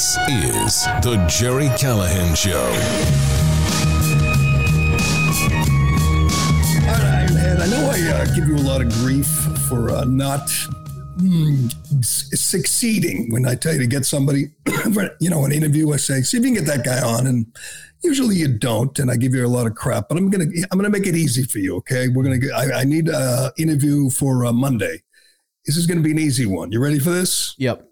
This 0.00 0.16
is 0.30 0.84
The 1.02 1.26
Gerry 1.28 1.68
Callahan 1.76 2.34
Show. 2.34 2.70
And 7.38 7.62
I 7.62 7.66
know 7.66 7.90
I 7.92 8.10
uh, 8.10 8.34
give 8.34 8.48
you 8.48 8.56
a 8.56 8.64
lot 8.66 8.80
of 8.80 8.88
grief 8.94 9.26
for 9.68 9.90
uh, 9.90 10.04
not 10.04 10.46
mm, 11.18 11.70
succeeding 12.02 13.30
when 13.30 13.46
I 13.46 13.54
tell 13.54 13.74
you 13.74 13.80
to 13.80 13.86
get 13.86 14.06
somebody, 14.06 14.46
for, 14.94 15.14
you 15.20 15.28
know, 15.28 15.44
an 15.44 15.52
interview. 15.52 15.92
I 15.92 15.98
say, 15.98 16.22
see 16.22 16.38
if 16.38 16.44
you 16.44 16.54
can 16.54 16.64
get 16.64 16.78
that 16.78 16.82
guy 16.82 17.02
on, 17.06 17.26
and 17.26 17.54
usually 18.02 18.36
you 18.36 18.48
don't, 18.48 18.98
and 18.98 19.10
I 19.10 19.16
give 19.16 19.34
you 19.34 19.44
a 19.44 19.48
lot 19.48 19.66
of 19.66 19.74
crap. 19.74 20.08
But 20.08 20.16
I'm 20.16 20.30
gonna 20.30 20.46
I'm 20.72 20.78
gonna 20.78 20.88
make 20.88 21.06
it 21.06 21.14
easy 21.14 21.44
for 21.44 21.58
you. 21.58 21.76
Okay, 21.76 22.08
we're 22.08 22.24
gonna 22.24 22.38
get. 22.38 22.52
I, 22.52 22.80
I 22.80 22.84
need 22.84 23.10
an 23.10 23.50
interview 23.58 24.08
for 24.08 24.46
uh, 24.46 24.52
Monday. 24.54 25.02
This 25.66 25.76
is 25.76 25.86
gonna 25.86 26.00
be 26.00 26.12
an 26.12 26.18
easy 26.18 26.46
one. 26.46 26.72
You 26.72 26.80
ready 26.80 27.00
for 27.00 27.10
this? 27.10 27.54
Yep. 27.58 27.89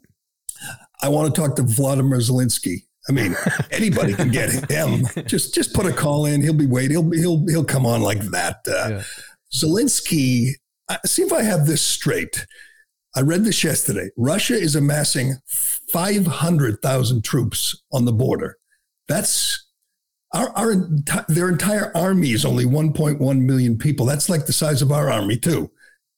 I 1.03 1.09
want 1.09 1.35
to 1.35 1.41
talk 1.41 1.57
to 1.57 1.63
Vladimir 1.63 2.19
Zelensky. 2.19 2.85
I 3.09 3.13
mean, 3.13 3.35
anybody 3.71 4.15
can 4.15 4.31
get 4.31 4.71
him. 4.71 5.07
Just 5.27 5.55
just 5.55 5.75
put 5.75 5.87
a 5.87 5.93
call 5.93 6.27
in. 6.27 6.43
He'll 6.43 6.53
be 6.53 6.67
waiting. 6.67 6.91
He'll 6.91 7.11
he'll 7.11 7.47
he'll 7.47 7.65
come 7.65 7.87
on 7.87 8.03
like 8.03 8.21
that. 8.31 8.57
Uh, 8.67 8.89
yeah. 8.91 9.03
Zelensky. 9.55 10.53
See 11.05 11.23
if 11.23 11.33
I 11.33 11.43
have 11.43 11.67
this 11.67 11.83
straight. 11.83 12.47
I 13.17 13.21
read 13.21 13.45
this 13.45 13.65
yesterday. 13.65 14.11
Russia 14.17 14.55
is 14.55 14.77
amassing 14.77 15.35
five 15.93 16.27
hundred 16.27 16.83
thousand 16.83 17.25
troops 17.25 17.83
on 17.93 18.05
the 18.05 18.13
border. 18.13 18.57
That's 19.09 19.67
our, 20.35 20.51
our 20.51 20.75
their 21.29 21.49
entire 21.49 21.97
army 21.97 22.33
is 22.33 22.45
only 22.45 22.67
1.1 22.67 23.41
million 23.41 23.79
people. 23.79 24.05
That's 24.05 24.29
like 24.29 24.45
the 24.45 24.53
size 24.53 24.83
of 24.83 24.93
our 24.93 25.11
army 25.11 25.39
too, 25.39 25.71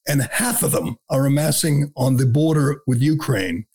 and 0.08 0.22
half 0.22 0.64
of 0.64 0.72
them 0.72 0.96
are 1.08 1.26
amassing 1.26 1.92
on 1.96 2.16
the 2.16 2.26
border 2.26 2.82
with 2.88 3.00
Ukraine 3.00 3.66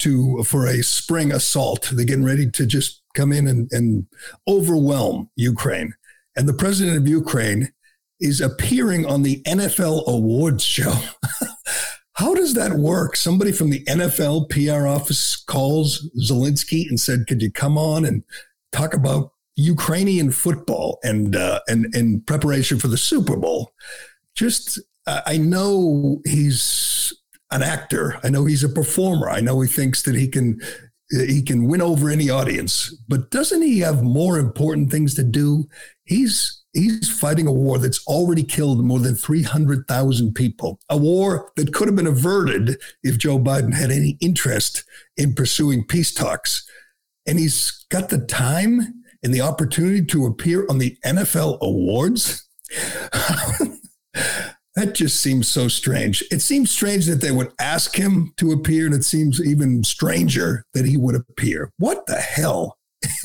to 0.00 0.42
for 0.44 0.66
a 0.66 0.82
spring 0.82 1.32
assault. 1.32 1.90
They're 1.92 2.04
getting 2.04 2.24
ready 2.24 2.50
to 2.50 2.66
just 2.66 3.02
come 3.14 3.32
in 3.32 3.46
and, 3.46 3.68
and 3.72 4.06
overwhelm 4.48 5.30
Ukraine. 5.36 5.94
And 6.36 6.48
the 6.48 6.54
president 6.54 6.96
of 6.96 7.08
Ukraine 7.08 7.72
is 8.20 8.40
appearing 8.40 9.06
on 9.06 9.22
the 9.22 9.42
NFL 9.42 10.06
awards 10.06 10.64
show. 10.64 10.94
How 12.14 12.34
does 12.34 12.54
that 12.54 12.74
work? 12.74 13.16
Somebody 13.16 13.50
from 13.50 13.70
the 13.70 13.84
NFL 13.84 14.48
PR 14.48 14.86
office 14.86 15.36
calls 15.36 16.08
Zelensky 16.20 16.88
and 16.88 16.98
said, 16.98 17.26
"Could 17.26 17.42
you 17.42 17.50
come 17.50 17.76
on 17.76 18.04
and 18.04 18.22
talk 18.70 18.94
about 18.94 19.32
Ukrainian 19.56 20.30
football 20.30 20.98
and 21.02 21.34
uh, 21.34 21.60
and 21.66 21.92
and 21.92 22.24
preparation 22.26 22.78
for 22.78 22.86
the 22.86 22.96
Super 22.96 23.36
Bowl?" 23.36 23.72
Just, 24.36 24.80
I 25.06 25.36
know 25.36 26.20
he's 26.24 27.12
an 27.54 27.62
actor. 27.62 28.18
I 28.24 28.28
know 28.28 28.44
he's 28.44 28.64
a 28.64 28.68
performer. 28.68 29.30
I 29.30 29.40
know 29.40 29.60
he 29.60 29.68
thinks 29.68 30.02
that 30.02 30.16
he 30.16 30.28
can 30.28 30.60
he 31.10 31.42
can 31.42 31.68
win 31.68 31.80
over 31.80 32.10
any 32.10 32.28
audience, 32.28 32.94
but 33.08 33.30
doesn't 33.30 33.62
he 33.62 33.78
have 33.80 34.02
more 34.02 34.38
important 34.38 34.90
things 34.90 35.14
to 35.14 35.22
do? 35.22 35.68
He's 36.04 36.62
he's 36.72 37.08
fighting 37.08 37.46
a 37.46 37.52
war 37.52 37.78
that's 37.78 38.04
already 38.06 38.42
killed 38.42 38.84
more 38.84 38.98
than 38.98 39.14
300,000 39.14 40.34
people. 40.34 40.80
A 40.90 40.96
war 40.96 41.52
that 41.54 41.72
could 41.72 41.86
have 41.86 41.96
been 41.96 42.06
averted 42.06 42.76
if 43.04 43.16
Joe 43.16 43.38
Biden 43.38 43.74
had 43.74 43.92
any 43.92 44.18
interest 44.20 44.82
in 45.16 45.34
pursuing 45.34 45.84
peace 45.86 46.12
talks. 46.12 46.68
And 47.26 47.38
he's 47.38 47.86
got 47.90 48.08
the 48.08 48.18
time 48.18 49.02
and 49.22 49.32
the 49.32 49.40
opportunity 49.40 50.04
to 50.06 50.26
appear 50.26 50.66
on 50.68 50.78
the 50.78 50.98
NFL 51.04 51.60
awards. 51.60 52.46
That 54.76 54.94
just 54.94 55.20
seems 55.20 55.48
so 55.48 55.68
strange. 55.68 56.24
It 56.32 56.42
seems 56.42 56.70
strange 56.70 57.06
that 57.06 57.20
they 57.20 57.30
would 57.30 57.52
ask 57.60 57.94
him 57.94 58.32
to 58.38 58.50
appear, 58.50 58.86
and 58.86 58.94
it 58.94 59.04
seems 59.04 59.40
even 59.40 59.84
stranger 59.84 60.64
that 60.74 60.84
he 60.84 60.96
would 60.96 61.14
appear. 61.14 61.70
What 61.78 62.06
the 62.06 62.16
hell? 62.16 62.78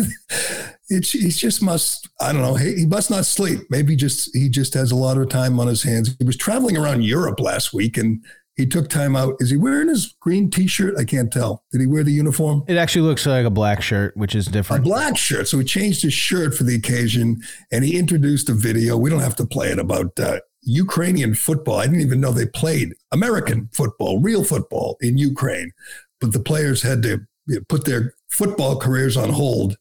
it, 0.89 1.05
he 1.07 1.29
just 1.29 1.61
must, 1.61 2.09
I 2.21 2.33
don't 2.33 2.41
know, 2.41 2.55
he, 2.55 2.75
he 2.75 2.85
must 2.85 3.09
not 3.09 3.25
sleep. 3.25 3.61
Maybe 3.69 3.95
just 3.95 4.35
he 4.35 4.49
just 4.49 4.73
has 4.73 4.91
a 4.91 4.95
lot 4.95 5.17
of 5.17 5.29
time 5.29 5.59
on 5.59 5.67
his 5.67 5.83
hands. 5.83 6.15
He 6.19 6.25
was 6.25 6.37
traveling 6.37 6.77
around 6.77 7.03
Europe 7.03 7.39
last 7.39 7.73
week 7.73 7.97
and 7.97 8.23
he 8.55 8.65
took 8.65 8.89
time 8.89 9.15
out. 9.15 9.35
Is 9.39 9.49
he 9.51 9.57
wearing 9.57 9.87
his 9.87 10.15
green 10.19 10.51
t-shirt? 10.51 10.95
I 10.97 11.05
can't 11.05 11.31
tell. 11.31 11.63
Did 11.71 11.79
he 11.79 11.87
wear 11.87 12.03
the 12.03 12.11
uniform? 12.11 12.63
It 12.67 12.75
actually 12.75 13.03
looks 13.03 13.25
like 13.25 13.45
a 13.45 13.49
black 13.49 13.81
shirt, 13.81 14.17
which 14.17 14.35
is 14.35 14.47
different. 14.47 14.81
A 14.81 14.83
black 14.83 15.15
shirt. 15.17 15.47
So 15.47 15.59
he 15.59 15.63
changed 15.63 16.01
his 16.01 16.13
shirt 16.13 16.53
for 16.53 16.65
the 16.65 16.75
occasion 16.75 17.41
and 17.71 17.85
he 17.85 17.97
introduced 17.97 18.49
a 18.49 18.53
video. 18.53 18.97
We 18.97 19.09
don't 19.09 19.21
have 19.21 19.37
to 19.37 19.45
play 19.45 19.69
it 19.69 19.79
about 19.79 20.19
uh, 20.19 20.39
Ukrainian 20.63 21.33
football. 21.33 21.79
I 21.79 21.85
didn't 21.85 22.01
even 22.01 22.21
know 22.21 22.31
they 22.31 22.45
played 22.45 22.93
American 23.11 23.69
football, 23.73 24.19
real 24.19 24.43
football 24.43 24.97
in 25.01 25.17
Ukraine. 25.17 25.71
But 26.19 26.33
the 26.33 26.39
players 26.39 26.81
had 26.81 27.01
to 27.03 27.25
put 27.67 27.85
their 27.85 28.13
football 28.29 28.77
careers 28.77 29.17
on 29.17 29.29
hold 29.29 29.77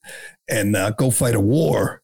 and 0.49 0.77
uh, 0.77 0.91
go 0.93 1.11
fight 1.11 1.34
a 1.34 1.41
war. 1.41 2.03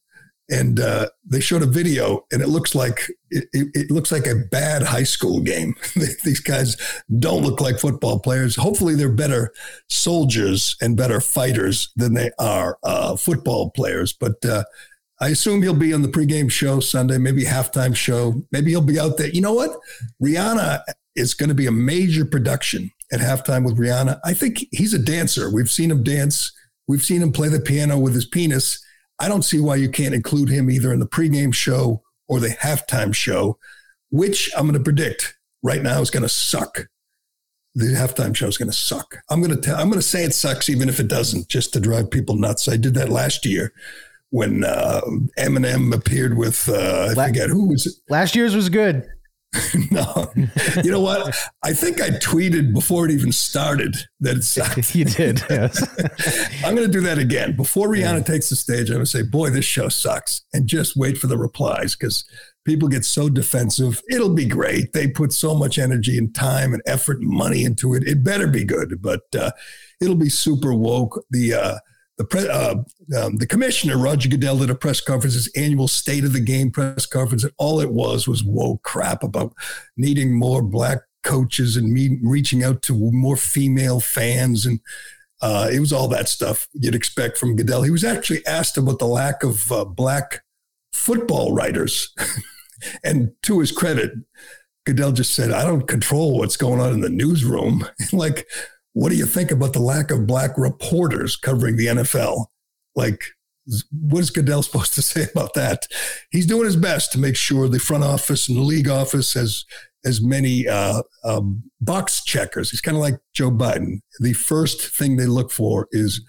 And 0.51 0.79
uh, 0.79 1.09
they 1.25 1.41
showed 1.41 1.63
a 1.63 1.67
video, 1.67 2.27
and 2.31 2.43
it 2.43 2.49
looks 2.49 2.75
like 2.75 3.09
it, 3.31 3.49
it, 3.55 3.69
it 3.73 3.91
looks 3.91 4.13
like 4.13 4.27
a 4.27 4.35
bad 4.35 4.83
high 4.83 5.05
school 5.05 5.41
game. 5.41 5.75
These 5.95 6.41
guys 6.41 6.77
don't 7.19 7.43
look 7.43 7.63
like 7.63 7.81
football 7.81 8.19
players. 8.19 8.55
Hopefully, 8.55 8.95
they're 8.95 9.09
better 9.09 9.55
soldiers 9.89 10.77
and 10.83 10.99
better 10.99 11.23
fighters 11.23 11.91
than 11.97 12.13
they 12.13 12.31
are 12.39 12.77
uh, 12.83 13.17
football 13.17 13.71
players. 13.71 14.13
But 14.13 14.45
uh, 14.45 14.65
I 15.21 15.29
assume 15.29 15.63
he'll 15.63 15.75
be 15.75 15.93
on 15.93 16.03
the 16.03 16.09
pregame 16.09 16.51
show 16.51 16.81
Sunday, 16.81 17.19
maybe 17.19 17.45
halftime 17.45 17.95
show. 17.95 18.43
Maybe 18.51 18.71
he'll 18.71 18.81
be 18.81 18.99
out 18.99 19.17
there. 19.17 19.29
You 19.29 19.41
know 19.41 19.55
what? 19.55 19.79
Rihanna 20.23 20.83
is 21.15 21.35
going 21.35 21.49
to 21.49 21.55
be 21.55 21.67
a 21.67 21.73
major 21.73 22.25
production 22.25 22.91
at 23.13 23.21
halftime 23.21 23.65
with 23.65 23.79
Rihanna. 23.79 24.19
I 24.25 24.35
think 24.35 24.67
he's 24.73 24.93
a 24.93 24.99
dancer. 24.99 25.51
We've 25.51 25.71
seen 25.71 25.91
him 25.91 26.03
dance. 26.03 26.53
We've 26.89 27.03
seen 27.03 27.23
him 27.23 27.33
play 27.33 27.49
the 27.49 27.61
piano 27.61 27.99
with 27.99 28.15
his 28.15 28.27
penis. 28.27 28.85
I 29.21 29.29
don't 29.29 29.45
see 29.45 29.61
why 29.61 29.77
you 29.77 29.89
can't 29.89 30.15
include 30.15 30.49
him 30.49 30.69
either 30.69 30.93
in 30.93 30.99
the 30.99 31.07
pregame 31.07 31.55
show 31.55 32.03
or 32.27 32.41
the 32.41 32.49
halftime 32.49 33.15
show, 33.15 33.59
which 34.11 34.51
I'm 34.57 34.65
going 34.65 34.75
to 34.75 34.81
predict 34.81 35.37
right 35.63 35.83
now 35.83 36.01
is 36.01 36.11
going 36.11 36.25
to 36.25 36.29
suck. 36.29 36.89
The 37.77 37.87
halftime 37.87 38.35
show 38.35 38.49
is 38.49 38.59
going 38.59 38.71
to 38.71 38.77
suck. 38.77 39.19
I'm 39.31 39.41
going 39.41 39.55
to 39.55 39.61
tell. 39.61 39.77
I'm 39.77 39.89
going 39.89 40.01
to 40.01 40.07
say 40.07 40.25
it 40.25 40.35
sucks, 40.35 40.69
even 40.69 40.89
if 40.89 40.99
it 40.99 41.09
doesn't, 41.09 41.49
just 41.49 41.73
to 41.73 41.81
drive 41.81 42.11
people 42.11 42.37
nuts. 42.37 42.69
I 42.69 42.77
did 42.77 42.95
that 42.95 43.09
last 43.09 43.47
year 43.47 43.73
when 44.35 44.65
uh, 44.65 45.01
Eminem 45.39 45.95
appeared 45.95 46.37
with 46.37 46.69
uh, 46.69 47.15
I 47.17 47.29
forget 47.29 47.51
who 47.51 47.69
was 47.69 47.87
it. 47.87 47.95
Last 48.09 48.35
year's 48.35 48.57
was 48.57 48.69
good. 48.69 49.07
no, 49.93 50.33
you 50.83 50.91
know 50.91 50.99
what? 50.99 51.33
I 51.63 51.73
think 51.73 52.01
I 52.01 52.09
tweeted 52.11 52.75
before 52.75 53.05
it 53.05 53.13
even 53.13 53.31
started 53.31 53.95
that 54.19 54.39
it 54.39 54.43
sucked. 54.43 54.93
you 54.97 55.05
did, 55.05 55.41
yes. 55.49 55.81
I'm 56.65 56.75
going 56.75 56.91
to 56.91 56.93
do 56.93 57.03
that 57.03 57.19
again 57.19 57.55
before 57.55 57.87
Rihanna 57.87 58.17
yeah. 58.19 58.23
takes 58.25 58.51
the 58.51 58.57
stage. 58.57 58.91
I'm 58.91 58.97
going 58.97 59.05
to 59.05 59.11
say, 59.11 59.23
"Boy, 59.23 59.51
this 59.51 59.65
show 59.65 59.89
sucks," 59.89 60.43
and 60.53 60.67
just 60.67 60.97
wait 60.97 61.17
for 61.17 61.29
the 61.29 61.39
replies 61.39 61.95
because 61.95 62.25
people 62.65 62.89
get 62.89 63.05
so 63.05 63.29
defensive. 63.29 64.03
It'll 64.11 64.35
be 64.35 64.47
great. 64.47 64.95
They 64.95 65.07
put 65.07 65.33
so 65.33 65.55
much 65.55 65.79
energy 65.79 66.19
and 66.19 66.35
time 66.35 66.73
and 66.73 66.83
effort 66.87 67.21
and 67.21 67.31
money 67.31 67.63
into 67.63 67.95
it. 67.95 68.03
It 68.03 68.25
better 68.25 68.49
be 68.49 68.65
good, 68.65 69.01
but 69.01 69.23
uh, 69.39 69.53
it'll 70.01 70.17
be 70.17 70.29
super 70.29 70.75
woke. 70.75 71.23
The 71.31 71.55
uh, 71.55 71.79
the 72.17 72.25
pre, 72.25 72.49
uh, 72.49 72.77
um, 73.19 73.37
the 73.39 73.47
commissioner 73.47 73.99
Roger 73.99 74.29
Goodell 74.29 74.59
did 74.59 74.71
a 74.71 74.75
press 74.75 75.01
conference, 75.01 75.35
his 75.35 75.51
annual 75.57 75.89
State 75.89 76.25
of 76.25 76.33
the 76.33 76.41
Game 76.41 76.71
press 76.71 77.07
conference, 77.07 77.43
and 77.43 77.53
all 77.59 77.81
it 77.81 77.91
was 77.91 78.29
was 78.29 78.45
whoa 78.45 78.79
crap 78.85 79.23
about 79.23 79.53
needing 79.97 80.33
more 80.33 80.63
black 80.63 80.99
coaches 81.25 81.77
and 81.77 81.93
me 81.93 82.19
reaching 82.23 82.63
out 82.63 82.83
to 82.83 83.11
more 83.13 83.37
female 83.37 83.99
fans, 83.99 84.65
and 84.65 84.81
uh, 85.41 85.69
it 85.73 85.81
was 85.81 85.93
all 85.93 86.07
that 86.09 86.29
stuff 86.29 86.69
you'd 86.73 86.95
expect 86.95 87.37
from 87.37 87.57
Goodell. 87.57 87.83
He 87.83 87.91
was 87.91 88.05
actually 88.05 88.47
asked 88.47 88.79
about 88.79 89.01
the 89.01 89.07
lack 89.07 89.43
of 89.43 89.73
uh, 89.73 89.85
black 89.85 90.45
football 90.93 91.53
writers, 91.53 92.15
and 93.05 93.33
to 93.43 93.59
his 93.59 93.73
credit, 93.73 94.13
Goodell 94.87 95.13
just 95.13 95.35
said, 95.35 95.51
"I 95.51 95.65
don't 95.65 95.89
control 95.89 96.39
what's 96.39 96.57
going 96.57 96.81
on 96.81 96.93
in 96.93 97.01
the 97.01 97.11
newsroom." 97.11 97.89
like 98.13 98.47
what 98.95 99.11
do 99.11 99.17
you 99.17 99.27
think 99.27 99.51
about 99.51 99.73
the 99.73 99.81
lack 99.81 100.11
of 100.11 100.27
black 100.27 100.57
reporters 100.57 101.37
covering 101.37 101.77
the 101.77 101.87
NFL? 101.87 102.47
Like, 102.97 103.23
what 103.93 104.21
is 104.21 104.31
Goodell 104.31 104.63
supposed 104.63 104.95
to 104.95 105.03
say 105.03 105.27
about 105.35 105.55
that? 105.55 105.87
He's 106.31 106.47
doing 106.47 106.65
his 106.65 106.77
best 106.77 107.13
to 107.13 107.19
make 107.19 107.37
sure 107.37 107.69
the 107.69 107.79
front 107.79 108.05
office 108.05 108.49
and 108.49 108.57
the 108.57 108.63
league 108.63 108.89
office 108.89 109.35
has 109.35 109.65
as 110.05 110.23
many 110.23 110.69
uh, 110.69 111.03
um, 111.25 111.63
box 111.81 112.23
checkers. 112.25 112.71
He's 112.71 112.81
kind 112.81 112.97
of 112.97 113.03
like 113.03 113.19
Joe 113.35 113.51
Biden. 113.51 114.01
The 114.21 114.35
first 114.35 114.97
thing 114.97 115.17
they 115.17 115.27
look 115.27 115.51
for 115.51 115.89
is 115.91 116.21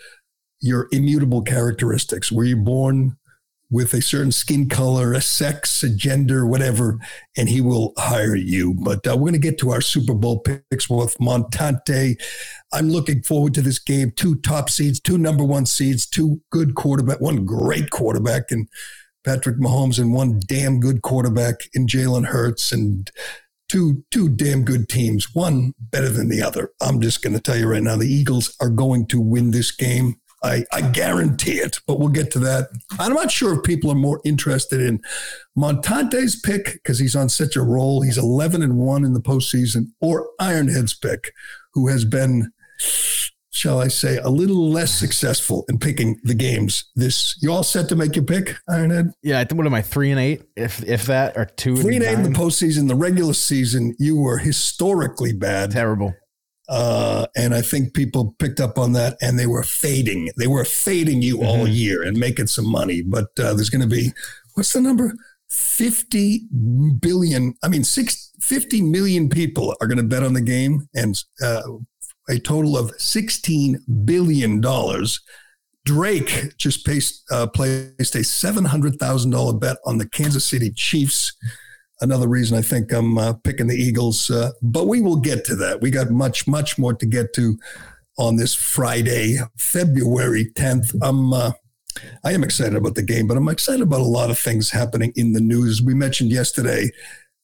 your 0.61 0.87
immutable 0.91 1.41
characteristics. 1.41 2.31
Were 2.31 2.45
you 2.45 2.55
born 2.55 3.17
with 3.69 3.93
a 3.93 4.01
certain 4.01 4.31
skin 4.31 4.69
color, 4.69 5.13
a 5.13 5.21
sex, 5.21 5.83
a 5.83 5.89
gender, 5.89 6.45
whatever, 6.45 6.99
and 7.35 7.49
he 7.49 7.61
will 7.61 7.93
hire 7.97 8.35
you. 8.35 8.73
But 8.73 9.07
uh, 9.07 9.15
we're 9.15 9.31
going 9.31 9.33
to 9.33 9.39
get 9.39 9.57
to 9.59 9.71
our 9.71 9.81
Super 9.81 10.13
Bowl 10.13 10.39
picks 10.39 10.89
with 10.89 11.17
Montante. 11.17 12.15
I'm 12.71 12.89
looking 12.89 13.23
forward 13.23 13.53
to 13.55 13.61
this 13.61 13.79
game. 13.79 14.11
Two 14.15 14.35
top 14.35 14.69
seeds, 14.69 14.99
two 14.99 15.17
number 15.17 15.43
one 15.43 15.65
seeds, 15.65 16.05
two 16.05 16.41
good 16.51 16.75
quarterback, 16.75 17.21
one 17.21 17.45
great 17.45 17.89
quarterback, 17.89 18.51
and 18.51 18.67
Patrick 19.23 19.57
Mahomes, 19.57 19.99
and 19.99 20.13
one 20.13 20.39
damn 20.45 20.79
good 20.79 21.01
quarterback 21.01 21.55
in 21.73 21.87
Jalen 21.87 22.27
Hurts. 22.27 22.71
And 22.71 23.09
two 23.67 24.03
two 24.11 24.29
damn 24.29 24.63
good 24.63 24.87
teams, 24.89 25.33
one 25.33 25.73
better 25.79 26.09
than 26.09 26.29
the 26.29 26.41
other. 26.41 26.71
I'm 26.81 27.01
just 27.01 27.23
going 27.23 27.33
to 27.33 27.41
tell 27.41 27.57
you 27.57 27.67
right 27.67 27.81
now, 27.81 27.97
the 27.97 28.07
Eagles 28.07 28.55
are 28.61 28.69
going 28.69 29.07
to 29.07 29.19
win 29.19 29.51
this 29.51 29.71
game. 29.71 30.15
I, 30.45 30.63
I 30.71 30.81
guarantee 30.81 31.53
it, 31.53 31.79
but 31.87 31.99
we'll 31.99 32.09
get 32.09 32.29
to 32.31 32.39
that. 32.39 32.69
I'm 32.99 33.13
not 33.13 33.31
sure 33.31 33.55
if 33.55 33.63
people 33.63 33.91
are 33.91 33.95
more 33.95 34.21
interested 34.23 34.79
in 34.79 35.01
Montante's 35.57 36.39
pick 36.39 36.73
because 36.73 36.99
he's 36.99 37.15
on 37.15 37.29
such 37.29 37.55
a 37.55 37.63
roll. 37.63 38.01
He's 38.01 38.19
11 38.19 38.61
and 38.61 38.77
1 38.77 39.03
in 39.03 39.13
the 39.13 39.21
postseason, 39.21 39.87
or 40.01 40.29
Ironhead's 40.39 40.93
pick, 40.93 41.31
who 41.73 41.87
has 41.87 42.05
been, 42.05 42.51
shall 43.49 43.81
I 43.81 43.87
say, 43.87 44.17
a 44.17 44.29
little 44.29 44.69
less 44.69 44.93
successful 44.93 45.65
in 45.67 45.79
picking 45.79 46.19
the 46.23 46.35
games. 46.35 46.85
This 46.95 47.41
you 47.41 47.51
all 47.51 47.63
set 47.63 47.89
to 47.89 47.95
make 47.95 48.15
your 48.15 48.25
pick, 48.25 48.55
Ironhead? 48.69 49.13
Yeah, 49.23 49.39
I 49.39 49.45
think 49.45 49.57
what 49.57 49.65
am 49.65 49.73
I 49.73 49.81
three 49.81 50.11
and 50.11 50.19
eight, 50.19 50.43
if 50.55 50.83
if 50.83 51.07
that, 51.07 51.35
or 51.37 51.45
two 51.45 51.75
Three 51.77 51.95
and 51.95 52.05
eight 52.05 52.13
in 52.13 52.23
the 52.23 52.37
postseason. 52.37 52.87
The 52.87 52.95
regular 52.95 53.33
season, 53.33 53.95
you 53.97 54.19
were 54.19 54.37
historically 54.37 55.33
bad. 55.33 55.71
Terrible. 55.71 56.13
Uh, 56.67 57.27
and 57.35 57.53
I 57.53 57.61
think 57.61 57.93
people 57.93 58.35
picked 58.39 58.59
up 58.59 58.77
on 58.79 58.93
that 58.93 59.17
and 59.21 59.37
they 59.37 59.45
were 59.47 59.63
fading. 59.63 60.29
They 60.37 60.47
were 60.47 60.65
fading 60.65 61.21
you 61.21 61.43
all 61.43 61.65
Mhm. 61.67 61.75
year 61.75 62.01
and 62.03 62.17
making 62.17 62.47
some 62.47 62.67
money. 62.69 63.01
But 63.01 63.27
uh, 63.39 63.53
there's 63.53 63.69
going 63.69 63.87
to 63.87 63.95
be, 63.95 64.11
what's 64.55 64.73
the 64.73 64.81
number? 64.81 65.13
50 65.49 66.41
billion. 66.99 67.53
I 67.63 67.67
mean, 67.67 67.83
six, 67.83 68.31
50 68.41 68.81
million 68.81 69.29
people 69.29 69.75
are 69.79 69.87
going 69.87 69.97
to 69.97 70.03
bet 70.03 70.23
on 70.23 70.33
the 70.33 70.41
game 70.41 70.87
and 70.95 71.15
uh, 71.41 71.61
a 72.29 72.39
total 72.39 72.77
of 72.77 72.91
$16 72.97 73.77
billion. 74.05 74.59
Drake 75.85 76.57
just 76.57 76.83
placed, 76.83 77.23
uh, 77.31 77.45
placed 77.47 78.15
a 78.15 78.19
$700,000 78.23 79.59
bet 79.59 79.77
on 79.85 79.99
the 79.99 80.09
Kansas 80.09 80.43
City 80.45 80.71
Chiefs 80.71 81.31
another 82.01 82.27
reason 82.27 82.57
I 82.57 82.61
think 82.61 82.91
I'm 82.91 83.17
uh, 83.17 83.33
picking 83.33 83.67
the 83.67 83.75
Eagles. 83.75 84.29
Uh, 84.29 84.51
but 84.61 84.87
we 84.87 85.01
will 85.01 85.17
get 85.17 85.45
to 85.45 85.55
that. 85.57 85.81
We 85.81 85.91
got 85.91 86.09
much, 86.09 86.47
much 86.47 86.77
more 86.77 86.93
to 86.93 87.05
get 87.05 87.33
to 87.33 87.57
on 88.17 88.37
this 88.37 88.53
Friday, 88.53 89.37
February 89.57 90.51
10th. 90.55 90.95
I'm, 91.01 91.33
uh, 91.33 91.51
I 92.23 92.33
am 92.33 92.43
excited 92.43 92.75
about 92.75 92.95
the 92.95 93.03
game, 93.03 93.27
but 93.27 93.37
I'm 93.37 93.49
excited 93.49 93.81
about 93.81 94.01
a 94.01 94.05
lot 94.05 94.29
of 94.29 94.39
things 94.39 94.71
happening 94.71 95.13
in 95.15 95.33
the 95.33 95.41
news. 95.41 95.81
We 95.81 95.93
mentioned 95.93 96.31
yesterday 96.31 96.89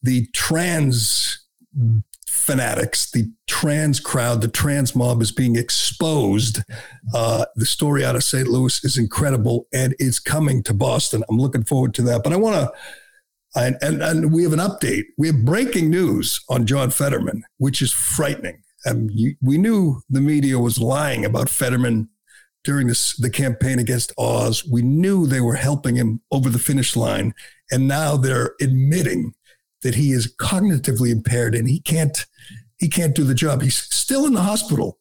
the 0.02 0.28
trans 0.34 1.46
fanatics, 2.28 3.12
the 3.12 3.32
trans 3.48 4.00
crowd, 4.00 4.42
the 4.42 4.48
trans 4.48 4.96
mob 4.96 5.22
is 5.22 5.32
being 5.32 5.56
exposed. 5.56 6.62
Uh, 7.14 7.46
the 7.56 7.66
story 7.66 8.04
out 8.04 8.16
of 8.16 8.24
St. 8.24 8.48
Louis 8.48 8.84
is 8.84 8.98
incredible 8.98 9.68
and 9.74 9.96
it's 10.00 10.20
coming 10.20 10.64
to 10.64 10.74
Boston. 10.74 11.24
I'm 11.30 11.38
looking 11.38 11.64
forward 11.64 11.94
to 11.96 12.02
that. 12.04 12.24
But 12.24 12.34
I 12.34 12.38
want 12.38 12.56
to 12.56 12.72
and, 13.56 13.78
and, 13.82 14.02
and 14.02 14.32
we 14.32 14.44
have 14.44 14.54
an 14.54 14.60
update. 14.60 15.04
We 15.18 15.28
have 15.28 15.44
breaking 15.46 15.90
news 15.90 16.44
on 16.50 16.66
John 16.66 16.90
Fetterman, 16.90 17.44
which 17.58 17.82
is 17.82 17.92
frightening. 17.92 18.64
Um, 18.86 19.10
you, 19.12 19.36
we 19.42 19.58
knew 19.58 20.02
the 20.10 20.22
media 20.22 20.58
was 20.58 20.80
lying 20.80 21.26
about 21.26 21.50
Fetterman 21.50 22.10
during 22.64 22.88
this, 22.88 23.16
the 23.18 23.30
campaign 23.30 23.80
against 23.80 24.14
Oz. 24.18 24.66
We 24.66 24.82
knew 24.82 25.26
they 25.26 25.42
were 25.42 25.56
helping 25.56 25.96
him 25.96 26.22
over 26.32 26.50
the 26.50 26.60
finish 26.60 26.96
line. 26.96 27.34
And 27.72 27.88
now 27.88 28.18
they're 28.18 28.56
admitting 28.62 29.34
that 29.84 29.96
he 29.96 30.12
is 30.12 30.34
cognitively 30.40 31.12
impaired 31.12 31.56
and 31.56 31.68
he 31.68 31.80
can't, 31.80 32.26
he 32.78 32.88
can't 32.88 33.16
do 33.16 33.24
the 33.24 33.36
job. 33.36 33.62
He's 33.62 33.78
still 33.78 34.26
in 34.26 34.34
the 34.34 34.42
hospital 34.42 35.00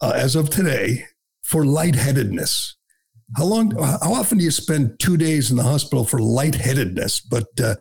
uh, 0.00 0.12
as 0.14 0.36
of 0.36 0.50
today 0.50 1.06
for 1.42 1.64
lightheadedness. 1.64 2.76
How 3.36 3.44
long? 3.44 3.70
How 3.70 4.14
often 4.14 4.38
do 4.38 4.44
you 4.44 4.50
spend 4.50 4.98
two 4.98 5.16
days 5.16 5.50
in 5.50 5.56
the 5.56 5.62
hospital 5.62 6.04
for 6.04 6.20
lightheadedness? 6.20 7.20
But 7.20 7.48
uh, 7.62 7.76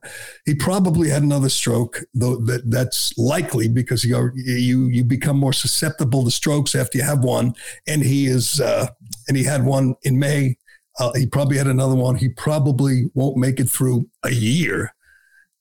he 0.45 0.55
probably 0.55 1.09
had 1.09 1.23
another 1.23 1.49
stroke, 1.49 1.99
though 2.13 2.37
that 2.37 2.69
that's 2.69 3.17
likely 3.17 3.67
because 3.67 4.03
you 4.05 4.31
you 4.35 4.87
you 4.87 5.03
become 5.03 5.37
more 5.37 5.53
susceptible 5.53 6.23
to 6.23 6.31
strokes 6.31 6.73
after 6.75 6.97
you 6.97 7.03
have 7.03 7.23
one. 7.23 7.53
And 7.87 8.01
he 8.01 8.27
is, 8.27 8.61
uh, 8.61 8.87
and 9.27 9.35
he 9.35 9.43
had 9.43 9.65
one 9.65 9.95
in 10.03 10.19
May. 10.19 10.57
Uh, 10.99 11.13
he 11.13 11.25
probably 11.25 11.57
had 11.57 11.67
another 11.67 11.95
one. 11.95 12.15
He 12.15 12.29
probably 12.29 13.05
won't 13.13 13.37
make 13.37 13.59
it 13.59 13.69
through 13.69 14.09
a 14.23 14.31
year 14.31 14.93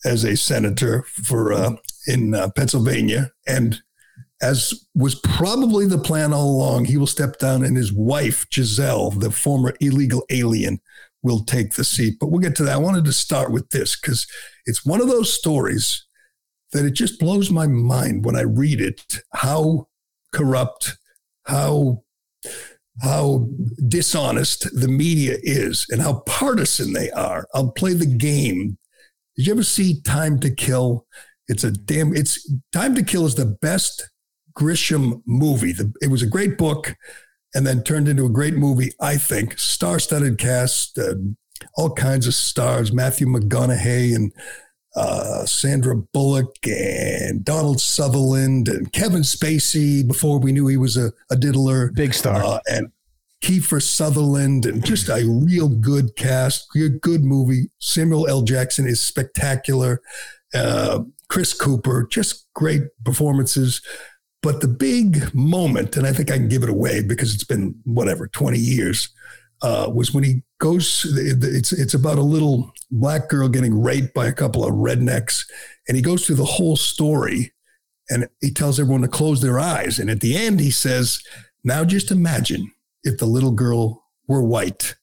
as 0.04 0.24
a 0.24 0.36
senator 0.36 1.04
for 1.24 1.52
uh, 1.52 1.72
in 2.06 2.34
uh, 2.34 2.50
Pennsylvania. 2.56 3.30
And 3.46 3.80
as 4.42 4.86
was 4.94 5.14
probably 5.14 5.86
the 5.86 5.98
plan 5.98 6.32
all 6.32 6.48
along, 6.48 6.86
he 6.86 6.96
will 6.96 7.06
step 7.06 7.38
down 7.38 7.64
and 7.64 7.76
his 7.76 7.92
wife, 7.92 8.48
Gisele, 8.50 9.10
the 9.10 9.30
former 9.30 9.74
illegal 9.80 10.24
alien, 10.30 10.80
will 11.22 11.44
take 11.44 11.74
the 11.74 11.84
seat. 11.84 12.16
But 12.18 12.28
we'll 12.28 12.40
get 12.40 12.56
to 12.56 12.64
that. 12.64 12.74
I 12.74 12.78
wanted 12.78 13.04
to 13.04 13.12
start 13.12 13.52
with 13.52 13.68
this 13.70 14.00
because 14.00 14.26
it's 14.64 14.86
one 14.86 15.00
of 15.00 15.08
those 15.08 15.32
stories 15.32 16.06
that 16.72 16.86
it 16.86 16.92
just 16.92 17.18
blows 17.18 17.50
my 17.50 17.66
mind 17.66 18.24
when 18.24 18.36
I 18.36 18.42
read 18.42 18.80
it 18.80 19.02
how 19.34 19.88
corrupt, 20.32 20.96
how 21.44 22.02
how 23.02 23.48
dishonest 23.88 24.68
the 24.78 24.88
media 24.88 25.36
is 25.42 25.86
and 25.90 26.02
how 26.02 26.20
partisan 26.26 26.92
they 26.92 27.10
are. 27.12 27.46
I'll 27.54 27.70
play 27.72 27.94
the 27.94 28.06
game. 28.06 28.76
Did 29.36 29.46
you 29.46 29.52
ever 29.52 29.62
see 29.62 30.02
Time 30.02 30.38
to 30.40 30.50
Kill? 30.50 31.06
It's 31.48 31.64
a 31.64 31.70
damn 31.70 32.14
it's 32.14 32.50
Time 32.72 32.94
to 32.94 33.02
Kill 33.02 33.26
is 33.26 33.34
the 33.34 33.46
best 33.46 34.10
Grisham 34.58 35.22
movie. 35.26 35.72
The, 35.72 35.92
it 36.00 36.08
was 36.08 36.22
a 36.22 36.26
great 36.26 36.58
book 36.58 36.94
and 37.54 37.66
then 37.66 37.82
turned 37.82 38.08
into 38.08 38.26
a 38.26 38.30
great 38.30 38.54
movie, 38.54 38.92
I 39.00 39.16
think. 39.16 39.58
Star 39.58 39.98
studded 39.98 40.38
cast, 40.38 40.98
uh, 40.98 41.14
all 41.76 41.92
kinds 41.92 42.26
of 42.26 42.34
stars 42.34 42.92
Matthew 42.92 43.26
McConaughey 43.26 44.14
and 44.14 44.32
uh, 44.96 45.44
Sandra 45.46 45.96
Bullock 45.96 46.54
and 46.64 47.44
Donald 47.44 47.80
Sutherland 47.80 48.68
and 48.68 48.92
Kevin 48.92 49.22
Spacey 49.22 50.06
before 50.06 50.38
we 50.38 50.52
knew 50.52 50.66
he 50.66 50.76
was 50.76 50.96
a, 50.96 51.12
a 51.30 51.36
diddler. 51.36 51.92
Big 51.92 52.14
star. 52.14 52.42
Uh, 52.42 52.60
and 52.66 52.90
Kiefer 53.42 53.82
Sutherland 53.82 54.66
and 54.66 54.84
just 54.84 55.08
a 55.08 55.24
real 55.26 55.68
good 55.68 56.14
cast, 56.16 56.68
good, 56.72 57.00
good 57.00 57.24
movie. 57.24 57.70
Samuel 57.78 58.28
L. 58.28 58.42
Jackson 58.42 58.86
is 58.86 59.00
spectacular. 59.00 60.00
Uh, 60.52 61.04
Chris 61.28 61.52
Cooper, 61.54 62.06
just 62.10 62.46
great 62.54 62.82
performances. 63.04 63.80
But 64.42 64.60
the 64.60 64.68
big 64.68 65.34
moment, 65.34 65.96
and 65.96 66.06
I 66.06 66.12
think 66.12 66.30
I 66.30 66.36
can 66.36 66.48
give 66.48 66.62
it 66.62 66.70
away 66.70 67.02
because 67.02 67.34
it's 67.34 67.44
been 67.44 67.74
whatever 67.84 68.26
twenty 68.26 68.58
years, 68.58 69.10
uh, 69.62 69.90
was 69.92 70.14
when 70.14 70.24
he 70.24 70.42
goes. 70.58 71.06
It's 71.16 71.72
it's 71.72 71.94
about 71.94 72.18
a 72.18 72.22
little 72.22 72.72
black 72.90 73.28
girl 73.28 73.48
getting 73.48 73.80
raped 73.80 74.14
by 74.14 74.26
a 74.26 74.32
couple 74.32 74.64
of 74.64 74.74
rednecks, 74.74 75.46
and 75.86 75.96
he 75.96 76.02
goes 76.02 76.24
through 76.24 76.36
the 76.36 76.44
whole 76.44 76.76
story, 76.76 77.52
and 78.08 78.28
he 78.40 78.50
tells 78.50 78.80
everyone 78.80 79.02
to 79.02 79.08
close 79.08 79.42
their 79.42 79.58
eyes. 79.58 79.98
And 79.98 80.10
at 80.10 80.20
the 80.20 80.36
end, 80.36 80.60
he 80.60 80.70
says, 80.70 81.22
"Now 81.62 81.84
just 81.84 82.10
imagine 82.10 82.72
if 83.04 83.18
the 83.18 83.26
little 83.26 83.52
girl 83.52 84.04
were 84.26 84.42
white," 84.42 84.94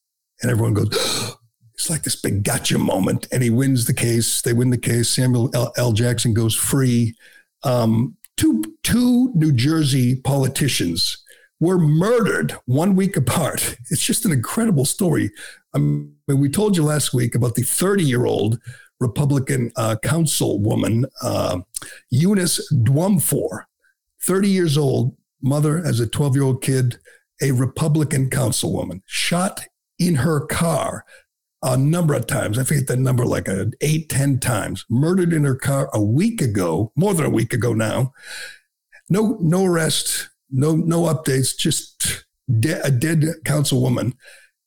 and 0.42 0.52
everyone 0.52 0.74
goes. 0.74 1.36
It's 1.80 1.92
like 1.92 2.02
this 2.02 2.16
big 2.16 2.44
gotcha 2.44 2.80
moment, 2.80 3.28
and 3.32 3.44
he 3.44 3.52
wins 3.52 3.86
the 3.86 3.94
case. 3.94 4.42
They 4.42 4.52
win 4.52 4.72
the 4.72 4.80
case. 4.80 5.12
Samuel 5.12 5.52
L. 5.54 5.72
L. 5.78 5.92
Jackson 5.92 6.34
goes 6.34 6.56
free. 6.56 7.16
Um, 7.62 8.18
two 8.38 8.64
two 8.84 9.32
New 9.36 9.52
Jersey 9.52 10.16
politicians 10.16 11.18
were 11.60 11.78
murdered 11.78 12.56
one 12.66 12.96
week 12.96 13.18
apart. 13.18 13.78
It's 13.90 14.04
just 14.04 14.26
an 14.26 14.32
incredible 14.32 14.86
story. 14.86 15.32
I 15.74 15.80
mean, 15.80 16.14
we 16.28 16.50
told 16.50 16.78
you 16.78 16.84
last 16.84 17.14
week 17.14 17.36
about 17.36 17.56
the 17.56 17.64
30 17.64 18.04
year 18.04 18.26
old 18.26 18.60
Republican 19.00 19.72
uh, 19.76 19.96
councilwoman, 20.04 21.06
uh, 21.22 21.60
Eunice 22.10 22.72
Dwumfour, 22.74 23.64
30 24.24 24.50
years 24.50 24.78
old, 24.78 25.16
mother 25.42 25.78
as 25.78 26.00
a 26.00 26.08
12 26.08 26.36
year 26.36 26.44
old 26.44 26.62
kid, 26.62 27.00
a 27.42 27.52
Republican 27.52 28.30
councilwoman, 28.30 29.02
shot 29.06 29.66
in 30.00 30.16
her 30.16 30.46
car 30.46 31.06
a 31.64 31.78
number 31.78 32.14
of 32.14 32.28
times. 32.28 32.60
I 32.60 32.64
forget 32.64 32.88
the 32.88 32.98
number, 32.98 33.26
like 33.26 33.48
eight, 33.82 34.10
ten 34.10 34.40
times. 34.40 34.86
Murdered 34.90 35.34
in 35.34 35.44
her 35.44 35.56
car 35.56 35.90
a 35.94 36.02
week 36.02 36.42
ago, 36.42 36.92
more 36.96 37.14
than 37.14 37.26
a 37.26 37.32
week 37.32 37.54
ago 37.54 37.74
now. 37.74 38.14
No, 39.10 39.38
no 39.40 39.66
arrest, 39.66 40.30
no, 40.52 40.76
no 40.76 41.04
updates. 41.04 41.58
Just 41.58 42.26
de- 42.60 42.84
a 42.84 42.92
dead 42.92 43.24
councilwoman. 43.46 44.14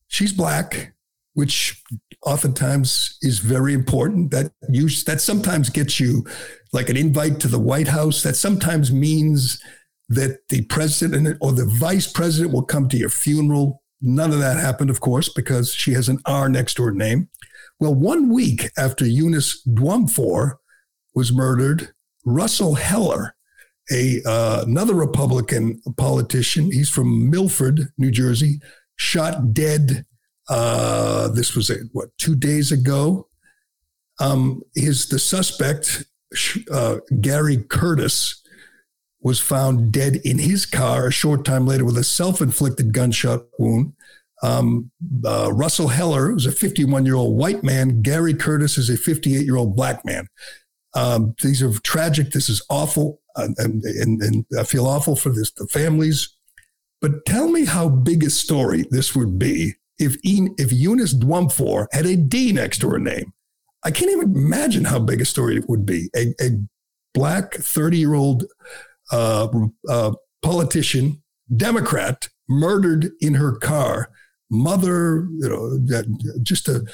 She's 0.08 0.32
black, 0.32 0.94
which 1.34 1.82
oftentimes 2.26 3.16
is 3.22 3.38
very 3.38 3.74
important. 3.74 4.30
That 4.30 4.52
you 4.68 4.88
that 5.06 5.20
sometimes 5.20 5.70
gets 5.70 6.00
you 6.00 6.26
like 6.72 6.88
an 6.88 6.96
invite 6.96 7.40
to 7.40 7.48
the 7.48 7.58
White 7.58 7.88
House. 7.88 8.22
That 8.22 8.36
sometimes 8.36 8.92
means 8.92 9.62
that 10.08 10.40
the 10.48 10.62
president 10.62 11.38
or 11.40 11.52
the 11.52 11.66
vice 11.78 12.10
president 12.10 12.52
will 12.52 12.64
come 12.64 12.88
to 12.88 12.96
your 12.96 13.10
funeral. 13.10 13.82
None 14.00 14.32
of 14.32 14.38
that 14.38 14.56
happened, 14.56 14.90
of 14.90 15.00
course, 15.00 15.28
because 15.28 15.74
she 15.74 15.92
has 15.92 16.08
an 16.08 16.18
R 16.24 16.48
next 16.48 16.74
to 16.74 16.82
her 16.84 16.92
name. 16.92 17.28
Well, 17.78 17.94
one 17.94 18.30
week 18.30 18.70
after 18.76 19.06
Eunice 19.06 19.62
Dwumfour 19.66 20.56
was 21.14 21.32
murdered, 21.32 21.92
Russell 22.24 22.74
Heller, 22.74 23.34
a 23.90 24.20
uh, 24.26 24.64
another 24.66 24.94
Republican 24.94 25.80
politician, 25.96 26.70
he's 26.70 26.90
from 26.90 27.30
Milford, 27.30 27.88
New 27.98 28.10
Jersey, 28.10 28.60
shot 28.96 29.52
dead. 29.52 30.04
Uh, 30.48 31.28
this 31.28 31.54
was 31.54 31.70
what 31.92 32.10
two 32.18 32.36
days 32.36 32.72
ago. 32.72 33.28
Um, 34.20 34.62
his 34.74 35.08
the 35.08 35.18
suspect 35.18 36.04
uh, 36.70 36.98
Gary 37.20 37.56
Curtis 37.56 38.39
was 39.22 39.40
found 39.40 39.92
dead 39.92 40.16
in 40.24 40.38
his 40.38 40.64
car 40.66 41.08
a 41.08 41.12
short 41.12 41.44
time 41.44 41.66
later 41.66 41.84
with 41.84 41.98
a 41.98 42.04
self 42.04 42.40
inflicted 42.40 42.92
gunshot 42.92 43.44
wound. 43.58 43.92
Um, 44.42 44.90
uh, 45.24 45.52
Russell 45.52 45.88
Heller 45.88 46.32
was 46.32 46.46
a 46.46 46.52
51 46.52 47.04
year 47.04 47.14
old 47.14 47.36
white 47.36 47.62
man. 47.62 48.02
Gary 48.02 48.34
Curtis 48.34 48.78
is 48.78 48.88
a 48.88 48.96
58 48.96 49.44
year 49.44 49.56
old 49.56 49.76
black 49.76 50.04
man. 50.04 50.26
Um, 50.94 51.34
these 51.42 51.62
are 51.62 51.72
tragic. 51.80 52.30
This 52.30 52.48
is 52.48 52.64
awful. 52.70 53.20
Uh, 53.36 53.48
and, 53.58 53.84
and, 53.84 54.22
and, 54.22 54.44
I 54.58 54.64
feel 54.64 54.86
awful 54.86 55.14
for 55.14 55.28
this, 55.30 55.52
the 55.52 55.68
families. 55.68 56.34
But 57.00 57.24
tell 57.26 57.48
me 57.48 57.64
how 57.64 57.88
big 57.88 58.24
a 58.24 58.30
story 58.30 58.86
this 58.90 59.14
would 59.14 59.38
be 59.38 59.74
if, 60.00 60.16
if 60.24 60.72
Eunice 60.72 61.14
Dwumfour 61.14 61.86
had 61.92 62.06
a 62.06 62.16
D 62.16 62.52
next 62.52 62.78
to 62.78 62.90
her 62.90 62.98
name. 62.98 63.32
I 63.84 63.90
can't 63.90 64.10
even 64.10 64.34
imagine 64.34 64.84
how 64.84 64.98
big 64.98 65.20
a 65.20 65.24
story 65.24 65.56
it 65.56 65.68
would 65.68 65.86
be. 65.86 66.10
A, 66.16 66.34
a 66.40 66.50
black 67.14 67.54
30 67.54 67.98
year 67.98 68.14
old 68.14 68.44
uh, 69.10 69.48
uh, 69.88 70.12
politician, 70.42 71.22
Democrat, 71.54 72.28
murdered 72.48 73.10
in 73.20 73.34
her 73.34 73.56
car. 73.58 74.10
Mother, 74.50 75.28
you 75.38 75.48
know, 75.48 76.04
just 76.42 76.68
a, 76.68 76.84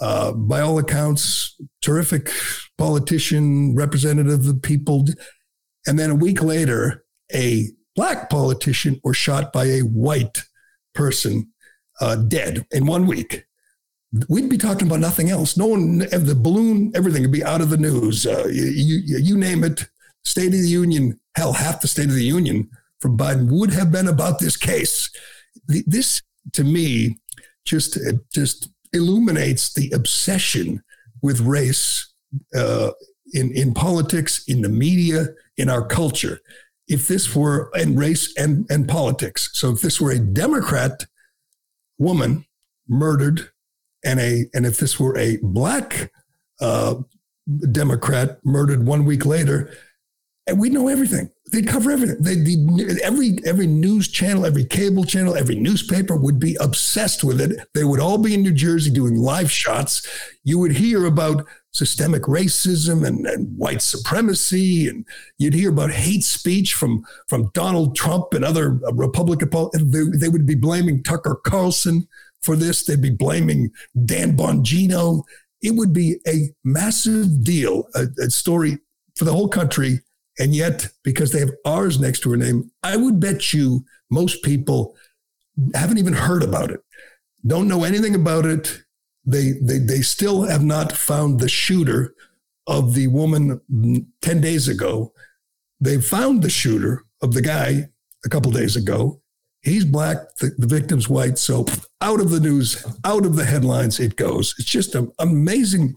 uh, 0.00 0.32
by 0.32 0.60
all 0.60 0.78
accounts, 0.78 1.56
terrific 1.80 2.30
politician, 2.76 3.74
representative 3.74 4.32
of 4.32 4.44
the 4.44 4.54
people. 4.54 5.06
And 5.86 5.98
then 5.98 6.10
a 6.10 6.14
week 6.14 6.42
later, 6.42 7.04
a 7.34 7.68
black 7.96 8.28
politician 8.28 9.00
was 9.02 9.16
shot 9.16 9.52
by 9.52 9.64
a 9.64 9.80
white 9.80 10.42
person, 10.94 11.48
uh, 12.00 12.16
dead 12.16 12.66
in 12.70 12.86
one 12.86 13.06
week 13.06 13.44
we'd 14.28 14.48
be 14.48 14.58
talking 14.58 14.86
about 14.86 15.00
nothing 15.00 15.30
else. 15.30 15.56
No 15.56 15.66
one, 15.66 15.98
the 15.98 16.38
balloon, 16.38 16.92
everything 16.94 17.22
would 17.22 17.32
be 17.32 17.44
out 17.44 17.60
of 17.60 17.70
the 17.70 17.76
news. 17.76 18.26
Uh, 18.26 18.46
you, 18.50 18.64
you, 18.64 19.18
you, 19.18 19.36
name 19.36 19.64
it, 19.64 19.86
State 20.24 20.46
of 20.46 20.52
the 20.60 20.68
Union, 20.68 21.18
hell, 21.38 21.52
half 21.52 21.80
the 21.80 21.88
State 21.88 22.08
of 22.08 22.14
the 22.14 22.24
Union 22.24 22.68
from 22.98 23.16
Biden 23.16 23.48
would 23.50 23.72
have 23.72 23.92
been 23.92 24.08
about 24.08 24.40
this 24.40 24.56
case. 24.56 25.08
This, 25.68 26.20
to 26.52 26.64
me, 26.64 27.18
just 27.64 27.98
just 28.32 28.70
illuminates 28.92 29.72
the 29.72 29.90
obsession 29.92 30.82
with 31.22 31.40
race 31.40 32.12
uh, 32.54 32.90
in 33.32 33.52
in 33.52 33.74
politics, 33.74 34.44
in 34.48 34.62
the 34.62 34.68
media, 34.68 35.28
in 35.56 35.70
our 35.70 35.86
culture. 35.86 36.40
If 36.88 37.06
this 37.06 37.34
were 37.36 37.70
and 37.74 37.98
race 37.98 38.34
and 38.36 38.66
and 38.70 38.88
politics, 38.88 39.50
so 39.52 39.70
if 39.70 39.80
this 39.80 40.00
were 40.00 40.10
a 40.10 40.18
Democrat 40.18 41.06
woman 41.98 42.46
murdered 42.88 43.50
and 44.04 44.18
a 44.18 44.46
and 44.54 44.66
if 44.66 44.78
this 44.78 44.98
were 44.98 45.16
a 45.16 45.38
black 45.42 46.10
uh, 46.60 46.94
Democrat 47.70 48.38
murdered 48.44 48.86
one 48.86 49.04
week 49.04 49.24
later, 49.24 49.70
and 50.48 50.58
we 50.58 50.70
know 50.70 50.88
everything. 50.88 51.30
They'd 51.52 51.68
cover 51.68 51.90
everything. 51.90 52.16
They, 52.20 52.56
would 52.56 53.00
every 53.00 53.38
every 53.44 53.66
news 53.66 54.08
channel, 54.08 54.44
every 54.44 54.64
cable 54.64 55.04
channel, 55.04 55.36
every 55.36 55.54
newspaper 55.54 56.16
would 56.16 56.38
be 56.38 56.56
obsessed 56.60 57.22
with 57.22 57.40
it. 57.40 57.66
They 57.74 57.84
would 57.84 58.00
all 58.00 58.18
be 58.18 58.34
in 58.34 58.42
New 58.42 58.52
Jersey 58.52 58.90
doing 58.90 59.16
live 59.16 59.50
shots. 59.50 60.06
You 60.44 60.58
would 60.58 60.72
hear 60.72 61.06
about 61.06 61.46
systemic 61.70 62.22
racism 62.22 63.06
and, 63.06 63.26
and 63.26 63.56
white 63.56 63.82
supremacy, 63.82 64.88
and 64.88 65.06
you'd 65.38 65.54
hear 65.54 65.70
about 65.70 65.90
hate 65.90 66.24
speech 66.24 66.74
from 66.74 67.04
from 67.28 67.50
Donald 67.54 67.96
Trump 67.96 68.34
and 68.34 68.44
other 68.44 68.80
uh, 68.86 68.92
Republican. 68.92 69.50
They, 69.72 70.18
they 70.18 70.28
would 70.28 70.46
be 70.46 70.54
blaming 70.54 71.02
Tucker 71.02 71.40
Carlson 71.46 72.08
for 72.42 72.56
this. 72.56 72.84
They'd 72.84 73.02
be 73.02 73.10
blaming 73.10 73.70
Dan 74.04 74.36
Bongino. 74.36 75.22
It 75.62 75.74
would 75.74 75.92
be 75.92 76.16
a 76.26 76.50
massive 76.64 77.42
deal, 77.42 77.88
a, 77.94 78.06
a 78.20 78.30
story 78.30 78.78
for 79.16 79.24
the 79.24 79.32
whole 79.32 79.48
country. 79.48 80.00
And 80.38 80.54
yet, 80.54 80.88
because 81.02 81.32
they 81.32 81.40
have 81.40 81.52
ours 81.64 81.98
next 81.98 82.20
to 82.20 82.30
her 82.30 82.36
name, 82.36 82.70
I 82.82 82.96
would 82.96 83.20
bet 83.20 83.52
you 83.52 83.84
most 84.10 84.42
people 84.42 84.96
haven't 85.74 85.98
even 85.98 86.12
heard 86.12 86.42
about 86.42 86.70
it, 86.70 86.80
don't 87.46 87.68
know 87.68 87.84
anything 87.84 88.14
about 88.14 88.46
it. 88.46 88.82
They, 89.24 89.52
they, 89.60 89.78
they 89.78 90.00
still 90.00 90.42
have 90.42 90.64
not 90.64 90.92
found 90.92 91.38
the 91.38 91.48
shooter 91.48 92.14
of 92.66 92.94
the 92.94 93.08
woman 93.08 93.60
10 94.22 94.40
days 94.40 94.68
ago. 94.68 95.12
They 95.80 96.00
found 96.00 96.42
the 96.42 96.50
shooter 96.50 97.04
of 97.20 97.34
the 97.34 97.42
guy 97.42 97.88
a 98.24 98.28
couple 98.28 98.52
days 98.52 98.76
ago. 98.76 99.20
He's 99.60 99.84
black, 99.84 100.36
the, 100.36 100.54
the, 100.56 100.66
victim's 100.66 101.08
white. 101.08 101.36
So 101.36 101.66
out 102.00 102.20
of 102.20 102.30
the 102.30 102.40
news, 102.40 102.84
out 103.04 103.26
of 103.26 103.36
the 103.36 103.44
headlines, 103.44 103.98
it 103.98 104.16
goes. 104.16 104.54
It's 104.58 104.70
just 104.70 104.94
an 104.94 105.10
amazing. 105.18 105.96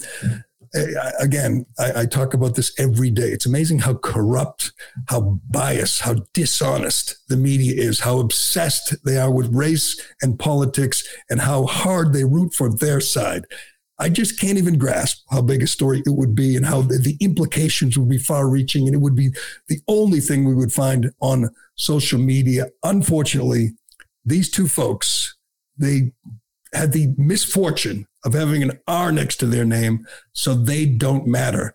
Again, 1.20 1.66
I, 1.78 2.02
I 2.02 2.06
talk 2.06 2.34
about 2.34 2.56
this 2.56 2.74
every 2.80 3.10
day. 3.10 3.30
It's 3.30 3.46
amazing 3.46 3.80
how 3.80 3.96
corrupt, 3.96 4.72
how 5.10 5.40
biased, 5.50 6.02
how 6.02 6.16
dishonest 6.34 7.18
the 7.28 7.38
media 7.38 7.74
is, 7.76 8.00
how 8.00 8.20
obsessed 8.20 8.96
they 9.04 9.18
are 9.18 9.32
with 9.32 9.54
race 9.54 10.00
and 10.22 10.40
politics, 10.40 11.04
and 11.30 11.42
how 11.42 11.66
hard 11.66 12.14
they 12.14 12.24
root 12.24 12.54
for 12.54 12.74
their 12.74 13.02
side. 13.02 13.46
I 14.00 14.10
just 14.10 14.40
can't 14.40 14.58
even 14.58 14.80
grasp 14.80 15.24
how 15.30 15.44
big 15.44 15.62
a 15.62 15.68
story 15.68 16.00
it 16.00 16.16
would 16.16 16.34
be 16.34 16.56
and 16.56 16.66
how 16.66 16.82
the, 16.82 16.98
the 16.98 17.18
implications 17.20 17.98
would 17.98 18.10
be 18.10 18.18
far 18.18 18.50
reaching. 18.50 18.88
And 18.88 18.96
it 18.96 19.02
would 19.02 19.16
be 19.16 19.30
the 19.68 19.80
only 19.88 20.20
thing 20.20 20.44
we 20.44 20.56
would 20.56 20.74
find 20.74 21.12
on 21.20 21.52
social 21.76 22.18
media. 22.18 22.70
Unfortunately, 22.84 23.74
these 24.26 24.50
two 24.50 24.68
folks, 24.68 25.36
they 25.78 26.14
had 26.74 26.94
the 26.94 27.14
misfortune 27.18 28.08
of 28.24 28.34
having 28.34 28.64
an 28.64 28.80
R 28.88 29.12
next 29.12 29.38
to 29.38 29.46
their 29.46 29.66
name, 29.66 30.06
so 30.34 30.54
they 30.54 30.86
don't 30.86 31.28
matter. 31.28 31.74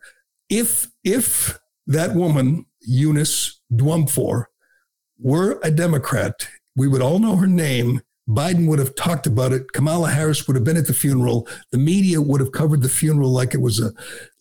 If 0.48 0.88
if 1.04 1.58
that 1.86 2.14
woman, 2.14 2.66
Eunice 2.80 3.60
Dwumfour, 3.72 4.46
were 5.18 5.58
a 5.62 5.70
Democrat, 5.70 6.48
we 6.76 6.88
would 6.88 7.02
all 7.02 7.18
know 7.18 7.36
her 7.36 7.46
name 7.46 8.00
Biden 8.28 8.66
would 8.66 8.80
have 8.80 8.94
talked 8.96 9.26
about 9.26 9.52
it. 9.52 9.72
Kamala 9.72 10.10
Harris 10.10 10.46
would 10.46 10.56
have 10.56 10.64
been 10.64 10.76
at 10.76 10.86
the 10.86 10.94
funeral. 10.94 11.46
The 11.70 11.78
media 11.78 12.20
would 12.20 12.40
have 12.40 12.52
covered 12.52 12.82
the 12.82 12.88
funeral 12.88 13.30
like 13.30 13.54
it 13.54 13.60
was 13.60 13.80
a 13.80 13.92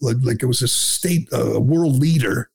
like 0.01 0.41
it 0.41 0.47
was 0.47 0.61
a 0.61 0.67
state 0.67 1.27
a 1.31 1.59
world 1.59 1.97
leader, 1.97 2.49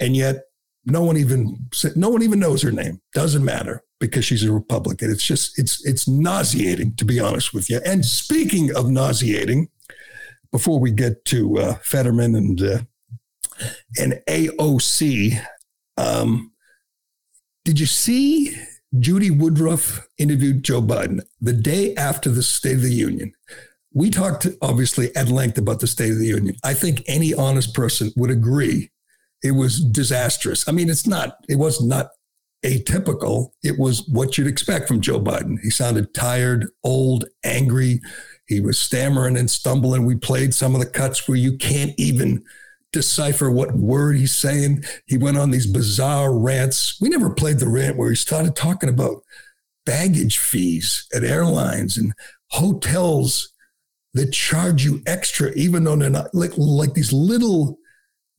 and 0.00 0.16
yet 0.16 0.44
no 0.86 1.02
one 1.02 1.16
even 1.18 1.68
no 1.94 2.08
one 2.08 2.22
even 2.22 2.38
knows 2.38 2.62
her 2.62 2.72
name. 2.72 3.00
Doesn't 3.12 3.44
matter 3.44 3.82
because 4.02 4.24
she's 4.24 4.42
a 4.42 4.52
Republican. 4.52 5.12
It's 5.12 5.24
just 5.24 5.58
it's 5.58 5.86
it's 5.86 6.08
nauseating 6.08 6.96
to 6.96 7.04
be 7.04 7.20
honest 7.20 7.54
with 7.54 7.70
you. 7.70 7.80
And 7.86 8.04
speaking 8.04 8.74
of 8.74 8.90
nauseating, 8.90 9.68
before 10.50 10.80
we 10.80 10.90
get 10.90 11.24
to 11.26 11.58
uh, 11.58 11.74
Fetterman 11.84 12.34
and 12.34 12.60
uh, 12.60 12.78
and 13.96 14.20
AOC, 14.28 15.40
um, 15.96 16.52
did 17.64 17.78
you 17.78 17.86
see 17.86 18.56
Judy 18.98 19.30
Woodruff 19.30 20.06
interviewed 20.18 20.64
Joe 20.64 20.82
Biden 20.82 21.20
the 21.40 21.52
day 21.52 21.94
after 21.94 22.28
the 22.28 22.42
State 22.42 22.74
of 22.74 22.82
the 22.82 22.92
Union. 22.92 23.32
We 23.94 24.10
talked 24.10 24.46
obviously 24.60 25.14
at 25.16 25.28
length 25.28 25.58
about 25.58 25.80
the 25.80 25.86
State 25.86 26.10
of 26.10 26.18
the 26.18 26.26
Union. 26.26 26.56
I 26.64 26.74
think 26.74 27.02
any 27.06 27.32
honest 27.32 27.72
person 27.72 28.12
would 28.16 28.30
agree 28.30 28.90
it 29.42 29.52
was 29.52 29.80
disastrous. 29.80 30.68
I 30.68 30.72
mean, 30.72 30.88
it's 30.90 31.06
not, 31.06 31.36
it 31.48 31.56
was 31.56 31.82
not 31.82 32.10
atypical. 32.64 33.50
It 33.62 33.78
was 33.78 34.06
what 34.08 34.38
you'd 34.38 34.46
expect 34.46 34.88
from 34.88 35.00
Joe 35.00 35.20
Biden. 35.20 35.58
He 35.62 35.70
sounded 35.70 36.14
tired, 36.14 36.66
old, 36.84 37.24
angry. 37.44 38.00
He 38.46 38.60
was 38.60 38.78
stammering 38.78 39.36
and 39.36 39.50
stumbling. 39.50 40.04
We 40.04 40.16
played 40.16 40.54
some 40.54 40.74
of 40.74 40.80
the 40.80 40.86
cuts 40.86 41.26
where 41.26 41.38
you 41.38 41.56
can't 41.56 41.92
even 41.98 42.44
decipher 42.92 43.50
what 43.50 43.74
word 43.74 44.16
he's 44.16 44.36
saying. 44.36 44.84
He 45.06 45.16
went 45.16 45.38
on 45.38 45.50
these 45.50 45.66
bizarre 45.66 46.36
rants. 46.36 47.00
We 47.00 47.08
never 47.08 47.30
played 47.30 47.58
the 47.58 47.68
rant 47.68 47.96
where 47.96 48.10
he 48.10 48.16
started 48.16 48.54
talking 48.54 48.88
about 48.88 49.22
baggage 49.84 50.38
fees 50.38 51.06
at 51.14 51.24
airlines 51.24 51.96
and 51.96 52.12
hotels 52.48 53.52
that 54.14 54.32
charge 54.32 54.84
you 54.84 55.02
extra, 55.06 55.50
even 55.52 55.84
though 55.84 55.96
they're 55.96 56.10
not 56.10 56.34
like, 56.34 56.52
like 56.56 56.94
these 56.94 57.12
little 57.12 57.78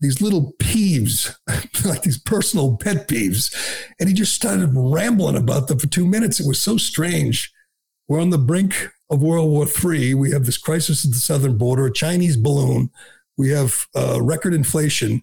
these 0.04 0.22
little 0.22 0.54
peeves, 0.60 1.36
like 1.86 2.04
these 2.04 2.20
personal 2.20 2.78
pet 2.78 3.08
peeves. 3.08 3.52
And 4.00 4.08
he 4.08 4.14
just 4.14 4.36
started 4.36 4.70
rambling 4.74 5.38
about 5.38 5.68
them 5.68 5.80
for 5.80 5.88
two 5.88 6.06
minutes. 6.06 6.40
It 6.40 6.48
was 6.48 6.62
so 6.62 6.78
strange. 6.78 7.52
We're 8.08 8.22
on 8.22 8.30
the 8.30 8.38
brink 8.38 8.90
of 9.10 9.24
World 9.24 9.50
War 9.50 9.66
III. 9.66 10.14
We 10.14 10.32
have 10.32 10.46
this 10.46 10.60
crisis 10.60 11.04
at 11.04 11.12
the 11.12 11.18
southern 11.18 11.58
border, 11.58 11.88
a 11.88 11.94
Chinese 11.94 12.38
balloon 12.38 12.92
we 13.38 13.50
have 13.50 13.88
uh, 13.96 14.22
record 14.22 14.54
inflation. 14.54 15.22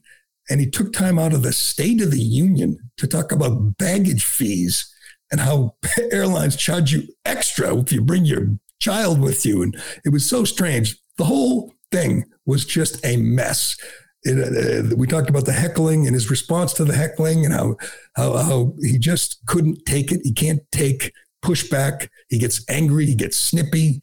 And 0.49 0.61
he 0.61 0.69
took 0.69 0.93
time 0.93 1.19
out 1.19 1.33
of 1.33 1.43
the 1.43 1.53
State 1.53 2.03
of 2.03 2.11
the 2.11 2.21
Union 2.21 2.79
to 2.97 3.07
talk 3.07 3.31
about 3.31 3.79
baggage 3.79 4.25
fees 4.25 4.93
and 5.31 5.41
how 5.41 5.77
airlines 6.13 6.57
charge 6.57 6.93
you 6.93 7.05
extra 7.25 7.77
if 7.77 7.93
you 7.93 8.01
bring 8.01 8.25
your 8.25 8.49
child 8.81 9.21
with 9.21 9.47
you. 9.47 9.63
And 9.63 9.77
it 10.05 10.11
was 10.11 10.29
so 10.29 10.45
strange. 10.45 10.97
The 11.19 11.25
whole 11.25 11.73
thing 11.93 12.25
was 12.47 12.65
just 12.65 13.05
a 13.05 13.17
mess. 13.17 13.77
It, 14.23 14.93
uh, 14.93 14.97
we 14.97 15.07
talked 15.07 15.31
about 15.31 15.47
the 15.47 15.53
heckling 15.53 16.07
and 16.07 16.15
his 16.15 16.31
response 16.31 16.73
to 16.75 16.85
the 16.85 16.95
heckling 16.95 17.45
and 17.45 17.55
how, 17.55 17.77
how, 18.17 18.37
how 18.37 18.75
he 18.83 18.99
just 18.99 19.39
couldn't 19.47 19.85
take 19.87 20.13
it. 20.13 20.21
He 20.23 20.33
can't 20.33 20.61
take 20.73 21.13
pushback. 21.43 22.09
He 22.29 22.39
gets 22.39 22.65
angry. 22.69 23.07
He 23.07 23.15
gets 23.15 23.39
snippy. 23.39 24.01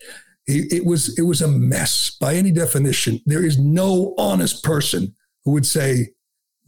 It, 0.48 0.86
was 0.86 1.20
it 1.20 1.24
was 1.24 1.42
a 1.42 1.48
mess 1.48 2.16
by 2.20 2.36
any 2.36 2.52
definition. 2.52 3.20
There 3.26 3.46
is 3.46 3.60
no 3.60 4.16
honest 4.18 4.64
person 4.64 5.14
who 5.44 5.52
would 5.52 5.66
say, 5.66 6.14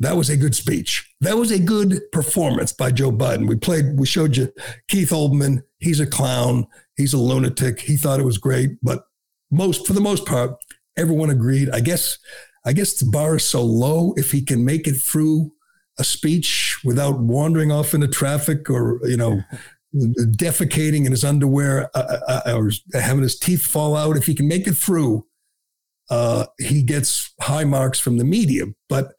that 0.02 0.16
was 0.16 0.30
a 0.30 0.38
good 0.38 0.56
speech. 0.56 1.14
That 1.22 1.38
was 1.38 1.52
a 1.52 1.60
good 1.60 2.00
performance 2.12 2.72
by 2.72 2.92
Joe 2.92 3.12
Biden. 3.12 3.50
We 3.50 3.58
played, 3.58 3.98
we 3.98 4.06
showed 4.06 4.38
you 4.38 4.52
Keith 4.88 5.10
Olbermann. 5.10 5.64
He's 5.80 6.00
a 6.00 6.08
clown. 6.08 6.68
He's 6.96 7.14
a 7.14 7.18
lunatic. 7.18 7.82
He 7.82 7.98
thought 7.98 8.20
it 8.20 8.26
was 8.26 8.38
great, 8.38 8.72
but 8.82 9.04
most, 9.52 9.86
for 9.86 9.94
the 9.94 10.02
most 10.02 10.26
part, 10.26 10.52
everyone 10.98 11.30
agreed. 11.30 11.70
I 11.72 11.82
guess, 11.82 12.18
I 12.66 12.74
guess 12.74 12.94
the 12.94 13.10
bar 13.10 13.38
is 13.38 13.44
so 13.44 13.64
low. 13.64 14.14
If 14.18 14.32
he 14.32 14.42
can 14.42 14.66
make 14.66 14.88
it 14.88 14.96
through 14.96 15.52
a 15.98 16.04
speech 16.04 16.80
without 16.84 17.20
wandering 17.20 17.72
off 17.72 17.94
into 17.94 18.08
traffic 18.08 18.70
or, 18.70 19.00
you 19.04 19.18
know, 19.18 19.42
defecating 19.96 21.06
in 21.06 21.12
his 21.12 21.24
underwear 21.24 21.90
uh, 21.96 22.18
uh, 22.28 22.42
uh, 22.46 22.58
or 22.58 22.72
having 22.94 23.24
his 23.24 23.38
teeth 23.38 23.66
fall 23.66 23.96
out, 23.96 24.18
if 24.18 24.26
he 24.26 24.36
can 24.36 24.48
make 24.48 24.68
it 24.68 24.76
through, 24.76 25.26
uh, 26.10 26.46
he 26.58 26.84
gets 26.84 27.34
high 27.42 27.64
marks 27.64 28.00
from 28.00 28.18
the 28.18 28.24
media. 28.24 28.66
But 28.88 29.14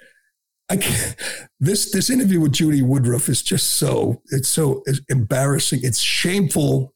I 0.69 0.77
can't, 0.77 1.17
this 1.61 1.91
this 1.93 2.11
interview 2.11 2.41
with 2.41 2.53
Judy 2.53 2.83
Woodruff 2.83 3.29
is 3.29 3.43
just 3.43 3.73
so 3.73 4.23
it's 4.31 4.49
so 4.49 4.83
embarrassing. 5.09 5.81
It's 5.83 6.01
shameful 6.01 6.95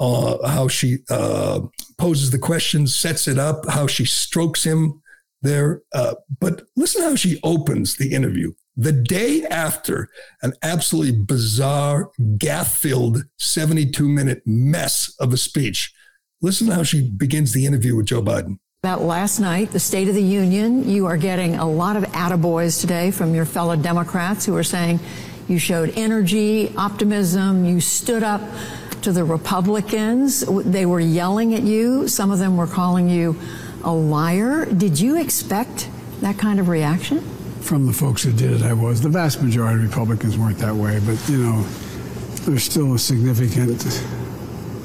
uh, 0.00 0.48
how 0.48 0.68
she 0.68 0.98
uh, 1.10 1.60
poses 1.98 2.30
the 2.30 2.38
questions, 2.38 2.96
sets 2.96 3.28
it 3.28 3.38
up, 3.38 3.68
how 3.68 3.86
she 3.86 4.04
strokes 4.04 4.64
him 4.64 5.01
there. 5.42 5.82
Uh, 5.94 6.14
but 6.40 6.62
listen 6.76 7.02
how 7.02 7.14
she 7.14 7.40
opens 7.42 7.96
the 7.96 8.12
interview. 8.12 8.52
The 8.76 8.92
day 8.92 9.44
after 9.44 10.08
an 10.40 10.54
absolutely 10.62 11.24
bizarre, 11.24 12.10
gaffe 12.38 12.74
filled 12.74 13.24
72 13.38 14.08
minute 14.08 14.42
mess 14.46 15.14
of 15.20 15.32
a 15.32 15.36
speech, 15.36 15.92
listen 16.40 16.68
how 16.68 16.82
she 16.82 17.10
begins 17.10 17.52
the 17.52 17.66
interview 17.66 17.96
with 17.96 18.06
Joe 18.06 18.22
Biden. 18.22 18.58
About 18.82 19.02
last 19.02 19.38
night, 19.38 19.70
the 19.70 19.78
State 19.78 20.08
of 20.08 20.14
the 20.14 20.22
Union, 20.22 20.88
you 20.88 21.06
are 21.06 21.16
getting 21.16 21.54
a 21.56 21.68
lot 21.68 21.96
of 21.96 22.02
attaboys 22.04 22.80
today 22.80 23.10
from 23.10 23.34
your 23.34 23.44
fellow 23.44 23.76
Democrats 23.76 24.46
who 24.46 24.56
are 24.56 24.64
saying 24.64 24.98
you 25.48 25.58
showed 25.58 25.92
energy, 25.96 26.74
optimism, 26.76 27.64
you 27.64 27.80
stood 27.80 28.22
up 28.22 28.40
to 29.02 29.12
the 29.12 29.22
Republicans. 29.22 30.40
They 30.64 30.86
were 30.86 31.00
yelling 31.00 31.54
at 31.54 31.62
you. 31.62 32.08
Some 32.08 32.30
of 32.30 32.38
them 32.38 32.56
were 32.56 32.66
calling 32.66 33.08
you 33.08 33.38
a 33.84 33.92
liar. 33.92 34.66
Did 34.66 34.98
you 34.98 35.20
expect 35.20 35.88
that 36.20 36.38
kind 36.38 36.60
of 36.60 36.68
reaction? 36.68 37.20
From 37.60 37.86
the 37.86 37.92
folks 37.92 38.22
who 38.22 38.32
did 38.32 38.52
it, 38.52 38.62
I 38.62 38.72
was. 38.72 39.00
The 39.00 39.08
vast 39.08 39.42
majority 39.42 39.84
of 39.84 39.90
Republicans 39.90 40.36
weren't 40.36 40.58
that 40.58 40.74
way, 40.74 41.00
but 41.04 41.18
you 41.28 41.38
know, 41.38 41.62
there's 42.42 42.64
still 42.64 42.94
a 42.94 42.98
significant 42.98 43.84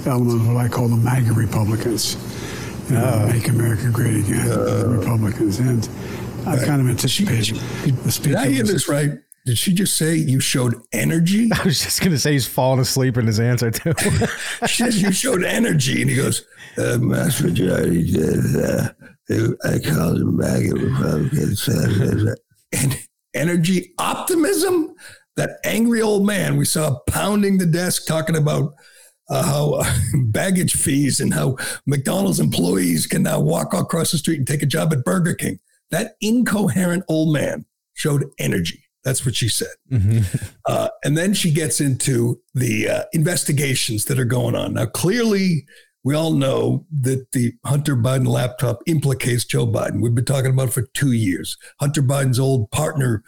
element 0.05 0.41
of 0.41 0.47
what 0.47 0.57
I 0.57 0.67
call 0.67 0.87
the 0.87 0.95
MAGA 0.95 1.33
Republicans. 1.33 2.15
You 2.89 2.95
know, 2.95 3.03
uh, 3.03 3.31
make 3.33 3.47
America 3.49 3.89
great 3.91 4.25
again, 4.25 4.51
uh, 4.51 4.85
Republicans. 4.87 5.59
And 5.59 5.87
I 6.45 6.63
kind 6.63 6.81
of 6.81 6.87
anticipated 6.87 7.55
the 8.03 8.11
speech. 8.11 8.33
Did 8.33 8.35
I 8.35 8.47
hear 8.47 8.63
this 8.63 8.87
right? 8.87 9.11
Did 9.47 9.57
she 9.57 9.73
just 9.73 9.95
say 9.95 10.13
you 10.13 10.41
showed 10.41 10.75
energy? 10.91 11.49
I 11.57 11.63
was 11.63 11.81
just 11.81 12.01
going 12.01 12.11
to 12.11 12.19
say 12.19 12.33
he's 12.33 12.45
falling 12.45 12.81
asleep 12.81 13.15
in 13.15 13.25
his 13.25 13.39
answer 13.39 13.71
too. 13.71 13.93
she 14.67 14.83
says 14.83 15.01
you 15.01 15.13
showed 15.13 15.45
energy, 15.45 16.01
and 16.01 16.09
he 16.09 16.17
goes, 16.17 16.45
uh, 16.77 16.97
"Mass 16.97 17.41
majority 17.41 18.11
did. 18.11 18.55
Uh, 18.57 18.89
I 19.63 19.79
called 19.79 20.17
him 20.17 20.35
back 20.35 20.65
at 20.65 20.73
Republicans. 20.73 21.65
and 22.73 22.99
energy, 23.33 23.93
optimism. 23.97 24.93
That 25.37 25.59
angry 25.63 26.01
old 26.01 26.25
man 26.25 26.57
we 26.57 26.65
saw 26.65 26.99
pounding 27.07 27.57
the 27.57 27.65
desk, 27.65 28.05
talking 28.05 28.35
about 28.35 28.73
uh, 29.29 29.43
how 29.43 29.73
uh, 29.75 29.93
baggage 30.25 30.73
fees 30.73 31.21
and 31.21 31.33
how 31.33 31.55
McDonald's 31.85 32.41
employees 32.41 33.07
can 33.07 33.23
now 33.23 33.39
walk 33.39 33.73
across 33.73 34.11
the 34.11 34.17
street 34.17 34.39
and 34.39 34.47
take 34.47 34.61
a 34.61 34.65
job 34.65 34.91
at 34.91 35.05
Burger 35.05 35.35
King. 35.35 35.57
That 35.89 36.15
incoherent 36.19 37.05
old 37.07 37.33
man 37.33 37.65
showed 37.93 38.25
energy. 38.39 38.83
That's 39.07 39.25
what 39.25 39.37
she 39.37 39.47
said. 39.47 39.69
Mm-hmm. 39.89 40.35
Uh, 40.65 40.89
and 41.05 41.17
then 41.17 41.33
she 41.33 41.49
gets 41.49 41.79
into 41.79 42.41
the 42.53 42.89
uh, 42.89 43.03
investigations 43.13 44.03
that 44.05 44.19
are 44.19 44.25
going 44.25 44.53
on. 44.53 44.73
Now, 44.73 44.85
clearly, 44.85 45.65
we 46.03 46.13
all 46.13 46.33
know 46.33 46.85
that 47.03 47.31
the 47.31 47.53
Hunter 47.65 47.95
Biden 47.95 48.27
laptop 48.27 48.81
implicates 48.85 49.45
Joe 49.45 49.65
Biden. 49.65 50.01
We've 50.01 50.13
been 50.13 50.25
talking 50.25 50.51
about 50.51 50.67
it 50.67 50.73
for 50.73 50.81
two 50.93 51.13
years. 51.13 51.55
Hunter 51.79 52.01
Biden's 52.01 52.37
old 52.37 52.69
partner, 52.71 53.23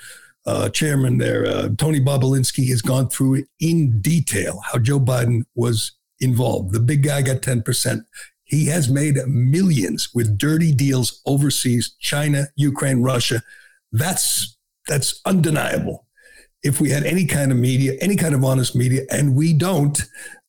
uh, 0.45 0.67
chairman 0.67 1.17
there, 1.17 1.47
uh, 1.47 1.69
Tony 1.77 2.01
Bobulinski, 2.01 2.67
has 2.67 2.81
gone 2.81 3.07
through 3.07 3.35
it 3.35 3.45
in 3.61 4.01
detail 4.01 4.61
how 4.69 4.79
Joe 4.79 4.99
Biden 4.99 5.43
was 5.55 5.93
involved. 6.19 6.73
The 6.73 6.81
big 6.81 7.03
guy 7.03 7.21
got 7.21 7.37
10%. 7.37 8.01
He 8.43 8.65
has 8.65 8.89
made 8.89 9.15
millions 9.27 10.09
with 10.13 10.37
dirty 10.37 10.73
deals 10.73 11.21
overseas, 11.25 11.95
China, 12.01 12.47
Ukraine, 12.57 13.01
Russia. 13.01 13.41
That's 13.93 14.57
that's 14.89 15.21
undeniable. 15.25 16.07
If 16.61 16.81
we 16.81 16.89
had 16.89 17.05
any 17.05 17.25
kind 17.25 17.51
of 17.51 17.57
media, 17.57 17.93
any 18.01 18.17
kind 18.17 18.35
of 18.35 18.43
honest 18.43 18.75
media, 18.75 19.03
and 19.09 19.35
we 19.35 19.53
don't, 19.53 20.01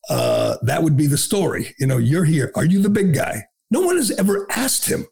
uh, 0.09 0.57
that 0.63 0.83
would 0.83 0.97
be 0.97 1.07
the 1.07 1.19
story. 1.19 1.75
You 1.79 1.87
know, 1.87 1.99
you're 1.99 2.25
here. 2.25 2.51
Are 2.57 2.65
you 2.65 2.83
the 2.83 2.91
big 2.91 3.15
guy? 3.15 3.45
No 3.71 3.81
one 3.83 3.97
has 3.97 4.11
ever 4.11 4.47
asked 4.51 4.87
him, 4.87 5.07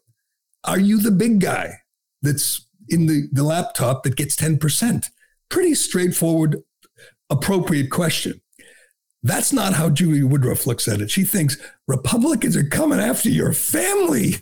Are 0.65 0.79
you 0.79 0.99
the 0.99 1.11
big 1.11 1.39
guy 1.39 1.75
that's 2.21 2.67
in 2.89 3.05
the, 3.05 3.29
the 3.31 3.43
laptop 3.43 4.03
that 4.03 4.17
gets 4.17 4.35
10%? 4.35 5.05
Pretty 5.47 5.75
straightforward, 5.75 6.57
appropriate 7.29 7.89
question. 7.89 8.41
That's 9.23 9.53
not 9.53 9.73
how 9.73 9.89
Julie 9.89 10.23
Woodruff 10.23 10.65
looks 10.65 10.87
at 10.87 11.01
it. 11.01 11.11
She 11.11 11.23
thinks 11.23 11.57
Republicans 11.87 12.57
are 12.57 12.63
coming 12.63 12.99
after 12.99 13.29
your 13.29 13.53
family. 13.53 14.37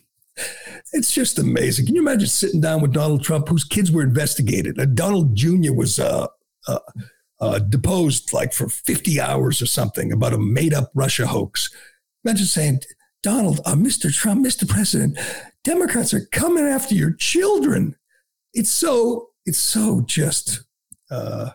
It's 0.94 1.14
just 1.14 1.38
amazing. 1.38 1.86
Can 1.86 1.96
you 1.96 2.02
imagine 2.02 2.28
sitting 2.28 2.62
down 2.62 2.82
with 2.82 2.94
Donald 2.94 3.24
Trump, 3.24 3.50
whose 3.50 3.64
kids 3.64 3.92
were 3.92 4.04
investigated? 4.04 4.80
Uh, 4.80 4.86
Donald 4.86 5.36
Jr. 5.36 5.74
was 5.74 6.00
uh, 6.00 6.28
uh, 6.68 6.80
uh, 7.40 7.60
deposed 7.60 8.34
like 8.34 8.54
for 8.54 8.70
50 8.70 9.20
hours 9.20 9.62
or 9.62 9.66
something 9.66 10.12
about 10.12 10.34
a 10.34 10.38
made 10.38 10.74
up 10.74 10.92
Russia 10.96 11.28
hoax. 11.28 11.70
Imagine 12.24 12.46
saying, 12.46 12.80
Donald, 13.24 13.60
uh, 13.66 13.74
Mr. 13.74 14.14
Trump, 14.14 14.46
Mr. 14.46 14.68
President, 14.68 15.18
Democrats 15.64 16.14
are 16.14 16.26
coming 16.32 16.66
after 16.66 16.96
your 16.96 17.12
children. 17.14 17.96
It's 18.54 18.70
so, 18.70 19.30
it's 19.46 19.58
so 19.58 20.02
just 20.02 20.64
uh, 21.12 21.52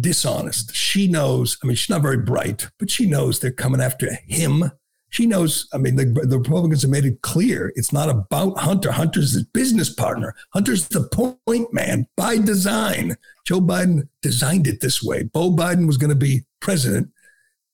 dishonest. 0.00 0.74
She 0.74 1.08
knows, 1.08 1.58
I 1.62 1.66
mean, 1.66 1.76
she's 1.76 1.90
not 1.90 2.02
very 2.02 2.18
bright, 2.18 2.68
but 2.78 2.90
she 2.90 3.06
knows 3.06 3.40
they're 3.40 3.50
coming 3.50 3.80
after 3.80 4.12
him 4.26 4.70
she 5.16 5.24
knows. 5.24 5.66
I 5.72 5.78
mean, 5.78 5.96
the, 5.96 6.04
the, 6.04 6.36
Republicans 6.36 6.82
have 6.82 6.90
made 6.90 7.06
it 7.06 7.22
clear 7.22 7.72
it's 7.74 7.90
not 7.90 8.10
about 8.10 8.58
Hunter. 8.58 8.92
Hunter's 8.92 9.32
his 9.32 9.44
business 9.44 9.88
partner. 9.88 10.34
Hunter's 10.52 10.88
the 10.88 11.08
point 11.08 11.72
man 11.72 12.06
by 12.18 12.36
design. 12.36 13.16
Joe 13.46 13.62
Biden 13.62 14.08
designed 14.20 14.66
it 14.66 14.82
this 14.82 15.02
way. 15.02 15.22
Beau 15.22 15.50
Biden 15.50 15.86
was 15.86 15.96
going 15.96 16.10
to 16.10 16.14
be 16.14 16.42
president, 16.60 17.08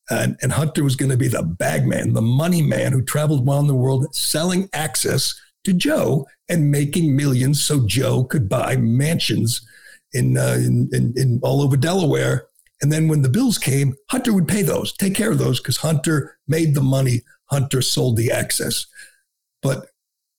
and, 0.09 0.37
and 0.41 0.53
Hunter 0.53 0.85
was 0.85 0.95
going 0.95 1.11
to 1.11 1.17
be 1.17 1.27
the 1.27 1.43
bag 1.43 1.85
man, 1.85 2.13
the 2.13 2.23
money 2.23 2.63
man 2.63 2.93
who 2.93 3.03
traveled 3.03 3.49
around 3.49 3.67
the 3.67 3.75
world 3.75 4.15
selling 4.15 4.69
access 4.73 5.35
to 5.65 5.73
Joe 5.73 6.25
and 6.49 6.71
making 6.71 7.17
millions 7.17 7.65
so 7.65 7.85
Joe 7.85 8.23
could 8.23 8.49
buy 8.49 8.77
mansions 8.77 9.67
in, 10.13 10.39
uh, 10.39 10.59
in, 10.59 10.89
in, 10.93 11.13
in 11.17 11.41
all 11.43 11.61
over 11.61 11.77
Delaware 11.77 12.47
and 12.83 12.91
then 12.91 13.07
when 13.07 13.23
the 13.23 13.29
bills 13.29 13.59
came, 13.59 13.95
Hunter 14.11 14.33
would 14.33 14.49
pay 14.49 14.63
those, 14.63 14.93
take 14.93 15.15
care 15.15 15.31
of 15.31 15.39
those, 15.39 15.61
because 15.61 15.79
Hunter 15.79 16.37
made 16.49 16.75
the 16.75 16.83
money. 16.83 17.23
Hunter 17.47 17.81
sold 17.81 18.17
the 18.17 18.33
access. 18.33 18.87
But 19.63 19.87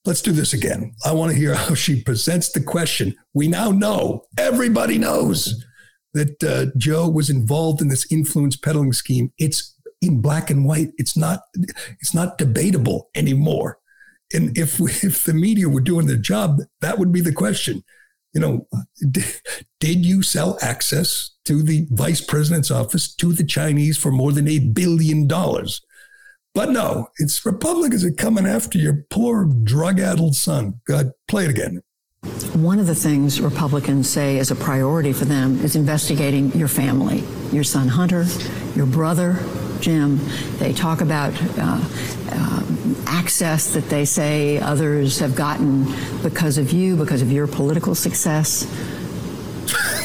let's 0.06 0.21
do 0.21 0.34
this 0.34 0.53
again. 0.53 0.93
I 1.06 1.13
want 1.13 1.32
to 1.32 1.38
hear 1.38 1.53
how 1.56 1.73
she 1.73 2.03
presents 2.03 2.51
the 2.51 2.62
question. 2.62 3.15
We 3.34 3.47
now 3.47 3.71
know, 3.71 4.25
everybody 4.38 4.97
knows 4.97 5.65
that 6.13 6.43
uh, 6.43 6.77
Joe 6.77 7.10
was 7.10 7.29
involved 7.29 7.82
in 7.82 7.88
this 7.88 8.12
influence 8.12 8.58
peddling 8.58 8.93
scheme. 8.93 9.32
It's 9.38 9.75
in 10.01 10.21
black 10.21 10.49
and 10.49 10.65
white. 10.65 10.91
It's 10.97 11.15
not. 11.15 11.39
It's 12.01 12.13
not 12.13 12.38
debatable 12.38 13.10
anymore. 13.15 13.79
And 14.34 14.56
if 14.58 14.79
we, 14.79 14.91
if 15.01 15.23
the 15.23 15.34
media 15.34 15.69
were 15.69 15.82
doing 15.82 16.08
their 16.08 16.17
job, 16.17 16.60
that 16.82 16.99
would 16.99 17.13
be 17.13 17.21
the 17.21 17.34
question 17.34 17.84
you 18.34 18.41
know, 18.41 18.67
did 19.79 20.06
you 20.06 20.21
sell 20.21 20.58
access 20.62 21.32
to 21.45 21.62
the 21.62 21.88
vice 21.91 22.21
president's 22.21 22.71
office 22.71 23.13
to 23.15 23.34
the 23.34 23.43
Chinese 23.43 23.97
for 23.97 24.12
more 24.12 24.32
than 24.32 24.47
a 24.47 24.60
billion 24.60 25.27
dollars? 25.27 25.82
But 26.53 26.69
no, 26.69 27.08
it's 27.17 27.45
Republicans 27.45 28.06
are 28.06 28.12
coming 28.12 28.45
after 28.45 28.77
your 28.77 29.06
poor 29.10 29.45
drug 29.45 29.99
addled 29.99 30.36
son. 30.36 30.82
God, 30.86 31.12
play 31.27 31.45
it 31.45 31.49
again. 31.49 31.82
One 32.53 32.79
of 32.79 32.88
the 32.88 32.95
things 32.95 33.41
Republicans 33.41 34.08
say 34.08 34.38
is 34.38 34.51
a 34.51 34.56
priority 34.56 35.12
for 35.12 35.25
them 35.25 35.60
is 35.62 35.75
investigating 35.75 36.51
your 36.53 36.67
family, 36.67 37.23
your 37.51 37.63
son 37.63 37.88
Hunter, 37.88 38.25
your 38.75 38.86
brother, 38.86 39.39
Jim. 39.82 40.19
They 40.60 40.71
talk 40.71 41.01
about 41.01 41.34
uh, 41.58 41.82
uh, 42.32 42.63
access 43.08 43.73
that 43.73 43.89
they 43.89 44.06
say 44.06 44.60
others 44.60 45.19
have 45.19 45.36
gotten 45.36 45.91
because 46.21 46.58
of 46.58 46.71
you, 46.71 46.95
because 46.95 47.21
of 47.21 47.32
your 47.32 47.47
political 47.47 47.95
success. 47.95 48.65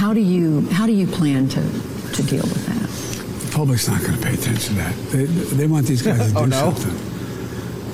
How 0.00 0.14
do 0.14 0.20
you 0.20 0.62
how 0.70 0.86
do 0.86 0.92
you 0.92 1.06
plan 1.06 1.46
to 1.50 1.60
to 1.60 2.22
deal 2.22 2.40
with 2.40 2.66
that? 2.68 3.44
The 3.44 3.52
public's 3.54 3.86
not 3.86 4.00
going 4.00 4.14
to 4.14 4.22
pay 4.26 4.32
attention 4.32 4.74
to 4.74 4.80
that. 4.80 4.94
They, 5.12 5.24
they 5.26 5.66
want 5.66 5.86
these 5.86 6.00
guys 6.00 6.32
to 6.32 6.38
oh, 6.38 6.46
do 6.46 6.54
oh, 6.54 6.70
no? 6.70 6.72
something. 6.72 6.94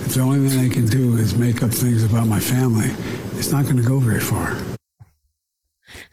if 0.06 0.14
the 0.14 0.20
only 0.20 0.48
thing 0.48 0.68
they 0.68 0.72
can 0.72 0.86
do 0.86 1.16
is 1.16 1.34
make 1.34 1.64
up 1.64 1.72
things 1.72 2.04
about 2.04 2.28
my 2.28 2.38
family, 2.38 2.90
it's 3.36 3.50
not 3.50 3.64
going 3.64 3.78
to 3.78 3.82
go 3.82 3.98
very 3.98 4.20
far. 4.20 4.56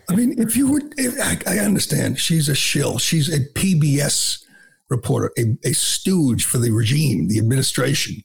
I 0.09 0.15
mean, 0.15 0.33
if 0.39 0.57
you 0.57 0.71
would, 0.71 0.95
if, 0.97 1.13
I, 1.21 1.57
I, 1.57 1.59
understand 1.59 2.19
she's 2.19 2.49
a 2.49 2.55
shill. 2.55 2.97
She's 2.97 3.31
a 3.31 3.41
PBS 3.53 4.43
reporter, 4.89 5.31
a, 5.37 5.55
a 5.63 5.73
stooge 5.73 6.43
for 6.43 6.57
the 6.57 6.71
regime, 6.71 7.27
the 7.27 7.37
administration. 7.37 8.23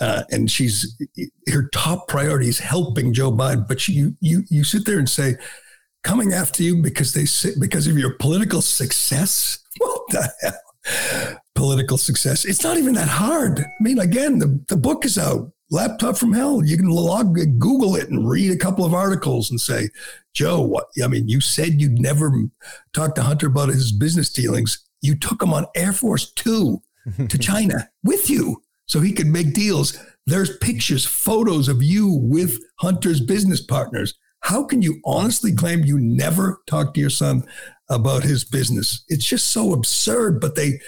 Uh, 0.00 0.22
and 0.30 0.50
she's 0.50 0.98
her 1.52 1.68
top 1.68 2.08
priority 2.08 2.48
is 2.48 2.60
helping 2.60 3.12
Joe 3.12 3.30
Biden. 3.30 3.68
But 3.68 3.88
you 3.88 4.16
you 4.20 4.44
you 4.48 4.64
sit 4.64 4.86
there 4.86 4.98
and 4.98 5.06
say, 5.08 5.36
coming 6.02 6.32
after 6.32 6.62
you 6.62 6.82
because 6.82 7.12
they 7.12 7.26
because 7.58 7.86
of 7.86 7.98
your 7.98 8.14
political 8.14 8.62
success. 8.62 9.58
What 9.78 10.02
the 10.08 10.32
hell? 10.40 11.36
Political 11.54 11.98
success. 11.98 12.44
It's 12.44 12.64
not 12.64 12.78
even 12.78 12.94
that 12.94 13.08
hard. 13.08 13.60
I 13.60 13.64
mean, 13.80 13.98
again, 13.98 14.38
the, 14.38 14.62
the 14.68 14.76
book 14.76 15.04
is 15.04 15.18
out. 15.18 15.52
Laptop 15.70 16.16
from 16.16 16.32
hell. 16.32 16.64
You 16.64 16.76
can 16.76 16.88
log 16.88 17.34
Google 17.58 17.94
it 17.94 18.08
and 18.08 18.28
read 18.28 18.50
a 18.50 18.56
couple 18.56 18.84
of 18.84 18.94
articles 18.94 19.50
and 19.50 19.60
say, 19.60 19.88
Joe, 20.34 20.60
what 20.60 20.86
I 21.02 21.06
mean, 21.06 21.28
you 21.28 21.40
said 21.40 21.80
you'd 21.80 22.00
never 22.00 22.32
talk 22.92 23.14
to 23.14 23.22
Hunter 23.22 23.46
about 23.46 23.68
his 23.68 23.92
business 23.92 24.32
dealings. 24.32 24.84
You 25.00 25.14
took 25.14 25.42
him 25.42 25.52
on 25.52 25.66
Air 25.76 25.92
Force 25.92 26.32
Two 26.32 26.82
to 27.28 27.38
China 27.38 27.88
with 28.02 28.28
you 28.28 28.62
so 28.86 29.00
he 29.00 29.12
could 29.12 29.28
make 29.28 29.52
deals. 29.52 29.96
There's 30.26 30.56
pictures, 30.58 31.06
photos 31.06 31.68
of 31.68 31.82
you 31.82 32.08
with 32.12 32.58
Hunter's 32.80 33.20
business 33.20 33.60
partners. 33.60 34.14
How 34.40 34.64
can 34.64 34.82
you 34.82 35.00
honestly 35.04 35.52
claim 35.52 35.84
you 35.84 35.98
never 35.98 36.60
talked 36.66 36.94
to 36.94 37.00
your 37.00 37.10
son 37.10 37.44
about 37.88 38.22
his 38.22 38.44
business? 38.44 39.04
It's 39.08 39.26
just 39.26 39.52
so 39.52 39.72
absurd, 39.72 40.40
but 40.40 40.54
they 40.54 40.80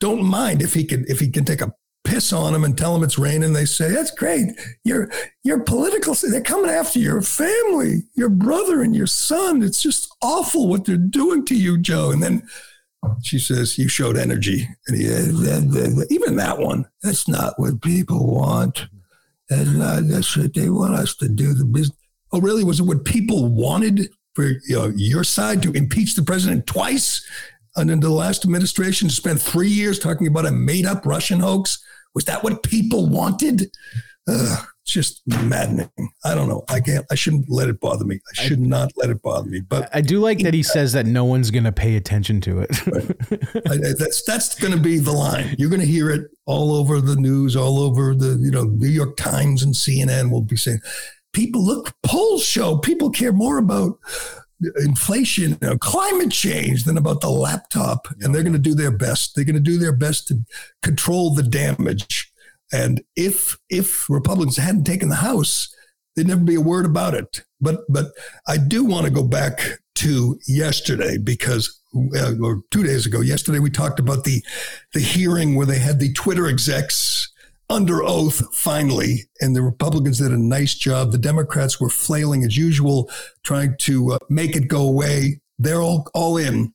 don't 0.00 0.24
mind 0.24 0.62
if 0.62 0.74
he 0.74 0.84
can 0.84 1.04
if 1.08 1.20
he 1.20 1.30
can 1.30 1.44
take 1.44 1.60
a 1.60 1.72
piss 2.04 2.32
on 2.32 2.54
him 2.54 2.64
and 2.64 2.76
tell 2.76 2.94
him 2.94 3.02
it's 3.02 3.18
raining. 3.18 3.54
They 3.54 3.64
say, 3.64 3.90
that's 3.90 4.10
great. 4.10 4.50
You're, 4.84 5.10
you're 5.42 5.62
political. 5.64 6.14
They're 6.14 6.42
coming 6.42 6.70
after 6.70 6.98
your 6.98 7.22
family, 7.22 8.02
your 8.14 8.28
brother 8.28 8.82
and 8.82 8.94
your 8.94 9.06
son. 9.06 9.62
It's 9.62 9.82
just 9.82 10.14
awful 10.22 10.68
what 10.68 10.84
they're 10.84 10.96
doing 10.96 11.44
to 11.46 11.54
you, 11.54 11.78
Joe. 11.78 12.10
And 12.10 12.22
then 12.22 12.46
she 13.22 13.38
says, 13.38 13.78
you 13.78 13.88
showed 13.88 14.18
energy. 14.18 14.68
And 14.86 14.98
he, 14.98 15.08
uh, 15.08 16.04
even 16.10 16.36
that 16.36 16.58
one, 16.58 16.86
that's 17.02 17.26
not 17.26 17.54
what 17.58 17.80
people 17.80 18.34
want. 18.34 18.86
That's 19.48 19.70
not, 19.70 20.06
that's 20.06 20.36
what 20.36 20.54
they 20.54 20.68
want 20.68 20.94
us 20.94 21.16
to 21.16 21.28
do. 21.28 21.54
The 21.54 21.64
business. 21.64 21.98
Oh, 22.34 22.40
really? 22.40 22.64
Was 22.64 22.80
it 22.80 22.82
what 22.82 23.04
people 23.04 23.46
wanted 23.46 24.10
for 24.34 24.44
you 24.44 24.76
know, 24.76 24.92
your 24.96 25.22
side 25.22 25.62
to 25.62 25.72
impeach 25.72 26.16
the 26.16 26.22
president 26.22 26.66
twice? 26.66 27.24
And 27.76 27.88
in 27.92 28.00
the 28.00 28.10
last 28.10 28.44
administration, 28.44 29.08
spent 29.08 29.40
three 29.40 29.68
years 29.68 30.00
talking 30.00 30.26
about 30.26 30.44
a 30.44 30.50
made 30.50 30.84
up 30.84 31.06
Russian 31.06 31.38
hoax. 31.38 31.78
Was 32.12 32.24
that 32.24 32.42
what 32.42 32.64
people 32.64 33.08
wanted? 33.08 33.70
Ugh, 34.28 34.66
it's 34.82 34.92
just 34.92 35.22
maddening. 35.26 35.90
I 36.24 36.34
don't 36.34 36.48
know. 36.48 36.64
I 36.68 36.80
can't. 36.80 37.06
I 37.08 37.14
shouldn't 37.14 37.48
let 37.48 37.68
it 37.68 37.78
bother 37.78 38.04
me. 38.04 38.18
I 38.32 38.42
should 38.42 38.60
I, 38.60 38.66
not 38.66 38.90
let 38.96 39.10
it 39.10 39.22
bother 39.22 39.48
me. 39.48 39.60
But 39.60 39.88
I 39.94 40.00
do 40.00 40.18
like 40.18 40.40
that 40.40 40.54
he 40.54 40.64
says 40.64 40.92
that 40.94 41.06
no 41.06 41.24
one's 41.24 41.52
going 41.52 41.64
to 41.64 41.72
pay 41.72 41.94
attention 41.94 42.40
to 42.42 42.60
it. 42.60 42.86
right. 42.86 43.16
I, 43.70 43.92
that's 43.96 44.24
that's 44.24 44.58
going 44.58 44.72
to 44.72 44.80
be 44.80 44.98
the 44.98 45.12
line. 45.12 45.54
You're 45.56 45.70
going 45.70 45.80
to 45.80 45.86
hear 45.86 46.10
it 46.10 46.30
all 46.46 46.74
over 46.74 47.00
the 47.00 47.14
news, 47.14 47.54
all 47.54 47.78
over 47.78 48.12
the 48.12 48.38
you 48.40 48.50
know 48.50 48.64
New 48.64 48.88
York 48.88 49.16
Times 49.16 49.62
and 49.62 49.72
CNN 49.72 50.32
will 50.32 50.42
be 50.42 50.56
saying, 50.56 50.80
"People 51.34 51.64
look 51.64 51.94
polls 52.02 52.44
show 52.44 52.78
people 52.78 53.10
care 53.10 53.32
more 53.32 53.58
about." 53.58 53.98
inflation, 54.78 55.58
you 55.60 55.68
know, 55.68 55.76
climate 55.78 56.30
change 56.30 56.84
than 56.84 56.96
about 56.96 57.20
the 57.20 57.28
laptop. 57.28 58.06
And 58.20 58.34
they're 58.34 58.42
going 58.42 58.54
to 58.54 58.58
do 58.58 58.74
their 58.74 58.90
best. 58.90 59.34
They're 59.34 59.44
going 59.44 59.54
to 59.54 59.60
do 59.60 59.78
their 59.78 59.92
best 59.92 60.28
to 60.28 60.38
control 60.82 61.34
the 61.34 61.42
damage. 61.42 62.32
And 62.72 63.02
if 63.14 63.58
if 63.68 64.08
Republicans 64.08 64.56
hadn't 64.56 64.84
taken 64.84 65.08
the 65.08 65.16
House, 65.16 65.74
there'd 66.14 66.28
never 66.28 66.42
be 66.42 66.54
a 66.54 66.60
word 66.60 66.86
about 66.86 67.14
it. 67.14 67.44
But 67.60 67.80
but 67.88 68.06
I 68.48 68.56
do 68.56 68.84
want 68.84 69.04
to 69.06 69.12
go 69.12 69.22
back 69.22 69.60
to 69.96 70.38
yesterday 70.46 71.18
because 71.18 71.80
uh, 72.16 72.32
or 72.42 72.62
two 72.70 72.82
days 72.82 73.06
ago, 73.06 73.20
yesterday 73.20 73.58
we 73.58 73.70
talked 73.70 74.00
about 74.00 74.24
the 74.24 74.42
the 74.92 75.00
hearing 75.00 75.54
where 75.54 75.66
they 75.66 75.78
had 75.78 76.00
the 76.00 76.12
Twitter 76.14 76.46
execs 76.46 77.32
under 77.70 78.02
oath 78.02 78.54
finally, 78.54 79.24
and 79.40 79.54
the 79.56 79.62
Republicans 79.62 80.18
did 80.18 80.32
a 80.32 80.38
nice 80.38 80.74
job. 80.74 81.12
The 81.12 81.18
Democrats 81.18 81.80
were 81.80 81.90
flailing 81.90 82.44
as 82.44 82.56
usual, 82.56 83.10
trying 83.42 83.76
to 83.80 84.12
uh, 84.12 84.18
make 84.28 84.56
it 84.56 84.68
go 84.68 84.86
away. 84.86 85.40
They're 85.58 85.82
all 85.82 86.08
all 86.14 86.36
in. 86.36 86.74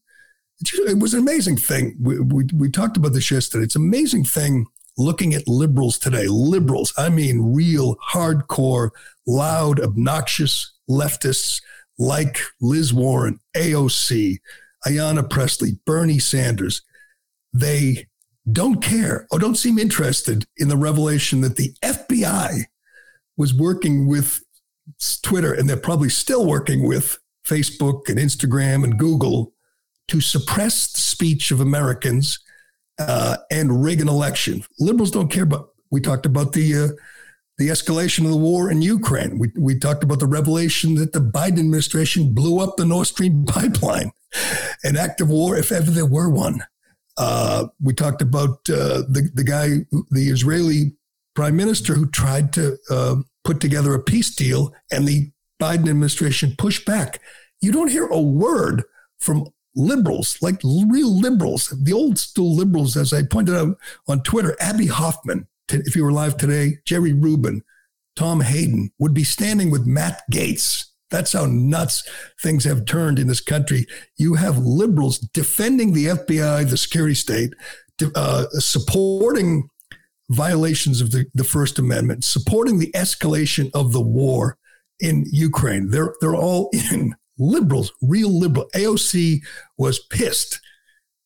It 0.61 0.99
was 0.99 1.13
an 1.13 1.21
amazing 1.21 1.55
thing. 1.55 1.95
We, 2.01 2.19
we, 2.19 2.43
we 2.53 2.69
talked 2.69 2.97
about 2.97 3.13
this 3.13 3.31
yesterday. 3.31 3.63
It's 3.63 3.77
an 3.77 3.83
amazing 3.83 4.25
thing 4.25 4.65
looking 4.97 5.33
at 5.33 5.47
liberals 5.47 5.97
today. 5.97 6.27
Liberals, 6.27 6.93
I 6.97 7.07
mean, 7.07 7.53
real 7.53 7.95
hardcore, 8.11 8.89
loud, 9.25 9.79
obnoxious 9.79 10.73
leftists 10.89 11.61
like 11.97 12.39
Liz 12.59 12.93
Warren, 12.93 13.39
AOC, 13.55 14.39
Ayanna 14.85 15.29
Pressley, 15.29 15.79
Bernie 15.85 16.19
Sanders. 16.19 16.81
They 17.53 18.08
don't 18.51 18.81
care 18.81 19.27
or 19.31 19.39
don't 19.39 19.55
seem 19.55 19.77
interested 19.77 20.45
in 20.57 20.67
the 20.67 20.77
revelation 20.77 21.41
that 21.41 21.55
the 21.55 21.73
FBI 21.83 22.63
was 23.37 23.53
working 23.53 24.07
with 24.07 24.41
Twitter 25.21 25.53
and 25.53 25.69
they're 25.69 25.77
probably 25.77 26.09
still 26.09 26.45
working 26.45 26.87
with 26.87 27.17
Facebook 27.47 28.09
and 28.09 28.17
Instagram 28.17 28.83
and 28.83 28.97
Google 28.97 29.53
to 30.07 30.21
suppress 30.21 30.91
the 30.91 30.99
speech 30.99 31.51
of 31.51 31.59
Americans 31.59 32.39
uh, 32.99 33.37
and 33.51 33.83
rig 33.83 34.01
an 34.01 34.09
election. 34.09 34.63
Liberals 34.79 35.11
don't 35.11 35.31
care 35.31 35.43
about. 35.43 35.69
We 35.91 36.01
talked 36.01 36.25
about 36.25 36.53
the 36.53 36.75
uh, 36.75 36.87
the 37.57 37.69
escalation 37.69 38.25
of 38.25 38.31
the 38.31 38.37
war 38.37 38.69
in 38.69 38.81
Ukraine. 38.81 39.39
We 39.39 39.51
we 39.57 39.77
talked 39.77 40.03
about 40.03 40.19
the 40.19 40.27
revelation 40.27 40.95
that 40.95 41.13
the 41.13 41.19
Biden 41.19 41.59
administration 41.59 42.33
blew 42.33 42.59
up 42.59 42.75
the 42.75 42.85
Nord 42.85 43.07
Stream 43.07 43.45
pipeline, 43.47 44.11
an 44.83 44.97
act 44.97 45.21
of 45.21 45.29
war 45.29 45.55
if 45.55 45.71
ever 45.71 45.91
there 45.91 46.05
were 46.05 46.29
one. 46.29 46.63
Uh, 47.19 47.67
we 47.83 47.93
talked 47.93 48.21
about 48.21 48.57
uh, 48.69 49.03
the 49.09 49.29
the 49.33 49.43
guy, 49.43 49.85
the 50.09 50.29
Israeli 50.29 50.95
prime 51.35 51.55
minister, 51.55 51.93
who 51.93 52.07
tried 52.07 52.53
to 52.53 52.77
uh, 52.89 53.17
put 53.43 53.59
together 53.59 53.93
a 53.93 54.01
peace 54.01 54.33
deal, 54.33 54.73
and 54.91 55.07
the 55.07 55.29
Biden 55.61 55.89
administration 55.89 56.55
pushed 56.57 56.85
back. 56.85 57.19
You 57.61 57.73
don't 57.73 57.91
hear 57.91 58.07
a 58.07 58.21
word 58.21 58.83
from 59.19 59.47
liberals, 59.75 60.41
like 60.41 60.61
real 60.63 61.13
liberals, 61.13 61.67
the 61.83 61.93
old 61.93 62.17
school 62.17 62.55
liberals, 62.55 62.95
as 62.95 63.13
I 63.13 63.23
pointed 63.23 63.55
out 63.55 63.77
on 64.07 64.23
Twitter. 64.23 64.55
Abbie 64.61 64.87
Hoffman, 64.87 65.47
if 65.69 65.95
you 65.97 66.05
were 66.05 66.13
live 66.13 66.37
today, 66.37 66.77
Jerry 66.85 67.13
Rubin, 67.13 67.63
Tom 68.15 68.41
Hayden 68.41 68.91
would 68.97 69.13
be 69.13 69.25
standing 69.25 69.69
with 69.71 69.85
Matt 69.85 70.21
Gaetz 70.31 70.88
that's 71.09 71.33
how 71.33 71.45
nuts 71.45 72.07
things 72.41 72.63
have 72.63 72.85
turned 72.85 73.19
in 73.19 73.27
this 73.27 73.41
country. 73.41 73.85
You 74.17 74.35
have 74.35 74.57
liberals 74.57 75.19
defending 75.19 75.93
the 75.93 76.05
FBI, 76.05 76.69
the 76.69 76.77
security 76.77 77.15
state, 77.15 77.53
uh, 78.15 78.45
supporting 78.51 79.69
violations 80.29 81.01
of 81.01 81.11
the, 81.11 81.25
the 81.33 81.43
First 81.43 81.79
Amendment, 81.79 82.23
supporting 82.23 82.79
the 82.79 82.91
escalation 82.91 83.71
of 83.73 83.91
the 83.91 84.01
war 84.01 84.57
in 84.99 85.25
Ukraine. 85.31 85.89
They're, 85.89 86.13
they're 86.21 86.35
all 86.35 86.69
in 86.73 87.15
liberals, 87.37 87.91
real 88.01 88.37
liberal. 88.37 88.69
AOC 88.75 89.39
was 89.77 89.99
pissed 89.99 90.59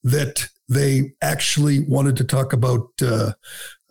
that 0.04 0.48
they 0.70 1.14
actually 1.22 1.82
wanted 1.82 2.16
to 2.18 2.24
talk 2.24 2.54
about 2.54 2.90
uh, 3.02 3.34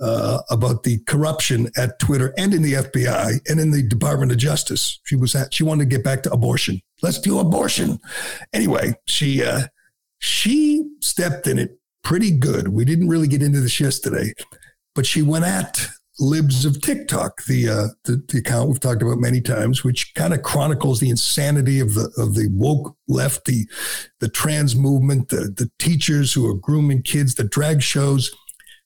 uh, 0.02 0.40
about 0.50 0.82
the 0.82 0.98
corruption 1.06 1.70
at 1.76 1.98
Twitter 2.00 2.34
and 2.36 2.52
in 2.52 2.62
the 2.62 2.74
FBI 2.74 3.40
and 3.48 3.60
in 3.60 3.70
the 3.70 3.82
Department 3.82 4.32
of 4.32 4.38
Justice. 4.38 5.00
She 5.04 5.16
was 5.16 5.34
at, 5.34 5.54
she 5.54 5.62
wanted 5.62 5.88
to 5.88 5.96
get 5.96 6.04
back 6.04 6.22
to 6.24 6.32
abortion. 6.32 6.80
Let's 7.02 7.20
do 7.20 7.38
abortion. 7.38 7.98
Anyway, 8.52 8.94
she 9.06 9.44
uh, 9.44 9.62
she 10.18 10.84
stepped 11.00 11.46
in 11.46 11.58
it 11.58 11.78
pretty 12.02 12.32
good. 12.32 12.68
We 12.68 12.84
didn't 12.84 13.08
really 13.08 13.28
get 13.28 13.42
into 13.42 13.60
this 13.60 13.78
yesterday, 13.78 14.34
but 14.94 15.06
she 15.06 15.22
went 15.22 15.44
at 15.44 15.88
libs 16.18 16.64
of 16.64 16.80
TikTok, 16.80 17.44
the, 17.44 17.68
uh, 17.68 17.88
the, 18.04 18.22
the 18.28 18.38
account 18.38 18.68
we've 18.68 18.80
talked 18.80 19.02
about 19.02 19.18
many 19.18 19.40
times, 19.40 19.82
which 19.82 20.14
kind 20.14 20.34
of 20.34 20.42
chronicles 20.42 21.00
the 21.00 21.10
insanity 21.10 21.80
of 21.80 21.94
the 21.94 22.12
of 22.18 22.34
the 22.34 22.48
woke 22.52 22.96
left, 23.08 23.44
the 23.46 23.66
the 24.20 24.28
trans 24.28 24.76
movement, 24.76 25.28
the 25.30 25.52
the 25.56 25.70
teachers 25.78 26.32
who 26.32 26.48
are 26.48 26.54
grooming 26.54 27.02
kids, 27.02 27.34
the 27.34 27.44
drag 27.44 27.82
shows 27.82 28.30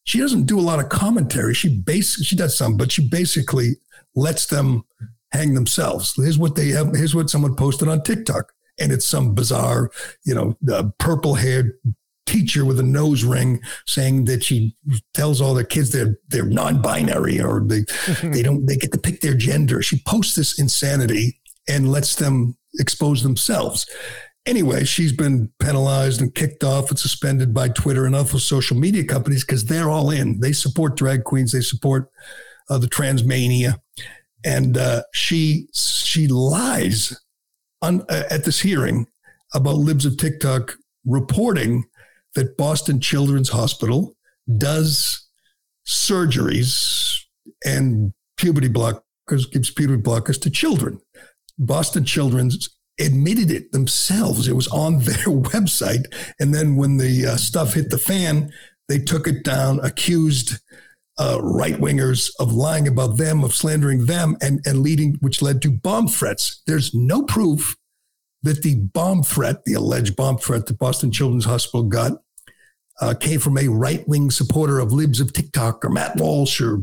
she 0.06 0.18
doesn't 0.18 0.44
do 0.44 0.58
a 0.58 0.62
lot 0.62 0.78
of 0.78 0.88
commentary. 0.88 1.52
She 1.52 1.68
base 1.68 2.24
she 2.24 2.36
does 2.36 2.56
some, 2.56 2.76
but 2.76 2.90
she 2.90 3.06
basically 3.06 3.76
lets 4.14 4.46
them 4.46 4.84
hang 5.32 5.54
themselves. 5.54 6.14
Here's 6.16 6.38
what 6.38 6.54
they 6.54 6.68
have. 6.68 6.94
Here's 6.94 7.14
what 7.14 7.28
someone 7.28 7.56
posted 7.56 7.88
on 7.88 8.02
TikTok, 8.02 8.52
and 8.80 8.92
it's 8.92 9.06
some 9.06 9.34
bizarre, 9.34 9.90
you 10.24 10.34
know, 10.34 10.56
uh, 10.72 10.90
purple 10.98 11.34
haired 11.34 11.72
teacher 12.24 12.64
with 12.64 12.80
a 12.80 12.84
nose 12.84 13.24
ring 13.24 13.60
saying 13.86 14.24
that 14.24 14.42
she 14.42 14.76
tells 15.14 15.40
all 15.40 15.54
their 15.54 15.64
kids 15.64 15.90
they're 15.90 16.18
they're 16.28 16.44
non-binary 16.44 17.40
or 17.40 17.62
they 17.64 17.84
they 18.22 18.42
don't 18.42 18.66
they 18.66 18.76
get 18.76 18.92
to 18.92 18.98
pick 18.98 19.20
their 19.20 19.34
gender. 19.34 19.82
She 19.82 20.00
posts 20.06 20.36
this 20.36 20.58
insanity 20.58 21.40
and 21.68 21.90
lets 21.90 22.14
them 22.14 22.56
expose 22.78 23.22
themselves. 23.24 23.86
Anyway, 24.46 24.84
she's 24.84 25.12
been 25.12 25.50
penalized 25.58 26.20
and 26.20 26.34
kicked 26.34 26.62
off 26.62 26.88
and 26.90 26.98
suspended 26.98 27.52
by 27.52 27.68
Twitter 27.68 28.06
and 28.06 28.14
other 28.14 28.38
social 28.38 28.76
media 28.76 29.04
companies 29.04 29.44
because 29.44 29.64
they're 29.64 29.90
all 29.90 30.10
in. 30.10 30.38
They 30.40 30.52
support 30.52 30.96
drag 30.96 31.24
queens. 31.24 31.52
They 31.52 31.60
support 31.60 32.08
uh, 32.70 32.78
the 32.78 32.86
transmania, 32.86 33.80
and 34.44 34.76
uh, 34.76 35.02
she 35.12 35.68
she 35.74 36.28
lies 36.28 37.20
on, 37.82 38.02
uh, 38.08 38.24
at 38.30 38.44
this 38.44 38.60
hearing 38.60 39.06
about 39.54 39.76
libs 39.76 40.06
of 40.06 40.16
TikTok 40.16 40.76
reporting 41.04 41.84
that 42.34 42.56
Boston 42.56 43.00
Children's 43.00 43.48
Hospital 43.48 44.16
does 44.56 45.26
surgeries 45.86 47.20
and 47.64 48.12
puberty 48.36 48.68
blockers, 48.68 49.50
gives 49.50 49.70
puberty 49.70 50.02
blockers 50.02 50.40
to 50.42 50.50
children. 50.50 51.00
Boston 51.58 52.04
Children's 52.04 52.75
admitted 53.00 53.50
it 53.50 53.72
themselves. 53.72 54.48
It 54.48 54.56
was 54.56 54.68
on 54.68 54.98
their 55.00 55.26
website. 55.26 56.04
And 56.40 56.54
then 56.54 56.76
when 56.76 56.96
the 56.96 57.26
uh, 57.26 57.36
stuff 57.36 57.74
hit 57.74 57.90
the 57.90 57.98
fan, 57.98 58.52
they 58.88 58.98
took 58.98 59.26
it 59.26 59.42
down, 59.42 59.80
accused 59.84 60.58
uh, 61.18 61.38
right 61.42 61.76
wingers 61.76 62.30
of 62.38 62.52
lying 62.52 62.86
about 62.86 63.16
them, 63.16 63.42
of 63.42 63.54
slandering 63.54 64.06
them, 64.06 64.36
and, 64.40 64.60
and 64.66 64.82
leading, 64.82 65.14
which 65.20 65.42
led 65.42 65.62
to 65.62 65.70
bomb 65.70 66.08
threats. 66.08 66.62
There's 66.66 66.94
no 66.94 67.22
proof 67.22 67.76
that 68.42 68.62
the 68.62 68.76
bomb 68.76 69.22
threat, 69.22 69.64
the 69.64 69.74
alleged 69.74 70.14
bomb 70.14 70.38
threat 70.38 70.66
that 70.66 70.78
Boston 70.78 71.10
Children's 71.10 71.46
Hospital 71.46 71.84
got, 71.84 72.12
uh, 73.00 73.14
came 73.14 73.40
from 73.40 73.58
a 73.58 73.68
right 73.68 74.06
wing 74.08 74.30
supporter 74.30 74.78
of 74.78 74.92
libs 74.92 75.20
of 75.20 75.32
TikTok 75.32 75.84
or 75.84 75.90
Matt 75.90 76.16
Walsh 76.16 76.60
or, 76.60 76.80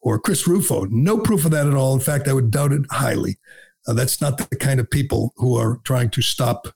or 0.00 0.18
Chris 0.18 0.46
Rufo. 0.46 0.86
No 0.86 1.18
proof 1.18 1.44
of 1.44 1.50
that 1.50 1.66
at 1.66 1.74
all. 1.74 1.92
In 1.94 2.00
fact, 2.00 2.28
I 2.28 2.32
would 2.32 2.50
doubt 2.50 2.72
it 2.72 2.82
highly. 2.90 3.38
Uh, 3.86 3.94
that's 3.94 4.20
not 4.20 4.38
the 4.38 4.56
kind 4.56 4.80
of 4.80 4.90
people 4.90 5.32
who 5.36 5.56
are 5.56 5.80
trying 5.84 6.10
to 6.10 6.22
stop 6.22 6.68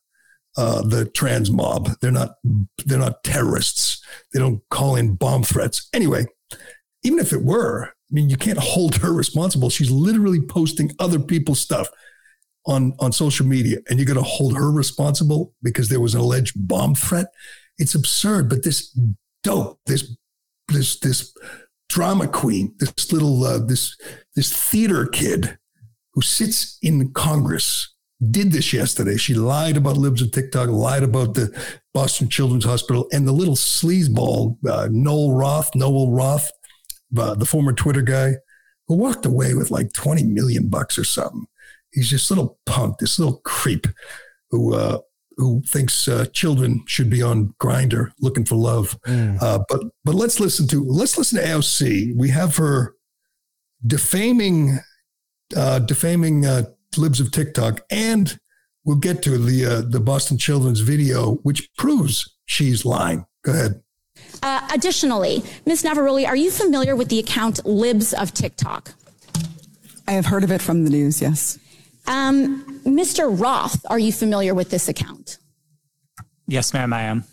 uh, 0.57 0.83
the 0.83 1.07
trans 1.07 1.51
mob. 1.51 1.91
They're 2.01 2.11
not. 2.11 2.37
They're 2.85 2.99
not 2.99 3.23
terrorists. 3.23 4.05
They 4.33 4.41
don't 4.41 4.63
call 4.71 4.97
in 4.97 5.15
bomb 5.15 5.43
threats. 5.43 5.89
Anyway, 5.93 6.27
even 7.03 7.19
if 7.19 7.33
it 7.33 7.43
were, 7.43 7.87
I 7.87 8.11
mean, 8.11 8.29
you 8.29 8.37
can't 8.37 8.59
hold 8.59 8.97
her 8.97 9.13
responsible. 9.13 9.71
She's 9.71 9.91
literally 9.91 10.41
posting 10.41 10.91
other 10.99 11.21
people's 11.21 11.61
stuff 11.61 11.89
on 12.67 12.95
on 12.99 13.13
social 13.13 13.47
media, 13.47 13.79
and 13.89 13.99
you're 13.99 14.07
going 14.07 14.17
to 14.17 14.23
hold 14.23 14.57
her 14.57 14.71
responsible 14.71 15.55
because 15.63 15.89
there 15.89 16.01
was 16.01 16.15
an 16.15 16.21
alleged 16.21 16.55
bomb 16.57 16.95
threat. 16.95 17.27
It's 17.79 17.95
absurd. 17.95 18.49
But 18.49 18.65
this 18.65 18.99
dope, 19.43 19.79
this 19.87 20.17
this 20.69 20.99
this 20.99 21.33
drama 21.89 22.27
queen, 22.27 22.75
this 22.79 23.13
little 23.13 23.45
uh, 23.45 23.59
this 23.59 23.97
this 24.35 24.53
theater 24.53 25.07
kid 25.07 25.59
who 26.15 26.23
sits 26.23 26.79
in 26.83 27.13
Congress 27.13 27.95
did 28.31 28.53
this 28.53 28.73
yesterday. 28.73 29.17
She 29.17 29.35
lied 29.35 29.77
about 29.77 29.97
libs 29.97 30.21
of 30.21 30.33
TikTok, 30.33 30.69
lied 30.69 31.03
about 31.03 31.35
the 31.35 31.57
Boston 31.95 32.29
Children's 32.29 32.65
Hospital, 32.65 33.09
and 33.13 33.27
the 33.27 33.33
little 33.33 33.57
sleazeball 33.57 34.57
uh, 34.69 34.89
Noel 34.91 35.33
Roth, 35.33 35.71
Noel 35.75 36.11
Roth, 36.11 36.51
uh, 37.17 37.35
the 37.35 37.47
former 37.47 37.73
Twitter 37.73 38.03
guy, 38.03 38.35
who 38.89 38.97
walked 38.97 39.25
away 39.25 39.55
with 39.55 39.71
like 39.71 39.93
twenty 39.93 40.23
million 40.23 40.69
bucks 40.69 40.99
or 40.99 41.05
something. 41.05 41.47
He's 41.93 42.11
this 42.11 42.31
little 42.31 42.59
punk, 42.67 42.99
this 42.99 43.19
little 43.19 43.41
creep, 43.45 43.87
who 44.51 44.75
uh, 44.75 44.99
who 45.37 45.63
thinks 45.67 46.07
uh, 46.07 46.27
children 46.33 46.85
should 46.87 47.09
be 47.09 47.23
on 47.23 47.55
Grindr 47.61 48.13
looking 48.21 48.45
for 48.45 48.57
love. 48.57 49.01
Mm. 49.07 49.41
Uh, 49.41 49.61
but 49.69 49.81
but 50.05 50.15
let's 50.15 50.39
listen 50.39 50.69
to 50.69 50.85
let's 50.85 51.17
listen 51.17 51.39
to 51.41 51.47
AOC. 51.47 52.15
We 52.17 52.29
have 52.29 52.57
her 52.57 52.95
defaming 53.87 54.79
uh, 55.57 55.79
defaming 55.81 56.47
uh, 56.47 56.65
libs 56.97 57.21
of 57.21 57.31
TikTok, 57.31 57.81
and 57.91 58.39
we'll 58.85 58.97
get 58.97 59.23
to 59.23 59.39
the 59.39 59.67
uh, 59.67 59.81
the 59.83 60.01
Boston 60.01 60.39
Children's 60.39 60.81
video, 60.81 61.35
which 61.43 61.69
proves 61.77 62.37
she's 62.47 62.85
lying. 62.85 63.27
Go 63.43 63.53
ahead. 63.53 63.83
Uh, 64.43 64.67
additionally, 64.73 65.43
Ms. 65.67 65.83
Navaroli, 65.83 66.27
are 66.27 66.37
you 66.37 66.51
familiar 66.51 66.97
with 66.97 67.09
the 67.09 67.19
account 67.19 67.65
Libs 67.67 68.13
of 68.13 68.33
TikTok? 68.33 68.93
I 70.07 70.13
have 70.13 70.27
heard 70.27 70.45
of 70.45 70.51
it 70.51 70.61
from 70.61 70.85
the 70.85 70.91
news. 70.91 71.21
Yes. 71.21 71.59
Um, 72.07 72.81
Mr. 72.85 73.29
Roth, 73.31 73.85
are 73.89 73.99
you 73.99 74.13
familiar 74.13 74.55
with 74.55 74.71
this 74.71 74.89
account? 74.89 75.39
Yes, 76.47 76.75
ma'am, 76.75 76.93
I 76.93 77.03
am. 77.03 77.25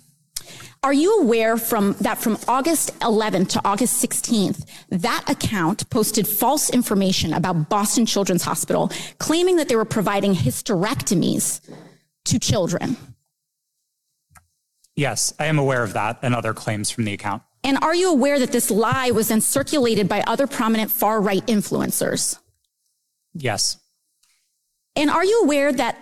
Are 0.83 0.93
you 0.93 1.19
aware 1.21 1.57
from 1.57 1.95
that 2.01 2.17
from 2.17 2.37
August 2.47 2.97
11th 2.99 3.49
to 3.49 3.61
August 3.65 4.03
16th, 4.03 4.65
that 4.89 5.23
account 5.27 5.89
posted 5.89 6.27
false 6.27 6.69
information 6.69 7.33
about 7.33 7.69
Boston 7.69 8.05
Children's 8.05 8.43
Hospital, 8.43 8.91
claiming 9.17 9.57
that 9.57 9.69
they 9.69 9.75
were 9.75 9.85
providing 9.85 10.33
hysterectomies 10.33 11.61
to 12.25 12.39
children? 12.39 12.95
Yes, 14.95 15.33
I 15.39 15.45
am 15.45 15.59
aware 15.59 15.83
of 15.83 15.93
that 15.93 16.19
and 16.21 16.33
other 16.33 16.53
claims 16.53 16.89
from 16.89 17.05
the 17.05 17.13
account. 17.13 17.43
And 17.63 17.77
are 17.81 17.95
you 17.95 18.11
aware 18.11 18.39
that 18.39 18.51
this 18.51 18.71
lie 18.71 19.11
was 19.11 19.27
then 19.27 19.41
circulated 19.41 20.07
by 20.07 20.21
other 20.21 20.47
prominent 20.47 20.89
far 20.89 21.21
right 21.21 21.45
influencers? 21.47 22.39
Yes. 23.33 23.77
And 24.95 25.09
are 25.09 25.25
you 25.25 25.41
aware 25.43 25.71
that 25.71 25.97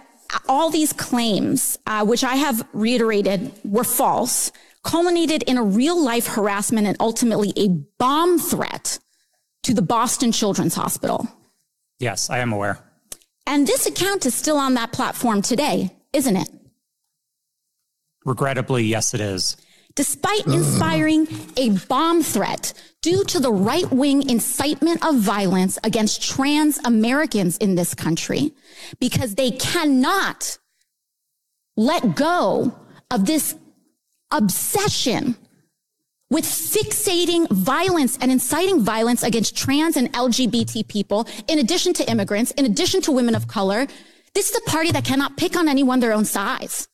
all 0.47 0.69
these 0.69 0.93
claims, 0.93 1.77
uh, 1.87 2.05
which 2.05 2.23
I 2.23 2.35
have 2.35 2.67
reiterated 2.73 3.51
were 3.63 3.83
false, 3.83 4.51
culminated 4.83 5.43
in 5.43 5.57
a 5.57 5.63
real 5.63 6.01
life 6.01 6.27
harassment 6.27 6.87
and 6.87 6.97
ultimately 6.99 7.53
a 7.57 7.69
bomb 7.97 8.39
threat 8.39 8.99
to 9.63 9.73
the 9.73 9.81
Boston 9.81 10.31
Children's 10.31 10.75
Hospital? 10.75 11.27
Yes, 11.99 12.29
I 12.29 12.39
am 12.39 12.53
aware. 12.53 12.79
And 13.47 13.67
this 13.67 13.85
account 13.85 14.25
is 14.25 14.35
still 14.35 14.57
on 14.57 14.73
that 14.75 14.91
platform 14.91 15.41
today, 15.41 15.91
isn't 16.13 16.35
it? 16.35 16.49
Regrettably, 18.25 18.83
yes, 18.83 19.13
it 19.13 19.21
is. 19.21 19.57
Despite 19.95 20.45
inspiring 20.47 21.25
a 21.55 21.69
bomb 21.87 22.21
threat 22.21 22.73
due 23.01 23.23
to 23.25 23.39
the 23.39 23.51
right 23.51 23.89
wing 23.91 24.29
incitement 24.29 25.05
of 25.05 25.15
violence 25.15 25.79
against 25.85 26.21
trans 26.21 26.79
Americans 26.79 27.57
in 27.57 27.75
this 27.75 27.93
country, 27.93 28.53
because 28.99 29.35
they 29.35 29.51
cannot 29.51 30.57
let 31.77 32.15
go 32.15 32.77
of 33.09 33.25
this 33.25 33.55
obsession 34.31 35.37
with 36.29 36.43
fixating 36.43 37.49
violence 37.49 38.17
and 38.19 38.31
inciting 38.31 38.81
violence 38.81 39.23
against 39.23 39.55
trans 39.55 39.95
and 39.95 40.11
LGBT 40.11 40.87
people, 40.89 41.25
in 41.47 41.59
addition 41.59 41.93
to 41.93 42.09
immigrants, 42.09 42.51
in 42.51 42.65
addition 42.65 43.01
to 43.01 43.11
women 43.13 43.35
of 43.35 43.47
color. 43.47 43.87
This 44.33 44.49
is 44.49 44.57
a 44.57 44.69
party 44.69 44.91
that 44.91 45.05
cannot 45.05 45.37
pick 45.37 45.55
on 45.55 45.69
anyone 45.69 46.01
their 46.01 46.11
own 46.11 46.25
size. 46.25 46.89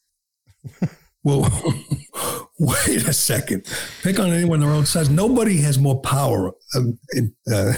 Well, 1.23 1.49
wait 2.59 3.07
a 3.07 3.13
second. 3.13 3.65
Pick 4.01 4.19
on 4.19 4.31
anyone 4.31 4.59
their 4.59 4.71
own 4.71 4.85
size. 4.85 5.09
Nobody 5.09 5.57
has 5.57 5.77
more 5.77 5.99
power 6.01 6.51
um, 6.75 6.97
uh, 7.51 7.73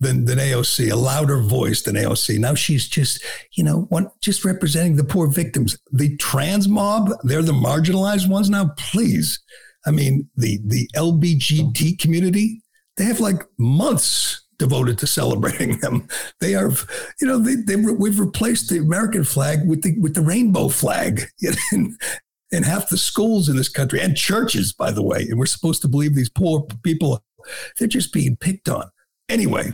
than 0.00 0.24
than 0.24 0.38
AOC, 0.38 0.90
a 0.90 0.96
louder 0.96 1.40
voice 1.40 1.82
than 1.82 1.96
AOC. 1.96 2.38
Now 2.38 2.54
she's 2.54 2.88
just, 2.88 3.24
you 3.52 3.64
know, 3.64 3.82
one 3.88 4.10
just 4.20 4.44
representing 4.44 4.96
the 4.96 5.04
poor 5.04 5.26
victims. 5.26 5.78
The 5.92 6.16
trans 6.16 6.68
mob, 6.68 7.10
they're 7.24 7.42
the 7.42 7.52
marginalized 7.52 8.28
ones 8.28 8.50
now. 8.50 8.72
Please, 8.76 9.40
I 9.86 9.90
mean, 9.90 10.28
the 10.36 10.60
the 10.66 10.88
LBGT 10.94 11.98
community, 11.98 12.62
they 12.96 13.04
have 13.04 13.20
like 13.20 13.42
months 13.58 14.42
devoted 14.58 14.96
to 14.98 15.06
celebrating 15.06 15.78
them. 15.78 16.06
They 16.40 16.54
are, 16.54 16.70
you 17.20 17.26
know, 17.26 17.38
they, 17.38 17.56
they 17.56 17.76
we've 17.76 18.20
replaced 18.20 18.68
the 18.68 18.78
American 18.78 19.24
flag 19.24 19.66
with 19.66 19.82
the 19.82 19.98
with 19.98 20.14
the 20.14 20.20
rainbow 20.20 20.68
flag. 20.68 21.22
in 22.52 22.62
half 22.62 22.88
the 22.88 22.98
schools 22.98 23.48
in 23.48 23.56
this 23.56 23.68
country 23.68 24.00
and 24.00 24.16
churches, 24.16 24.72
by 24.72 24.90
the 24.90 25.02
way. 25.02 25.26
And 25.28 25.38
we're 25.38 25.46
supposed 25.46 25.82
to 25.82 25.88
believe 25.88 26.14
these 26.14 26.28
poor 26.28 26.66
people, 26.82 27.24
they're 27.78 27.88
just 27.88 28.12
being 28.12 28.36
picked 28.36 28.68
on. 28.68 28.90
Anyway, 29.28 29.72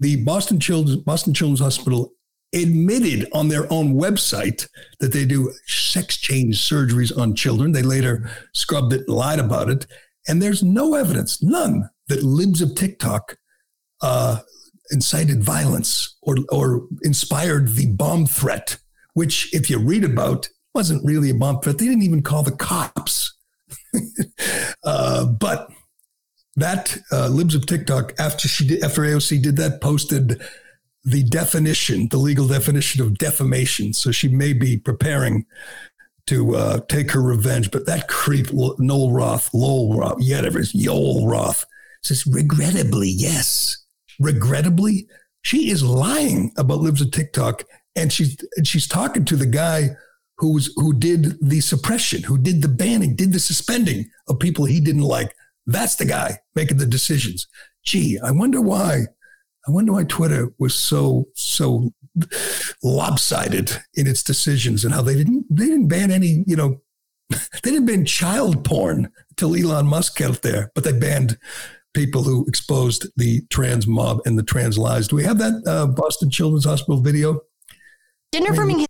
the 0.00 0.22
Boston 0.24 0.60
Children's, 0.60 1.00
Boston 1.02 1.32
Children's 1.32 1.60
Hospital 1.60 2.12
admitted 2.54 3.28
on 3.32 3.48
their 3.48 3.70
own 3.72 3.94
website 3.94 4.66
that 5.00 5.12
they 5.12 5.24
do 5.24 5.52
sex 5.66 6.16
change 6.16 6.56
surgeries 6.56 7.16
on 7.16 7.34
children. 7.34 7.72
They 7.72 7.82
later 7.82 8.28
scrubbed 8.54 8.92
it 8.92 9.02
and 9.06 9.16
lied 9.16 9.38
about 9.38 9.70
it. 9.70 9.86
And 10.26 10.42
there's 10.42 10.62
no 10.62 10.94
evidence, 10.94 11.42
none, 11.42 11.88
that 12.08 12.22
libs 12.22 12.60
of 12.60 12.74
TikTok 12.74 13.36
uh, 14.02 14.40
incited 14.90 15.42
violence 15.42 16.16
or, 16.22 16.36
or 16.50 16.86
inspired 17.02 17.74
the 17.74 17.86
bomb 17.92 18.26
threat, 18.26 18.78
which, 19.14 19.54
if 19.54 19.70
you 19.70 19.78
read 19.78 20.04
about, 20.04 20.48
wasn't 20.78 21.04
really 21.04 21.30
a 21.30 21.34
bomb 21.34 21.60
threat. 21.60 21.76
They 21.76 21.86
didn't 21.86 22.04
even 22.04 22.22
call 22.22 22.44
the 22.44 22.52
cops. 22.52 23.34
uh, 24.84 25.26
but 25.26 25.68
that 26.54 26.96
uh, 27.10 27.26
libs 27.26 27.56
of 27.56 27.66
TikTok 27.66 28.12
after 28.20 28.46
she 28.46 28.64
did, 28.64 28.84
after 28.84 29.02
AOC 29.02 29.42
did 29.42 29.56
that 29.56 29.80
posted 29.80 30.40
the 31.02 31.24
definition, 31.24 32.06
the 32.12 32.16
legal 32.16 32.46
definition 32.46 33.02
of 33.02 33.18
defamation. 33.18 33.92
So 33.92 34.12
she 34.12 34.28
may 34.28 34.52
be 34.52 34.76
preparing 34.78 35.46
to 36.28 36.54
uh, 36.54 36.78
take 36.88 37.10
her 37.10 37.22
revenge. 37.22 37.72
But 37.72 37.86
that 37.86 38.06
creep, 38.06 38.52
Noel 38.52 39.10
Roth, 39.10 39.52
Lowell 39.52 39.98
Roth, 39.98 40.18
whatever 40.18 40.60
Yoel 40.60 41.28
Roth, 41.28 41.64
says, 42.04 42.24
regrettably, 42.24 43.08
yes, 43.08 43.84
regrettably, 44.20 45.08
she 45.42 45.72
is 45.72 45.82
lying 45.82 46.52
about 46.56 46.82
libs 46.82 47.00
of 47.00 47.10
TikTok, 47.10 47.64
and 47.96 48.12
she's 48.12 48.36
and 48.56 48.64
she's 48.64 48.86
talking 48.86 49.24
to 49.24 49.34
the 49.34 49.46
guy 49.46 49.96
who's 50.38 50.72
who 50.76 50.94
did 50.94 51.36
the 51.40 51.60
suppression, 51.60 52.22
who 52.22 52.38
did 52.38 52.62
the 52.62 52.68
banning, 52.68 53.14
did 53.14 53.32
the 53.32 53.40
suspending 53.40 54.08
of 54.28 54.38
people 54.38 54.64
he 54.64 54.80
didn't 54.80 55.02
like. 55.02 55.34
That's 55.66 55.96
the 55.96 56.04
guy 56.04 56.38
making 56.54 56.78
the 56.78 56.86
decisions. 56.86 57.46
Gee, 57.84 58.18
I 58.22 58.30
wonder 58.30 58.60
why 58.60 59.06
I 59.66 59.70
wonder 59.70 59.92
why 59.92 60.04
Twitter 60.04 60.52
was 60.58 60.74
so 60.74 61.28
so 61.34 61.92
lopsided 62.82 63.70
in 63.94 64.06
its 64.06 64.22
decisions 64.22 64.84
and 64.84 64.94
how 64.94 65.02
they 65.02 65.14
didn't 65.14 65.44
they 65.50 65.66
didn't 65.66 65.88
ban 65.88 66.10
any 66.10 66.42
you 66.46 66.56
know 66.56 66.80
they 67.30 67.70
didn't 67.70 67.86
ban 67.86 68.04
child 68.04 68.64
porn 68.64 69.10
till 69.36 69.54
Elon 69.54 69.86
Musk 69.86 70.18
got 70.18 70.42
there, 70.42 70.70
but 70.74 70.84
they 70.84 70.92
banned 70.92 71.36
people 71.94 72.22
who 72.22 72.46
exposed 72.46 73.06
the 73.16 73.42
trans 73.50 73.86
mob 73.86 74.20
and 74.24 74.38
the 74.38 74.42
trans 74.42 74.78
lies. 74.78 75.08
Do 75.08 75.16
we 75.16 75.24
have 75.24 75.38
that 75.38 75.62
uh, 75.66 75.86
Boston 75.86 76.30
Children's 76.30 76.64
Hospital 76.64 77.00
video? 77.00 77.40
Gender 78.32 78.52
affirming. 78.52 78.86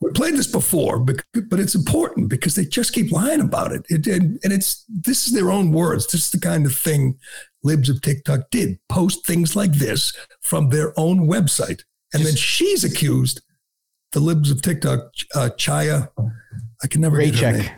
We 0.00 0.10
played 0.10 0.34
this 0.34 0.50
before, 0.50 0.98
but, 0.98 1.24
but 1.48 1.60
it's 1.60 1.74
important 1.74 2.28
because 2.28 2.54
they 2.54 2.64
just 2.64 2.92
keep 2.92 3.10
lying 3.10 3.40
about 3.40 3.72
it. 3.72 3.86
it 3.88 4.06
and, 4.06 4.38
and 4.44 4.52
it's 4.52 4.84
this 4.88 5.26
is 5.26 5.32
their 5.32 5.50
own 5.50 5.72
words. 5.72 6.06
This 6.06 6.24
is 6.24 6.30
the 6.30 6.40
kind 6.40 6.66
of 6.66 6.76
thing 6.76 7.18
libs 7.62 7.88
of 7.88 8.02
TikTok 8.02 8.50
did 8.50 8.78
post 8.88 9.26
things 9.26 9.56
like 9.56 9.72
this 9.72 10.14
from 10.42 10.68
their 10.68 10.92
own 10.98 11.26
website. 11.26 11.82
And 12.12 12.24
then 12.24 12.36
she's 12.36 12.84
accused 12.84 13.40
the 14.12 14.20
libs 14.20 14.50
of 14.50 14.62
TikTok, 14.62 15.00
uh, 15.34 15.50
Chaya, 15.56 16.08
I 16.82 16.86
can 16.86 17.00
never 17.00 17.18
Raichik. 17.18 17.32
get 17.32 17.54
her 17.54 17.62
name. 17.62 17.70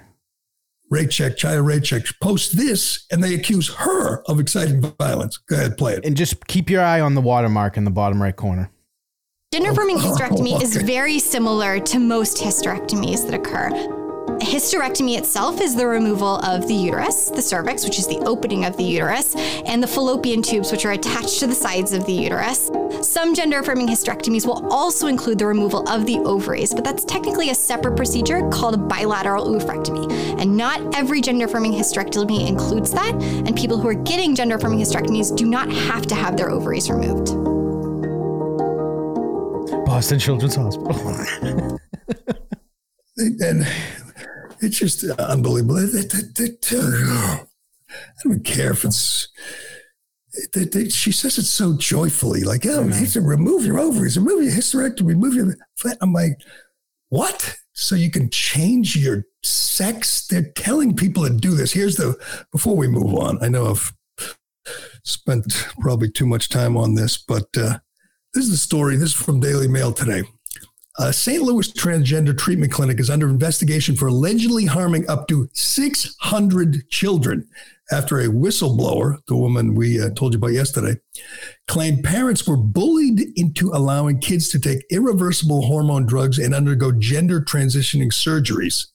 Raichik, 0.93 1.37
Chaya 1.37 1.65
Raichik, 1.65 2.13
posts 2.21 2.53
this 2.53 3.07
and 3.11 3.25
they 3.25 3.35
accuse 3.35 3.75
her 3.75 4.23
of 4.31 4.39
exciting 4.39 4.81
violence. 4.81 5.39
Go 5.39 5.57
ahead, 5.57 5.77
play 5.79 5.95
it. 5.95 6.05
And 6.05 6.17
just 6.17 6.47
keep 6.47 6.71
your 6.71 6.83
eye 6.83 7.01
on 7.01 7.15
the 7.15 7.21
watermark 7.21 7.77
in 7.77 7.85
the 7.85 7.91
bottom 7.91 8.23
right 8.23 8.37
corner. 8.37 8.71
Gender 9.53 9.71
affirming 9.71 9.97
Oh, 10.01 10.01
hysterectomy 10.01 10.61
is 10.61 10.77
very 10.77 11.19
similar 11.21 11.79
to 11.79 11.99
most 12.01 12.39
hysterectomies 12.39 13.25
that 13.25 13.35
occur. 13.35 13.71
Hysterectomy 14.41 15.17
itself 15.17 15.61
is 15.61 15.77
the 15.77 15.87
removal 15.87 16.45
of 16.45 16.67
the 16.67 16.75
uterus, 16.75 17.31
the 17.31 17.41
cervix, 17.41 17.85
which 17.85 17.99
is 17.99 18.07
the 18.07 18.19
opening 18.27 18.65
of 18.65 18.77
the 18.77 18.83
uterus, 18.83 19.35
and 19.37 19.83
the 19.83 19.87
fallopian 19.87 20.43
tubes, 20.43 20.71
which 20.73 20.85
are 20.85 20.93
attached 20.93 21.39
to 21.39 21.47
the 21.47 21.55
sides 21.55 21.93
of 21.93 22.05
the 22.07 22.13
uterus. 22.13 22.71
Some 23.01 23.35
gender 23.35 23.61
affirming 23.61 23.87
hysterectomies 23.87 24.47
will 24.47 24.67
also 24.71 25.07
include 25.07 25.39
the 25.39 25.47
removal 25.47 25.89
of 25.89 26.07
the 26.07 26.19
ovaries, 26.19 26.75
but 26.75 26.85
that's 26.85 27.05
technically 27.05 27.51
a 27.51 27.55
separate 27.55 27.97
procedure 27.97 28.47
called 28.51 28.75
a 28.75 28.79
bilateral 28.79 29.47
oophorectomy. 29.47 30.13
And 30.41 30.57
not 30.57 30.95
every 30.95 31.21
gender 31.21 31.47
affirming 31.47 31.73
hysterectomy 31.73 32.47
includes 32.49 32.91
that, 32.91 33.15
and 33.15 33.57
people 33.57 33.79
who 33.79 33.89
are 33.89 33.95
getting 33.95 34.35
gender 34.35 34.57
affirming 34.57 34.81
hysterectomies 34.81 35.35
do 35.35 35.47
not 35.47 35.71
have 35.71 36.05
to 36.09 36.15
have 36.15 36.37
their 36.37 36.51
ovaries 36.51 36.91
removed. 36.91 37.57
Boston 39.87 40.19
Children's 40.19 40.57
Hospital. 40.57 40.99
and 43.17 43.67
it's 44.61 44.79
just 44.79 45.05
unbelievable. 45.05 45.77
It- 45.79 45.95
it- 45.95 46.39
it- 46.41 46.73
it- 46.73 46.73
I 46.73 47.45
don't 48.25 48.45
care 48.45 48.73
if 48.73 48.85
it's. 48.85 49.29
it- 50.33 50.57
it- 50.57 50.77
it- 50.77 50.93
she 50.93 51.13
says 51.13 51.39
it 51.39 51.45
so 51.45 51.77
joyfully, 51.77 52.43
like, 52.43 52.67
"Oh, 52.67 52.83
you 52.89 53.07
to 53.07 53.21
remove 53.21 53.65
your 53.65 53.79
ovaries, 53.79 54.19
remove 54.19 54.43
your 54.45 54.53
hysterectomy, 54.53 55.07
remove 55.09 55.35
your." 55.35 55.57
I'm 56.01 56.13
like, 56.13 56.39
"What?" 57.09 57.57
So 57.73 57.95
you 57.95 58.11
can 58.11 58.29
change 58.31 58.97
your 58.97 59.25
sex? 59.45 60.27
They're 60.27 60.51
telling 60.57 60.97
people 60.97 61.25
to 61.27 61.31
do 61.35 61.55
this. 61.55 61.73
Here's 61.73 61.97
the. 61.97 62.17
Before 62.53 62.77
we 62.77 62.89
move 62.89 63.15
on, 63.15 63.39
I 63.43 63.49
know 63.49 63.67
I've 63.71 63.93
spent 65.05 65.45
probably 65.81 66.11
too 66.11 66.27
much 66.27 66.49
time 66.49 66.77
on 66.77 66.97
this, 66.97 67.17
but 67.17 67.47
uh, 67.57 67.79
this 68.37 68.45
is 68.45 68.51
the 68.51 68.57
story. 68.59 68.97
This 68.97 69.09
is 69.09 69.15
from 69.15 69.41
Daily 69.41 69.67
Mail 69.67 69.95
today. 69.95 70.23
A 70.99 71.11
St. 71.11 71.43
Louis 71.43 71.73
transgender 71.73 72.37
treatment 72.37 72.71
clinic 72.71 73.01
is 73.01 73.09
under 73.09 73.31
investigation 73.31 73.97
for 73.97 74.09
allegedly 74.09 74.67
harming 74.67 75.09
up 75.09 75.27
to 75.29 75.49
600 75.55 76.87
children 76.91 77.49
after 77.91 78.21
a 78.21 78.27
whistleblower, 78.27 79.21
the 79.27 79.37
woman 79.37 79.75
we 79.75 79.99
uh, 79.99 80.11
told 80.11 80.35
you 80.35 80.39
about 80.39 80.53
yesterday, 80.53 81.01
claimed 81.67 82.05
parents 82.05 82.47
were 82.47 82.59
bullied 82.59 83.23
into 83.37 83.71
allowing 83.71 84.19
kids 84.19 84.51
to 84.51 84.61
take 84.61 84.85
irreversible 84.91 85.63
hormone 85.63 86.05
drugs 86.05 86.39
and 86.39 86.55
undergo 86.55 86.93
gender 86.93 87.41
transitioning 87.41 88.13
surgeries. 88.13 88.89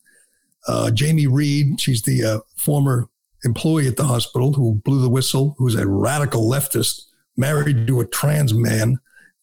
Uh, 0.67 0.91
Jamie 0.91 1.25
Reed, 1.25 1.81
she's 1.81 2.03
the 2.03 2.23
uh, 2.23 2.39
former 2.57 3.09
employee 3.43 3.87
at 3.87 3.97
the 3.97 4.05
hospital 4.05 4.53
who 4.53 4.75
blew 4.85 5.01
the 5.01 5.09
whistle, 5.09 5.55
who's 5.57 5.73
a 5.73 5.87
radical 5.87 6.47
leftist, 6.47 7.05
married 7.35 7.87
to 7.87 8.01
a 8.01 8.05
trans 8.05 8.53
man, 8.53 8.99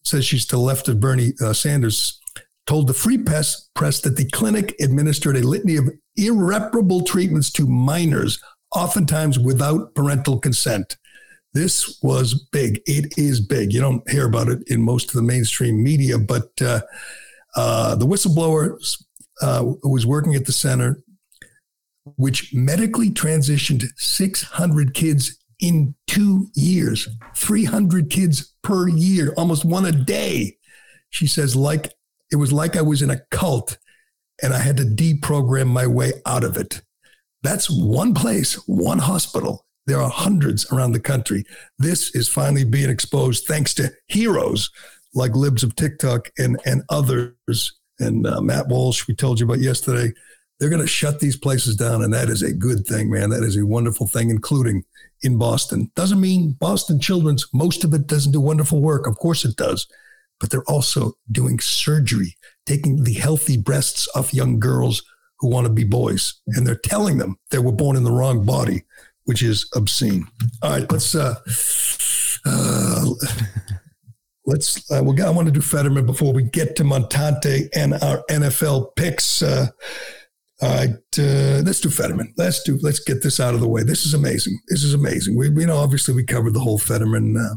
says 0.08 0.24
she's 0.24 0.46
to 0.46 0.56
the 0.56 0.62
left 0.62 0.88
of 0.88 1.00
Bernie 1.00 1.32
uh, 1.40 1.52
Sanders, 1.52 2.20
told 2.66 2.86
the 2.86 2.94
Free 2.94 3.18
Press, 3.18 3.68
press 3.74 4.00
that 4.00 4.16
the 4.16 4.28
clinic 4.30 4.74
administered 4.80 5.36
a 5.36 5.46
litany 5.46 5.76
of 5.76 5.88
irreparable 6.16 7.02
treatments 7.02 7.50
to 7.52 7.66
minors, 7.66 8.42
oftentimes 8.74 9.38
without 9.38 9.94
parental 9.94 10.38
consent. 10.38 10.96
This 11.54 11.98
was 12.02 12.46
big. 12.52 12.80
It 12.86 13.14
is 13.16 13.40
big. 13.40 13.72
You 13.72 13.80
don't 13.80 14.08
hear 14.10 14.26
about 14.26 14.48
it 14.48 14.62
in 14.66 14.82
most 14.82 15.08
of 15.08 15.14
the 15.14 15.22
mainstream 15.22 15.82
media, 15.82 16.18
but 16.18 16.50
uh, 16.60 16.80
uh, 17.56 17.94
the 17.94 18.06
whistleblower 18.06 18.76
uh, 19.40 19.62
who 19.82 19.90
was 19.90 20.06
working 20.06 20.34
at 20.34 20.44
the 20.44 20.52
center, 20.52 21.02
which 22.16 22.52
medically 22.54 23.10
transitioned 23.10 23.84
600 23.96 24.94
kids 24.94 25.37
in 25.60 25.94
two 26.06 26.48
years, 26.54 27.08
300 27.36 28.10
kids 28.10 28.54
per 28.62 28.88
year, 28.88 29.32
almost 29.36 29.64
one 29.64 29.84
a 29.84 29.92
day. 29.92 30.56
She 31.10 31.26
says, 31.26 31.56
like 31.56 31.92
it 32.30 32.36
was 32.36 32.52
like 32.52 32.76
I 32.76 32.82
was 32.82 33.02
in 33.02 33.10
a 33.10 33.20
cult 33.30 33.78
and 34.42 34.54
I 34.54 34.58
had 34.58 34.76
to 34.76 34.84
deprogram 34.84 35.66
my 35.66 35.86
way 35.86 36.12
out 36.26 36.44
of 36.44 36.56
it. 36.56 36.82
That's 37.42 37.70
one 37.70 38.14
place, 38.14 38.54
one 38.66 38.98
hospital. 38.98 39.64
There 39.86 40.00
are 40.00 40.10
hundreds 40.10 40.70
around 40.70 40.92
the 40.92 41.00
country. 41.00 41.44
This 41.78 42.14
is 42.14 42.28
finally 42.28 42.64
being 42.64 42.90
exposed 42.90 43.46
thanks 43.46 43.72
to 43.74 43.90
heroes 44.06 44.70
like 45.14 45.34
Libs 45.34 45.62
of 45.62 45.74
TikTok 45.74 46.30
and, 46.38 46.58
and 46.66 46.82
others. 46.90 47.72
And 47.98 48.26
uh, 48.26 48.40
Matt 48.40 48.68
Walsh, 48.68 49.08
we 49.08 49.14
told 49.14 49.40
you 49.40 49.46
about 49.46 49.60
yesterday. 49.60 50.12
They're 50.58 50.70
going 50.70 50.82
to 50.82 50.88
shut 50.88 51.20
these 51.20 51.36
places 51.36 51.76
down, 51.76 52.02
and 52.02 52.12
that 52.12 52.28
is 52.28 52.42
a 52.42 52.52
good 52.52 52.84
thing, 52.86 53.10
man. 53.10 53.30
That 53.30 53.44
is 53.44 53.56
a 53.56 53.64
wonderful 53.64 54.08
thing, 54.08 54.30
including 54.30 54.84
in 55.22 55.38
Boston. 55.38 55.90
Doesn't 55.94 56.20
mean 56.20 56.56
Boston 56.58 56.98
Children's, 56.98 57.46
most 57.52 57.84
of 57.84 57.94
it 57.94 58.06
doesn't 58.06 58.32
do 58.32 58.40
wonderful 58.40 58.80
work. 58.80 59.06
Of 59.06 59.18
course 59.18 59.44
it 59.44 59.56
does. 59.56 59.86
But 60.40 60.50
they're 60.50 60.68
also 60.68 61.14
doing 61.30 61.58
surgery, 61.58 62.36
taking 62.66 63.04
the 63.04 63.14
healthy 63.14 63.56
breasts 63.56 64.08
off 64.14 64.34
young 64.34 64.60
girls 64.60 65.02
who 65.38 65.48
want 65.48 65.66
to 65.66 65.72
be 65.72 65.84
boys. 65.84 66.34
And 66.48 66.66
they're 66.66 66.76
telling 66.76 67.18
them 67.18 67.38
they 67.50 67.58
were 67.58 67.72
born 67.72 67.96
in 67.96 68.04
the 68.04 68.12
wrong 68.12 68.44
body, 68.44 68.84
which 69.24 69.42
is 69.42 69.68
obscene. 69.74 70.26
All 70.62 70.70
right, 70.70 70.90
let's. 70.90 71.14
Uh, 71.14 71.36
uh, 72.44 73.06
Let's. 74.46 74.90
Uh, 74.90 75.04
we 75.04 75.20
I 75.20 75.28
want 75.28 75.44
to 75.46 75.52
do 75.52 75.60
Fetterman 75.60 76.06
before 76.06 76.32
we 76.32 76.42
get 76.42 76.74
to 76.76 76.82
Montante 76.82 77.68
and 77.74 77.92
our 77.92 78.24
NFL 78.30 78.96
picks. 78.96 79.42
Uh, 79.42 79.66
all 80.60 80.74
right, 80.74 80.90
uh, 81.18 81.62
let's 81.64 81.80
do 81.80 81.88
Fetterman. 81.88 82.34
Let's 82.36 82.62
do. 82.64 82.78
Let's 82.82 82.98
get 82.98 83.22
this 83.22 83.38
out 83.38 83.54
of 83.54 83.60
the 83.60 83.68
way. 83.68 83.84
This 83.84 84.04
is 84.04 84.12
amazing. 84.12 84.58
This 84.68 84.82
is 84.82 84.92
amazing. 84.92 85.36
We, 85.36 85.50
we 85.50 85.64
know 85.64 85.76
obviously 85.76 86.14
we 86.14 86.24
covered 86.24 86.52
the 86.52 86.60
whole 86.60 86.78
Fetterman, 86.78 87.36
uh, 87.36 87.54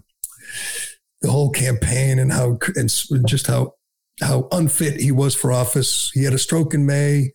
the 1.22 1.32
whole 1.32 1.50
campaign, 1.50 2.20
and 2.20 2.32
how 2.32 2.60
and 2.76 2.92
just 3.28 3.48
how 3.48 3.74
how 4.22 4.48
unfit 4.52 5.00
he 5.00 5.12
was 5.12 5.34
for 5.34 5.52
office. 5.52 6.12
He 6.14 6.24
had 6.24 6.34
a 6.34 6.38
stroke 6.38 6.76
in 6.76 6.86
May. 6.86 7.32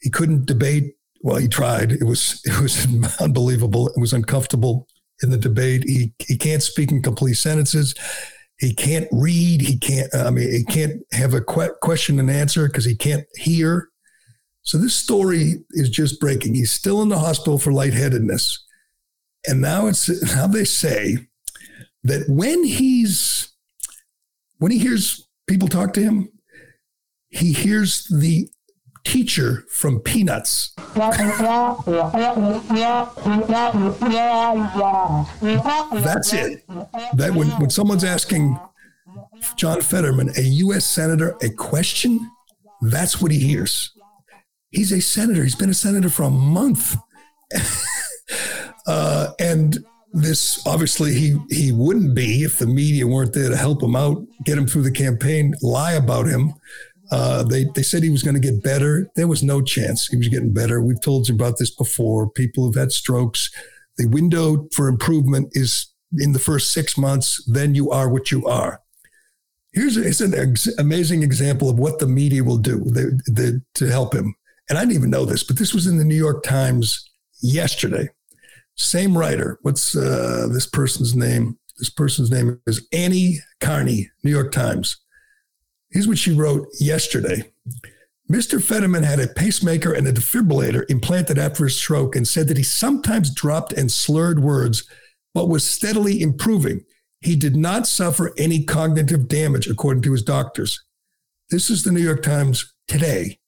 He 0.00 0.08
couldn't 0.08 0.46
debate. 0.46 0.94
Well, 1.20 1.36
he 1.36 1.48
tried. 1.48 1.92
It 1.92 2.04
was 2.04 2.40
it 2.44 2.58
was 2.60 2.86
unbelievable. 3.20 3.88
It 3.88 4.00
was 4.00 4.14
uncomfortable 4.14 4.88
in 5.22 5.30
the 5.30 5.38
debate. 5.38 5.84
He 5.84 6.14
he 6.18 6.38
can't 6.38 6.62
speak 6.62 6.90
in 6.90 7.02
complete 7.02 7.34
sentences. 7.34 7.94
He 8.58 8.72
can't 8.72 9.08
read. 9.12 9.60
He 9.60 9.78
can't. 9.78 10.14
I 10.14 10.30
mean, 10.30 10.50
he 10.50 10.64
can't 10.64 11.02
have 11.12 11.34
a 11.34 11.42
que- 11.42 11.74
question 11.82 12.18
and 12.18 12.30
answer 12.30 12.68
because 12.68 12.86
he 12.86 12.96
can't 12.96 13.26
hear. 13.34 13.90
So 14.64 14.78
this 14.78 14.94
story 14.94 15.64
is 15.72 15.90
just 15.90 16.18
breaking. 16.20 16.54
He's 16.54 16.72
still 16.72 17.02
in 17.02 17.10
the 17.10 17.18
hospital 17.18 17.58
for 17.58 17.72
lightheadedness, 17.72 18.64
and 19.46 19.60
now 19.60 19.86
it's 19.86 20.08
now 20.34 20.46
they 20.46 20.64
say 20.64 21.18
that 22.02 22.28
when 22.28 22.64
he's 22.64 23.52
when 24.58 24.72
he 24.72 24.78
hears 24.78 25.28
people 25.46 25.68
talk 25.68 25.92
to 25.94 26.02
him, 26.02 26.30
he 27.28 27.52
hears 27.52 28.06
the 28.06 28.48
teacher 29.04 29.64
from 29.70 30.00
Peanuts. 30.00 30.72
That's 36.02 36.32
it. 36.32 36.64
That 37.14 37.34
when, 37.34 37.48
when 37.60 37.70
someone's 37.70 38.04
asking 38.04 38.58
John 39.56 39.82
Fetterman, 39.82 40.30
a 40.38 40.42
U.S. 40.42 40.86
senator, 40.86 41.36
a 41.42 41.50
question, 41.50 42.30
that's 42.80 43.20
what 43.20 43.30
he 43.30 43.38
hears. 43.38 43.90
He's 44.74 44.92
a 44.92 45.00
senator. 45.00 45.42
He's 45.42 45.54
been 45.54 45.70
a 45.70 45.74
senator 45.74 46.08
for 46.08 46.24
a 46.24 46.30
month, 46.30 46.96
uh, 48.86 49.28
and 49.38 49.78
this 50.12 50.64
obviously 50.66 51.14
he 51.14 51.38
he 51.50 51.72
wouldn't 51.72 52.14
be 52.14 52.44
if 52.44 52.58
the 52.58 52.66
media 52.66 53.06
weren't 53.06 53.32
there 53.32 53.50
to 53.50 53.56
help 53.56 53.82
him 53.82 53.96
out, 53.96 54.24
get 54.44 54.58
him 54.58 54.66
through 54.66 54.82
the 54.82 54.90
campaign, 54.90 55.54
lie 55.62 55.92
about 55.92 56.26
him. 56.26 56.54
Uh, 57.10 57.42
they 57.44 57.66
they 57.74 57.82
said 57.82 58.02
he 58.02 58.10
was 58.10 58.22
going 58.22 58.40
to 58.40 58.40
get 58.40 58.62
better. 58.62 59.08
There 59.14 59.28
was 59.28 59.42
no 59.42 59.62
chance 59.62 60.08
he 60.08 60.16
was 60.16 60.28
getting 60.28 60.52
better. 60.52 60.80
We've 60.80 61.00
told 61.00 61.28
you 61.28 61.34
about 61.34 61.58
this 61.58 61.74
before. 61.74 62.30
People 62.30 62.64
who've 62.64 62.74
had 62.74 62.92
strokes, 62.92 63.50
the 63.96 64.06
window 64.06 64.68
for 64.74 64.88
improvement 64.88 65.50
is 65.52 65.92
in 66.18 66.32
the 66.32 66.38
first 66.38 66.72
six 66.72 66.96
months, 66.96 67.42
then 67.46 67.74
you 67.74 67.90
are 67.90 68.08
what 68.08 68.30
you 68.30 68.46
are. 68.46 68.80
Here's 69.72 69.96
it's 69.96 70.20
an 70.20 70.34
ex- 70.34 70.78
amazing 70.78 71.22
example 71.22 71.68
of 71.68 71.78
what 71.78 71.98
the 71.98 72.06
media 72.06 72.44
will 72.44 72.58
do 72.58 72.78
the, 72.84 73.20
the, 73.26 73.62
to 73.74 73.86
help 73.86 74.14
him. 74.14 74.34
And 74.68 74.78
I 74.78 74.82
didn't 74.82 74.96
even 74.96 75.10
know 75.10 75.24
this, 75.24 75.42
but 75.44 75.58
this 75.58 75.74
was 75.74 75.86
in 75.86 75.98
the 75.98 76.04
New 76.04 76.14
York 76.14 76.42
Times 76.42 77.10
yesterday. 77.42 78.08
Same 78.76 79.16
writer. 79.16 79.58
What's 79.62 79.94
uh, 79.96 80.48
this 80.50 80.66
person's 80.66 81.14
name? 81.14 81.58
This 81.78 81.90
person's 81.90 82.30
name 82.30 82.60
is 82.66 82.86
Annie 82.92 83.38
Karni, 83.60 84.06
New 84.22 84.30
York 84.30 84.52
Times. 84.52 84.96
Here's 85.90 86.08
what 86.08 86.18
she 86.18 86.32
wrote 86.32 86.66
yesterday. 86.80 87.50
Mr. 88.30 88.62
Fetterman 88.62 89.02
had 89.02 89.20
a 89.20 89.28
pacemaker 89.28 89.92
and 89.92 90.08
a 90.08 90.12
defibrillator 90.12 90.88
implanted 90.88 91.38
after 91.38 91.64
his 91.64 91.76
stroke 91.76 92.16
and 92.16 92.26
said 92.26 92.48
that 92.48 92.56
he 92.56 92.62
sometimes 92.62 93.32
dropped 93.32 93.72
and 93.72 93.92
slurred 93.92 94.40
words, 94.40 94.88
but 95.34 95.48
was 95.48 95.68
steadily 95.68 96.22
improving. 96.22 96.84
He 97.20 97.36
did 97.36 97.54
not 97.54 97.86
suffer 97.86 98.32
any 98.38 98.64
cognitive 98.64 99.28
damage, 99.28 99.68
according 99.68 100.02
to 100.02 100.12
his 100.12 100.22
doctors. 100.22 100.82
This 101.50 101.68
is 101.70 101.84
the 101.84 101.92
New 101.92 102.00
York 102.00 102.22
Times 102.22 102.74
today. 102.88 103.38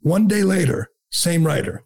One 0.00 0.26
day 0.26 0.42
later, 0.42 0.88
same 1.10 1.46
writer. 1.46 1.84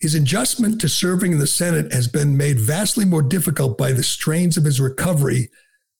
His 0.00 0.14
adjustment 0.14 0.80
to 0.80 0.88
serving 0.88 1.32
in 1.32 1.38
the 1.38 1.46
Senate 1.46 1.92
has 1.92 2.08
been 2.08 2.36
made 2.36 2.60
vastly 2.60 3.04
more 3.04 3.22
difficult 3.22 3.78
by 3.78 3.92
the 3.92 4.02
strains 4.02 4.56
of 4.56 4.64
his 4.64 4.80
recovery, 4.80 5.48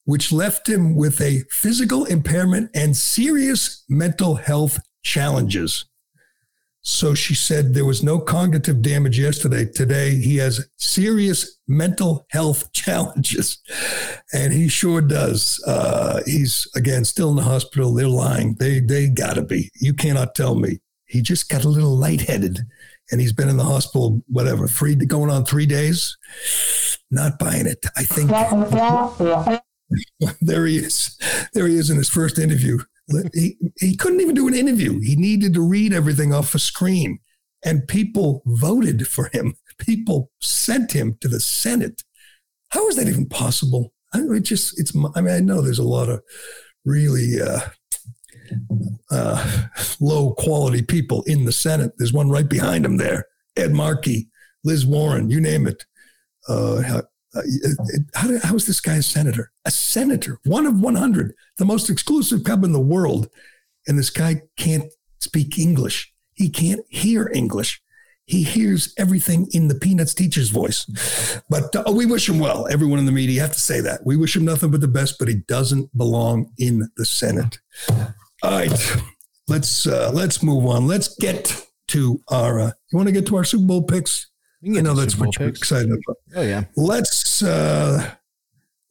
which 0.04 0.32
left 0.32 0.68
him 0.68 0.94
with 0.94 1.20
a 1.20 1.44
physical 1.50 2.04
impairment 2.04 2.70
and 2.74 2.96
serious 2.96 3.84
mental 3.88 4.34
health 4.34 4.78
challenges. 5.02 5.86
So 6.86 7.14
she 7.14 7.34
said 7.34 7.72
there 7.72 7.86
was 7.86 8.02
no 8.02 8.18
cognitive 8.18 8.82
damage 8.82 9.18
yesterday. 9.18 9.64
Today, 9.64 10.16
he 10.16 10.36
has 10.36 10.68
serious 10.76 11.58
mental 11.66 12.26
health 12.30 12.70
challenges. 12.72 13.58
And 14.34 14.52
he 14.52 14.68
sure 14.68 15.00
does. 15.00 15.62
Uh, 15.66 16.20
he's, 16.26 16.68
again, 16.76 17.06
still 17.06 17.30
in 17.30 17.36
the 17.36 17.42
hospital. 17.42 17.94
They're 17.94 18.06
lying. 18.06 18.56
They, 18.58 18.80
they 18.80 19.08
got 19.08 19.34
to 19.34 19.42
be. 19.42 19.70
You 19.80 19.94
cannot 19.94 20.34
tell 20.34 20.56
me. 20.56 20.80
He 21.06 21.22
just 21.22 21.48
got 21.48 21.64
a 21.64 21.68
little 21.68 21.96
lightheaded 21.96 22.60
and 23.10 23.20
he's 23.20 23.32
been 23.32 23.48
in 23.48 23.56
the 23.56 23.64
hospital, 23.64 24.22
whatever, 24.26 24.66
three 24.66 24.94
going 24.94 25.30
on 25.30 25.44
three 25.44 25.66
days. 25.66 26.16
Not 27.10 27.38
buying 27.38 27.66
it. 27.66 27.84
I 27.96 28.02
think 28.04 28.30
there 30.40 30.66
he 30.66 30.78
is. 30.78 31.18
There 31.54 31.66
he 31.66 31.76
is 31.76 31.88
in 31.88 31.96
his 31.96 32.10
first 32.10 32.38
interview. 32.38 32.78
He, 33.32 33.56
he 33.78 33.96
couldn't 33.96 34.20
even 34.20 34.34
do 34.34 34.48
an 34.48 34.54
interview. 34.54 34.98
He 35.00 35.16
needed 35.16 35.54
to 35.54 35.60
read 35.60 35.92
everything 35.92 36.32
off 36.32 36.54
a 36.54 36.58
screen. 36.58 37.18
And 37.64 37.86
people 37.88 38.42
voted 38.46 39.06
for 39.08 39.30
him. 39.32 39.54
People 39.78 40.30
sent 40.40 40.92
him 40.92 41.16
to 41.20 41.28
the 41.28 41.40
Senate. 41.40 42.02
How 42.70 42.86
is 42.88 42.96
that 42.96 43.08
even 43.08 43.28
possible? 43.28 43.92
I 44.12 44.20
mean, 44.20 44.36
it 44.36 44.40
just, 44.40 44.78
it's, 44.78 44.92
I 45.14 45.20
mean, 45.20 45.34
I 45.34 45.40
know 45.40 45.60
there's 45.60 45.78
a 45.78 45.84
lot 45.84 46.08
of 46.08 46.22
really 46.84 47.40
uh, 47.40 47.60
uh, 49.10 49.66
low 50.00 50.34
quality 50.34 50.82
people 50.82 51.22
in 51.22 51.44
the 51.44 51.52
Senate. 51.52 51.92
There's 51.98 52.12
one 52.12 52.30
right 52.30 52.48
behind 52.48 52.84
him 52.84 52.96
there 52.96 53.26
Ed 53.56 53.72
Markey, 53.72 54.28
Liz 54.62 54.86
Warren, 54.86 55.30
you 55.30 55.40
name 55.40 55.66
it. 55.66 55.84
Uh, 56.48 57.02
uh, 57.34 57.40
how, 58.14 58.38
how 58.42 58.54
is 58.54 58.66
this 58.66 58.80
guy 58.80 58.96
a 58.96 59.02
senator? 59.02 59.50
A 59.64 59.70
senator, 59.70 60.38
one 60.44 60.66
of 60.66 60.80
100, 60.80 61.34
the 61.58 61.64
most 61.64 61.90
exclusive 61.90 62.44
club 62.44 62.64
in 62.64 62.72
the 62.72 62.80
world. 62.80 63.28
And 63.86 63.98
this 63.98 64.10
guy 64.10 64.42
can't 64.56 64.92
speak 65.20 65.58
English. 65.58 66.12
He 66.34 66.48
can't 66.48 66.84
hear 66.88 67.30
English. 67.34 67.80
He 68.26 68.42
hears 68.42 68.94
everything 68.96 69.48
in 69.52 69.68
the 69.68 69.74
Peanuts 69.74 70.14
teacher's 70.14 70.48
voice. 70.48 70.86
But 71.50 71.76
uh, 71.76 71.92
we 71.92 72.06
wish 72.06 72.28
him 72.28 72.38
well. 72.38 72.66
Everyone 72.68 72.98
in 72.98 73.04
the 73.04 73.12
media 73.12 73.42
have 73.42 73.52
to 73.52 73.60
say 73.60 73.80
that. 73.80 74.04
We 74.06 74.16
wish 74.16 74.34
him 74.34 74.46
nothing 74.46 74.70
but 74.70 74.80
the 74.80 74.88
best, 74.88 75.18
but 75.18 75.28
he 75.28 75.34
doesn't 75.34 75.96
belong 75.96 76.50
in 76.58 76.88
the 76.96 77.04
Senate. 77.04 77.58
All 78.42 78.50
right, 78.50 79.00
let's 79.46 79.86
uh, 79.86 80.10
let's 80.14 80.42
move 80.42 80.66
on. 80.66 80.86
Let's 80.86 81.14
get 81.16 81.66
to 81.88 82.20
our. 82.28 82.60
Uh, 82.60 82.70
you 82.90 82.96
want 82.96 83.08
to 83.08 83.12
get 83.12 83.26
to 83.26 83.36
our 83.36 83.44
Super 83.44 83.66
Bowl 83.66 83.82
picks? 83.82 84.30
I 84.66 84.80
know 84.80 84.94
that's 84.94 85.18
what 85.18 85.38
you're 85.38 85.48
excited 85.48 85.90
about. 85.90 86.16
Oh 86.36 86.42
yeah. 86.42 86.64
Let's 86.76 87.42
uh, 87.42 88.14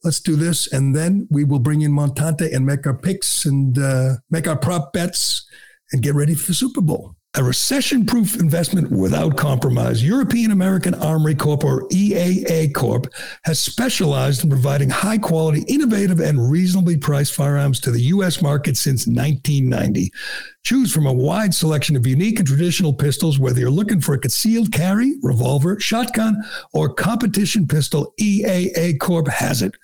let's 0.02 0.20
do 0.20 0.36
this, 0.36 0.72
and 0.72 0.94
then 0.94 1.26
we 1.30 1.44
will 1.44 1.58
bring 1.58 1.82
in 1.82 1.92
Montante 1.92 2.54
and 2.54 2.64
make 2.64 2.86
our 2.86 2.96
picks 2.96 3.44
and 3.44 3.78
uh, 3.78 4.14
make 4.30 4.46
our 4.46 4.56
prop 4.56 4.92
bets 4.92 5.46
and 5.92 6.02
get 6.02 6.14
ready 6.14 6.34
for 6.34 6.46
the 6.46 6.54
Super 6.54 6.80
Bowl 6.80 7.16
a 7.36 7.42
recession 7.42 8.06
proof 8.06 8.36
investment 8.36 8.90
without 8.90 9.36
compromise. 9.36 10.04
European 10.04 10.52
American 10.52 10.94
Armory 10.94 11.34
Corp, 11.34 11.64
or 11.64 11.88
EAA 11.88 12.72
Corp, 12.72 13.12
has 13.44 13.58
specialized 13.58 14.44
in 14.44 14.50
providing 14.50 14.88
high 14.88 15.18
quality, 15.18 15.64
innovative, 15.66 16.20
and 16.20 16.50
reasonably 16.50 16.96
priced 16.96 17.34
firearms 17.34 17.80
to 17.80 17.90
the 17.90 18.02
U.S. 18.02 18.40
market 18.40 18.76
since 18.76 19.06
1990. 19.08 20.12
Choose 20.64 20.94
from 20.94 21.04
a 21.04 21.12
wide 21.12 21.52
selection 21.52 21.94
of 21.94 22.06
unique 22.06 22.38
and 22.38 22.48
traditional 22.48 22.94
pistols, 22.94 23.38
whether 23.38 23.60
you're 23.60 23.70
looking 23.70 24.00
for 24.00 24.14
a 24.14 24.18
concealed 24.18 24.72
carry, 24.72 25.12
revolver, 25.20 25.78
shotgun, 25.78 26.42
or 26.72 26.88
competition 26.88 27.68
pistol, 27.68 28.14
EAA 28.18 28.98
Corp 28.98 29.28
has 29.28 29.60
it. 29.60 29.74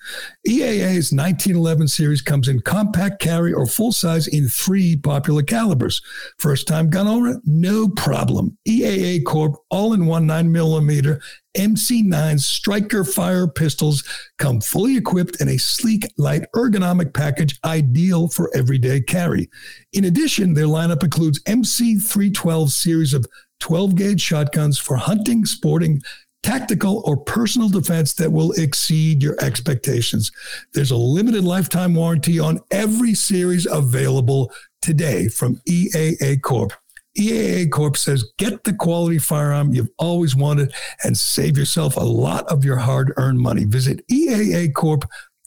EAA's 0.47 1.13
1911 1.13 1.87
series 1.87 2.23
comes 2.23 2.47
in 2.47 2.61
compact 2.61 3.21
carry 3.21 3.53
or 3.53 3.67
full 3.67 3.91
size 3.91 4.27
in 4.27 4.47
three 4.49 4.95
popular 4.95 5.43
calibers. 5.43 6.01
First 6.39 6.67
time 6.67 6.89
gun 6.89 7.07
owner? 7.07 7.39
No 7.45 7.87
problem. 7.87 8.57
EAA 8.67 9.23
Corp 9.23 9.57
all 9.69 9.93
in 9.93 10.07
one 10.07 10.25
9 10.25 10.51
millimeter 10.51 11.21
MC9 11.55 12.39
Striker 12.39 13.03
Fire 13.03 13.47
pistols 13.47 14.03
come 14.37 14.61
fully 14.61 14.97
equipped 14.97 15.41
in 15.41 15.49
a 15.49 15.57
sleek, 15.57 16.07
light, 16.17 16.43
ergonomic 16.55 17.13
package 17.13 17.59
ideal 17.65 18.27
for 18.27 18.49
everyday 18.55 19.01
carry. 19.01 19.49
In 19.93 20.05
addition, 20.05 20.53
their 20.53 20.65
lineup 20.65 21.03
includes 21.03 21.43
MC312 21.43 22.69
series 22.69 23.13
of 23.13 23.25
12 23.59 23.95
gauge 23.95 24.21
shotguns 24.21 24.79
for 24.79 24.97
hunting, 24.97 25.45
sporting, 25.45 26.01
tactical, 26.43 27.03
or 27.05 27.17
personal 27.17 27.69
defense 27.69 28.13
that 28.15 28.31
will 28.31 28.51
exceed 28.53 29.21
your 29.21 29.35
expectations. 29.41 30.31
There's 30.73 30.91
a 30.91 30.97
limited 30.97 31.43
lifetime 31.43 31.93
warranty 31.93 32.39
on 32.39 32.59
every 32.71 33.13
series 33.13 33.67
available 33.67 34.51
today 34.81 35.27
from 35.27 35.57
EAA 35.67 36.41
Corp. 36.41 36.73
EAA 37.17 37.69
Corp 37.71 37.97
says 37.97 38.31
get 38.37 38.63
the 38.63 38.73
quality 38.73 39.17
firearm 39.17 39.73
you've 39.73 39.89
always 39.97 40.35
wanted 40.35 40.73
and 41.03 41.17
save 41.17 41.57
yourself 41.57 41.97
a 41.97 42.01
lot 42.01 42.45
of 42.47 42.63
your 42.63 42.77
hard 42.77 43.13
earned 43.17 43.39
money. 43.39 43.65
Visit 43.65 44.01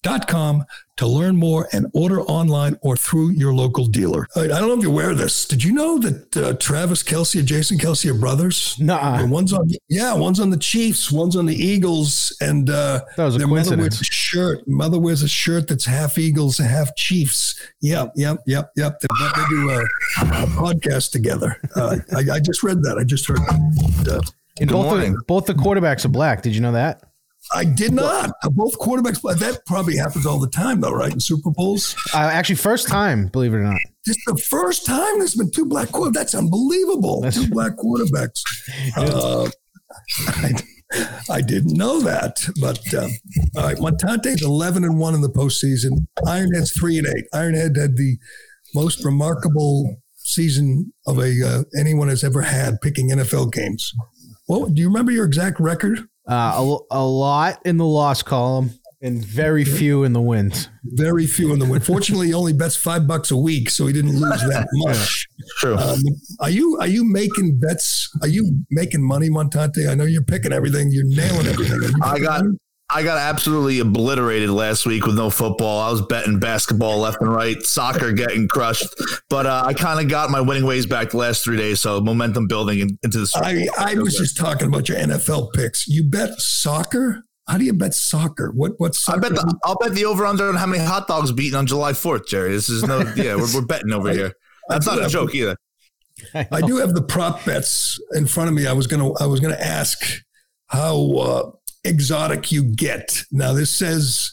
EAAcorp.com 0.04 0.64
to 0.96 1.08
learn 1.08 1.36
more 1.36 1.68
and 1.72 1.86
order 1.92 2.20
online 2.22 2.78
or 2.82 2.96
through 2.96 3.30
your 3.30 3.52
local 3.52 3.86
dealer. 3.86 4.28
I 4.36 4.46
don't 4.46 4.68
know 4.68 4.74
if 4.74 4.82
you're 4.82 4.92
aware 4.92 5.10
of 5.10 5.18
this. 5.18 5.44
Did 5.44 5.64
you 5.64 5.72
know 5.72 5.98
that 5.98 6.36
uh, 6.36 6.52
Travis 6.54 7.02
Kelce 7.02 7.38
and 7.40 7.48
Jason 7.48 7.78
Kelce 7.78 8.08
are 8.10 8.14
brothers? 8.14 8.78
Nah. 8.78 9.26
one's 9.26 9.52
on, 9.52 9.68
yeah, 9.88 10.14
one's 10.14 10.38
on 10.38 10.50
the 10.50 10.56
Chiefs, 10.56 11.10
one's 11.10 11.34
on 11.34 11.46
the 11.46 11.54
Eagles, 11.54 12.36
and 12.40 12.70
uh, 12.70 13.00
that 13.16 13.24
was 13.24 13.34
a 13.34 13.38
their 13.38 13.48
coincidence. 13.48 13.76
Mother 13.76 13.82
wears 13.82 14.00
a 14.00 14.04
shirt. 14.04 14.68
Mother 14.68 15.00
wears 15.00 15.22
a 15.22 15.28
shirt 15.28 15.68
that's 15.68 15.84
half 15.84 16.16
Eagles, 16.16 16.58
half 16.58 16.94
Chiefs. 16.94 17.60
Yep, 17.80 18.12
yep, 18.14 18.38
yep, 18.46 18.70
yep. 18.76 19.00
They, 19.00 19.08
they 19.36 19.48
do 19.48 19.70
a, 19.70 19.80
a, 19.82 20.46
podcast 20.54 21.10
together. 21.10 21.56
Uh, 21.74 21.96
I, 22.14 22.34
I, 22.34 22.40
just 22.40 22.62
read 22.62 22.82
that. 22.82 22.98
I 22.98 23.04
just 23.04 23.26
heard. 23.26 23.40
Uh, 24.08 24.20
and 24.60 24.70
both 24.70 25.00
the, 25.00 25.22
both 25.26 25.46
the 25.46 25.54
quarterbacks 25.54 26.04
are 26.04 26.10
black. 26.10 26.42
Did 26.42 26.54
you 26.54 26.60
know 26.60 26.72
that? 26.72 27.02
I 27.54 27.64
did 27.64 27.92
not. 27.92 28.30
Both 28.52 28.78
quarterbacks. 28.78 29.20
That 29.38 29.60
probably 29.66 29.96
happens 29.96 30.26
all 30.26 30.38
the 30.38 30.50
time, 30.50 30.80
though, 30.80 30.92
right? 30.92 31.12
In 31.12 31.20
Super 31.20 31.50
Bowls. 31.50 31.94
Uh, 32.12 32.18
actually, 32.18 32.56
first 32.56 32.88
time, 32.88 33.28
believe 33.28 33.54
it 33.54 33.58
or 33.58 33.62
not. 33.62 33.80
Just 34.04 34.20
the 34.26 34.36
first 34.36 34.84
time 34.84 35.18
there's 35.18 35.34
been 35.34 35.50
two 35.50 35.64
black 35.64 35.88
quarterbacks. 35.88 36.14
That's 36.14 36.34
unbelievable. 36.34 37.20
That's 37.20 37.36
two 37.36 37.50
black 37.50 37.72
quarterbacks. 37.76 38.40
Uh, 38.96 39.48
I, 40.26 40.52
I, 41.30 41.40
didn't 41.40 41.76
know 41.76 42.00
that. 42.00 42.36
But 42.60 42.80
uh, 42.92 43.08
all 43.56 43.66
right, 43.66 43.78
Montante's 43.78 44.42
11 44.42 44.84
and 44.84 44.98
one 44.98 45.14
in 45.14 45.20
the 45.20 45.28
postseason. 45.28 46.06
Ironhead's 46.24 46.72
three 46.72 46.98
and 46.98 47.06
eight. 47.06 47.24
Ironhead 47.32 47.76
had 47.76 47.96
the 47.96 48.16
most 48.74 49.04
remarkable 49.04 49.96
season 50.16 50.92
of 51.06 51.18
a 51.18 51.46
uh, 51.46 51.62
anyone 51.78 52.08
has 52.08 52.24
ever 52.24 52.42
had 52.42 52.80
picking 52.80 53.10
NFL 53.10 53.52
games. 53.52 53.92
Well, 54.48 54.66
do 54.66 54.80
you 54.80 54.88
remember 54.88 55.12
your 55.12 55.24
exact 55.24 55.60
record? 55.60 56.08
Uh, 56.26 56.76
a, 56.90 56.98
a 56.98 57.04
lot 57.04 57.60
in 57.66 57.76
the 57.76 57.84
loss 57.84 58.22
column 58.22 58.70
and 59.04 59.22
very 59.22 59.66
few 59.66 60.04
in 60.04 60.14
the 60.14 60.20
wins. 60.20 60.70
Very 60.84 61.26
few 61.26 61.52
in 61.52 61.58
the 61.58 61.66
win. 61.66 61.80
Fortunately, 61.82 62.28
he 62.28 62.34
only 62.34 62.54
bets 62.54 62.74
five 62.74 63.06
bucks 63.06 63.30
a 63.30 63.36
week, 63.36 63.68
so 63.68 63.86
he 63.86 63.92
didn't 63.92 64.18
lose 64.18 64.40
that 64.40 64.66
much. 64.72 65.28
True. 65.58 65.76
Um, 65.76 66.00
are 66.40 66.48
you 66.48 66.78
are 66.80 66.86
you 66.86 67.04
making 67.04 67.58
bets? 67.58 68.08
Are 68.22 68.28
you 68.28 68.62
making 68.70 69.06
money, 69.06 69.28
Montante? 69.28 69.90
I 69.90 69.94
know 69.94 70.04
you're 70.04 70.24
picking 70.24 70.52
everything. 70.52 70.90
You're 70.90 71.04
nailing 71.06 71.46
everything. 71.46 71.90
I 72.02 72.18
got. 72.18 72.44
Money? 72.44 72.56
I 72.90 73.02
got 73.02 73.18
absolutely 73.18 73.80
obliterated 73.80 74.50
last 74.50 74.84
week 74.84 75.06
with 75.06 75.16
no 75.16 75.30
football. 75.30 75.80
I 75.80 75.90
was 75.90 76.02
betting 76.02 76.38
basketball 76.38 76.98
left 76.98 77.20
and 77.20 77.32
right, 77.32 77.60
soccer 77.62 78.12
getting 78.12 78.46
crushed, 78.46 78.86
but 79.30 79.46
uh, 79.46 79.62
I 79.64 79.72
kind 79.72 80.00
of 80.00 80.08
got 80.08 80.30
my 80.30 80.40
winning 80.40 80.66
ways 80.66 80.84
back 80.84 81.10
the 81.10 81.16
last 81.16 81.42
three 81.42 81.56
days. 81.56 81.80
So 81.80 82.00
momentum 82.00 82.46
building 82.46 82.80
in, 82.80 82.98
into 83.02 83.18
the. 83.18 83.30
I, 83.36 83.92
I 83.92 83.94
was 83.94 84.16
just 84.16 84.36
talking 84.36 84.68
about 84.68 84.88
your 84.88 84.98
NFL 84.98 85.54
picks. 85.54 85.88
You 85.88 86.04
bet 86.04 86.38
soccer. 86.38 87.24
how 87.48 87.56
do 87.56 87.64
you 87.64 87.72
bet 87.72 87.94
soccer? 87.94 88.52
What 88.54 88.72
what's 88.76 89.08
I 89.08 89.16
bet 89.16 89.34
the, 89.34 89.58
I'll 89.64 89.76
bet 89.76 89.92
the 89.94 90.04
over 90.04 90.26
under 90.26 90.48
on 90.48 90.54
how 90.56 90.66
many 90.66 90.84
hot 90.84 91.08
dogs 91.08 91.32
beaten 91.32 91.58
on 91.58 91.66
July 91.66 91.94
Fourth, 91.94 92.28
Gerry. 92.28 92.50
This 92.50 92.68
is 92.68 92.84
no 92.84 93.00
yeah, 93.16 93.34
we're, 93.34 93.52
we're 93.54 93.66
betting 93.66 93.92
over 93.92 94.12
here. 94.12 94.34
That's 94.68 94.86
not 94.86 95.02
a 95.02 95.08
joke 95.08 95.34
either. 95.34 95.56
I 96.34 96.60
do 96.60 96.76
have 96.76 96.94
the 96.94 97.02
prop 97.02 97.44
bets 97.44 97.98
in 98.12 98.26
front 98.26 98.48
of 98.48 98.54
me. 98.54 98.66
I 98.66 98.72
was 98.72 98.86
gonna 98.86 99.12
I 99.14 99.26
was 99.26 99.40
gonna 99.40 99.54
ask 99.54 100.22
how 100.68 101.12
uh, 101.16 101.50
exotic 101.84 102.50
you 102.50 102.64
get. 102.64 103.22
Now 103.30 103.52
this 103.52 103.70
says 103.70 104.32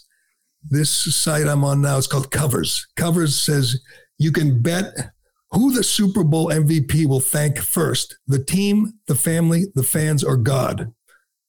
this 0.64 0.92
site 0.92 1.48
I'm 1.48 1.64
on 1.64 1.82
now 1.82 1.98
is 1.98 2.08
called 2.08 2.32
Covers. 2.32 2.88
Covers 2.96 3.42
says 3.42 3.82
you 4.18 4.32
can 4.32 4.62
bet 4.62 5.12
who 5.52 5.74
the 5.74 5.84
Super 5.84 6.24
Bowl 6.24 6.48
MVP 6.48 7.06
will 7.06 7.20
thank 7.20 7.58
first: 7.58 8.18
the 8.28 8.44
team, 8.44 8.94
the 9.08 9.16
family, 9.16 9.66
the 9.76 9.84
fans, 9.84 10.24
or 10.24 10.38
God. 10.38 10.94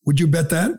Would 0.04 0.18
you 0.18 0.26
bet 0.26 0.50
that? 0.50 0.72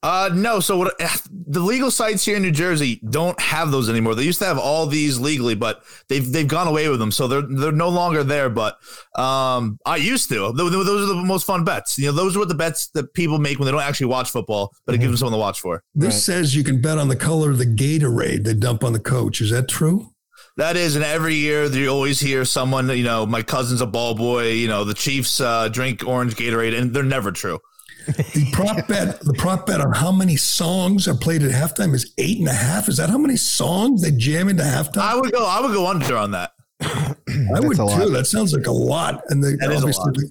Uh, 0.00 0.30
no. 0.32 0.60
So 0.60 0.78
what 0.78 0.94
the 0.98 1.60
legal 1.60 1.90
sites 1.90 2.24
here 2.24 2.36
in 2.36 2.42
New 2.42 2.52
Jersey 2.52 3.00
don't 3.10 3.38
have 3.40 3.72
those 3.72 3.90
anymore. 3.90 4.14
They 4.14 4.22
used 4.22 4.38
to 4.38 4.44
have 4.44 4.58
all 4.58 4.86
these 4.86 5.18
legally, 5.18 5.56
but 5.56 5.82
they've 6.08 6.30
they've 6.30 6.46
gone 6.46 6.68
away 6.68 6.88
with 6.88 7.00
them, 7.00 7.10
so 7.10 7.26
they're 7.26 7.42
they're 7.42 7.72
no 7.72 7.88
longer 7.88 8.22
there. 8.22 8.48
But 8.48 8.78
um, 9.16 9.78
I 9.84 9.96
used 9.96 10.28
to. 10.28 10.52
Those 10.52 10.72
are 10.72 11.06
the 11.06 11.22
most 11.24 11.46
fun 11.46 11.64
bets. 11.64 11.98
You 11.98 12.06
know, 12.06 12.12
those 12.12 12.36
are 12.36 12.38
what 12.38 12.48
the 12.48 12.54
bets 12.54 12.88
that 12.90 13.12
people 13.12 13.38
make 13.38 13.58
when 13.58 13.66
they 13.66 13.72
don't 13.72 13.82
actually 13.82 14.06
watch 14.06 14.30
football, 14.30 14.72
but 14.86 14.94
it 14.94 14.98
gives 14.98 15.10
them 15.10 15.16
something 15.16 15.34
to 15.34 15.38
watch 15.38 15.60
for. 15.60 15.82
This 15.94 16.14
right. 16.14 16.20
says 16.20 16.54
you 16.54 16.62
can 16.62 16.80
bet 16.80 16.98
on 16.98 17.08
the 17.08 17.16
color 17.16 17.50
of 17.50 17.58
the 17.58 17.66
Gatorade 17.66 18.44
they 18.44 18.54
dump 18.54 18.84
on 18.84 18.92
the 18.92 19.00
coach. 19.00 19.40
Is 19.40 19.50
that 19.50 19.68
true? 19.68 20.10
That 20.56 20.76
is, 20.76 20.96
and 20.96 21.04
every 21.04 21.34
year 21.34 21.66
you 21.66 21.88
always 21.88 22.18
hear 22.18 22.44
someone, 22.44 22.88
you 22.88 23.04
know, 23.04 23.26
my 23.26 23.42
cousin's 23.42 23.80
a 23.80 23.86
ball 23.86 24.16
boy, 24.16 24.50
you 24.50 24.66
know, 24.66 24.82
the 24.82 24.94
Chiefs 24.94 25.40
uh, 25.40 25.68
drink 25.68 26.02
orange 26.04 26.34
Gatorade, 26.34 26.76
and 26.76 26.92
they're 26.92 27.04
never 27.04 27.30
true 27.30 27.60
the 28.08 28.48
prop 28.52 28.86
bet, 28.88 29.20
the 29.20 29.34
prop 29.34 29.66
bet 29.66 29.80
on 29.80 29.92
how 29.92 30.10
many 30.10 30.36
songs 30.36 31.06
are 31.06 31.14
played 31.14 31.42
at 31.42 31.50
halftime 31.50 31.94
is 31.94 32.14
eight 32.18 32.38
and 32.38 32.48
a 32.48 32.52
half. 32.52 32.88
Is 32.88 32.96
that 32.96 33.10
how 33.10 33.18
many 33.18 33.36
songs 33.36 34.02
they 34.02 34.10
jam 34.10 34.48
into 34.48 34.62
halftime? 34.62 35.02
I 35.02 35.16
would 35.16 35.32
go. 35.32 35.46
I 35.46 35.60
would 35.60 35.72
go 35.72 35.86
under 35.86 36.16
on 36.16 36.30
that. 36.32 36.52
I 36.80 37.60
would 37.60 37.76
too. 37.76 37.84
Lot. 37.84 38.12
That 38.12 38.26
sounds 38.26 38.54
like 38.54 38.66
a 38.66 38.72
lot. 38.72 39.22
And 39.28 39.42
the, 39.42 39.56
that 39.60 39.72
obviously, 39.72 40.12
the, 40.12 40.30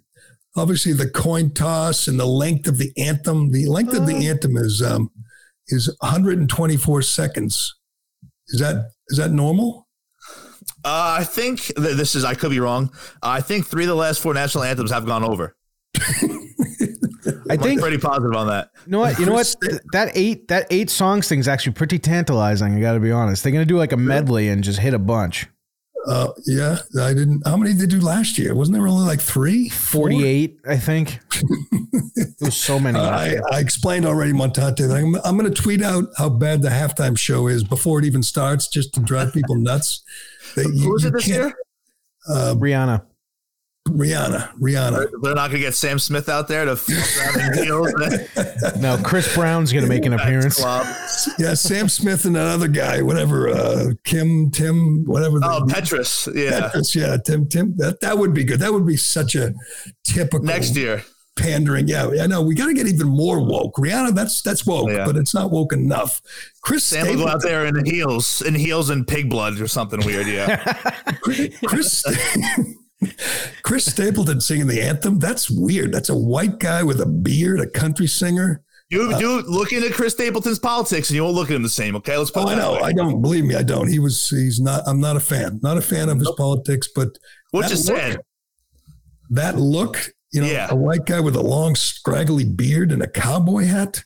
obviously 0.56 0.94
the 0.94 1.10
coin 1.10 1.54
toss 1.54 2.08
and 2.08 2.20
the 2.20 2.26
length 2.26 2.68
of 2.68 2.78
the 2.78 2.92
anthem. 2.98 3.52
The 3.52 3.68
length 3.68 3.94
uh, 3.94 4.02
of 4.02 4.08
the 4.08 4.16
uh. 4.16 4.32
anthem 4.32 4.58
is 4.58 4.82
um, 4.82 5.12
is 5.68 5.96
124 6.00 7.02
seconds. 7.04 7.76
Is 8.50 8.60
that 8.60 8.92
is 9.10 9.18
that 9.18 9.32
normal? 9.32 9.88
Uh, 10.84 11.18
I 11.20 11.24
think 11.24 11.68
this 11.76 12.16
is. 12.16 12.24
I 12.24 12.34
could 12.34 12.52
be 12.52 12.60
wrong. 12.60 12.92
I 13.22 13.42
think 13.42 13.68
three 13.68 13.84
of 13.84 13.90
the 13.90 13.96
last 13.96 14.22
four 14.22 14.34
national 14.34 14.64
anthems 14.64 14.92
have 14.92 15.06
gone 15.06 15.24
over. 15.24 15.56
I 17.50 17.58
think 17.58 17.82
pretty 17.82 17.98
positive 17.98 18.36
on 18.36 18.48
that. 18.48 18.72
You 18.86 18.92
know 18.92 19.00
what? 19.00 19.20
You 19.20 19.26
know 19.26 19.34
what? 19.34 19.56
That 19.94 20.12
eight 20.16 20.48
that 20.50 20.68
eight 20.70 20.90
songs 20.90 21.28
thing 21.28 21.40
is 21.40 21.48
actually 21.48 21.74
pretty 21.74 22.00
tantalizing. 22.00 22.76
I 22.76 22.80
got 22.82 22.94
to 22.94 23.00
be 23.00 23.12
honest. 23.12 23.44
They're 23.44 23.52
gonna 23.52 23.66
do 23.66 23.78
like 23.78 23.92
a 23.92 23.98
medley 23.98 24.50
and 24.50 24.64
just 24.64 24.80
hit 24.80 24.94
a 24.94 25.00
bunch. 25.00 25.48
Uh, 26.08 26.32
yeah, 26.46 26.78
I 27.02 27.14
didn't. 27.14 27.46
How 27.46 27.58
many 27.58 27.74
did 27.74 27.82
they 27.82 27.86
do 27.86 28.00
last 28.00 28.38
year? 28.38 28.56
Wasn't 28.56 28.74
there 28.74 28.88
only 28.88 29.06
like 29.06 29.20
three? 29.20 29.68
48, 29.68 30.58
I 30.66 30.78
think. 30.78 31.20
there 32.16 32.28
was 32.40 32.56
so 32.56 32.80
many. 32.80 32.98
Uh, 32.98 33.10
I, 33.10 33.36
I, 33.52 33.60
explained 33.60 34.06
already, 34.06 34.32
Montante, 34.32 34.88
that 34.88 34.96
I'm, 34.96 35.16
I'm 35.26 35.38
going 35.38 35.54
to 35.54 35.62
tweet 35.62 35.82
out 35.82 36.06
how 36.18 36.30
bad 36.30 36.62
the 36.62 36.70
halftime 36.70 37.18
show 37.18 37.48
is 37.48 37.66
before 37.66 38.00
it 38.00 38.06
even 38.06 38.24
starts, 38.24 38.70
just 38.70 38.94
to 38.94 39.02
drive 39.02 39.34
people 39.34 39.56
nuts. 39.56 40.02
That 40.56 40.68
Who 40.68 40.94
was 40.94 41.04
it 41.04 41.12
this 41.12 41.28
year? 41.28 41.54
Uh, 42.30 42.56
Rihanna. 42.58 43.04
Rihanna, 43.88 44.54
Rihanna. 44.60 45.10
They're 45.22 45.36
not 45.36 45.50
going 45.50 45.62
to 45.62 45.68
get 45.68 45.76
Sam 45.76 46.00
Smith 46.00 46.30
out 46.30 46.48
there 46.48 46.66
to 46.66 46.72
no, 48.80 48.98
Chris 49.04 49.34
Brown's 49.34 49.72
going 49.72 49.84
to 49.84 49.90
make 49.90 50.06
an 50.06 50.14
appearance. 50.14 50.60
yeah, 51.38 51.54
Sam 51.54 51.90
Smith 51.90 52.26
and 52.26 52.36
that 52.36 52.48
other 52.48 52.68
guy, 52.68 53.02
whatever, 53.02 53.50
uh, 53.50 53.92
Kim, 54.04 54.52
Tim, 54.52 55.04
whatever. 55.06 55.40
Oh, 55.44 55.66
Petras. 55.68 56.34
Yeah. 56.36 56.70
Petras, 56.70 56.96
yeah, 56.96 57.18
Tim, 57.26 57.48
Tim. 57.48 57.76
That 57.78 58.02
that 58.02 58.18
would 58.18 58.34
be 58.34 58.44
good. 58.44 58.60
That 58.60 58.74
would 58.74 58.86
be 58.86 58.98
such 58.98 59.36
a 59.36 59.54
typical 60.04 60.46
next 60.46 60.76
year 60.76 61.04
pandering. 61.38 61.88
Yeah, 61.88 62.10
I 62.22 62.28
know. 62.28 62.42
We 62.42 62.56
got 62.56 62.66
to 62.66 62.74
get 62.74 62.88
even 62.88 63.08
more 63.08 63.44
woke. 63.44 63.76
Rihanna, 63.76 64.14
that's 64.14 64.42
that's 64.42 64.66
woke, 64.66 64.90
yeah. 64.90 65.06
but 65.06 65.16
it's 65.16 65.34
not 65.34 65.52
woke 65.52 65.72
enough. 65.72 66.22
Chris 66.62 66.84
Sam 66.84 67.06
Stapleton, 67.06 67.20
will 67.20 67.28
go 67.28 67.32
out 67.32 67.42
there 67.42 67.66
in 67.66 67.86
heels, 67.86 68.42
in 68.42 68.56
heels 68.56 68.90
and 68.90 69.08
pig 69.08 69.30
blood 69.30 69.62
or 69.62 69.68
something 69.68 70.06
weird. 70.06 70.28
Yeah. 70.28 70.58
Chris. 71.22 71.58
Chris 71.66 72.04
Stapleton 73.78 74.42
singing 74.42 74.68
the 74.68 74.82
anthem. 74.82 75.20
That's 75.20 75.50
weird. 75.50 75.92
That's 75.92 76.10
a 76.10 76.18
white 76.18 76.60
guy 76.60 76.84
with 76.84 77.00
a 77.02 77.06
beard, 77.06 77.60
a 77.60 77.68
country 77.68 78.08
singer. 78.08 78.64
You 78.90 79.12
uh, 79.12 79.20
do 79.20 79.42
look 79.42 79.74
into 79.74 79.92
Chris 79.92 80.14
Stapleton's 80.14 80.60
politics, 80.60 81.10
and 81.10 81.16
you 81.16 81.24
won't 81.24 81.36
look 81.36 81.50
at 81.50 81.56
him 81.56 81.64
the 81.64 81.70
same. 81.70 81.96
Okay, 81.98 82.18
let's. 82.18 82.32
Put 82.32 82.46
oh, 82.46 82.50
I 82.50 82.56
know. 82.56 82.74
Way. 82.74 82.82
I 82.84 82.94
don't 82.94 83.22
believe 83.22 83.44
me. 83.44 83.56
I 83.56 83.64
don't. 83.64 83.88
He 83.88 84.00
was. 84.00 84.30
He's 84.30 84.60
not. 84.62 84.84
I'm 84.88 85.02
not 85.02 85.18
a 85.18 85.20
fan. 85.20 85.60
Not 85.62 85.78
a 85.78 85.82
fan 85.82 86.08
of 86.10 86.20
his 86.20 86.28
nope. 86.28 86.38
politics. 86.38 86.88
But 86.96 87.18
which 87.52 87.72
is 87.72 87.86
said. 87.86 88.22
That 89.30 89.58
look. 89.58 89.98
You 90.34 90.42
know, 90.42 90.48
yeah. 90.48 90.68
a 90.70 90.76
white 90.76 91.06
guy 91.06 91.22
with 91.22 91.38
a 91.38 91.42
long, 91.42 91.74
scraggly 91.76 92.44
beard 92.44 92.92
and 92.92 93.02
a 93.02 93.08
cowboy 93.08 93.64
hat. 93.64 94.04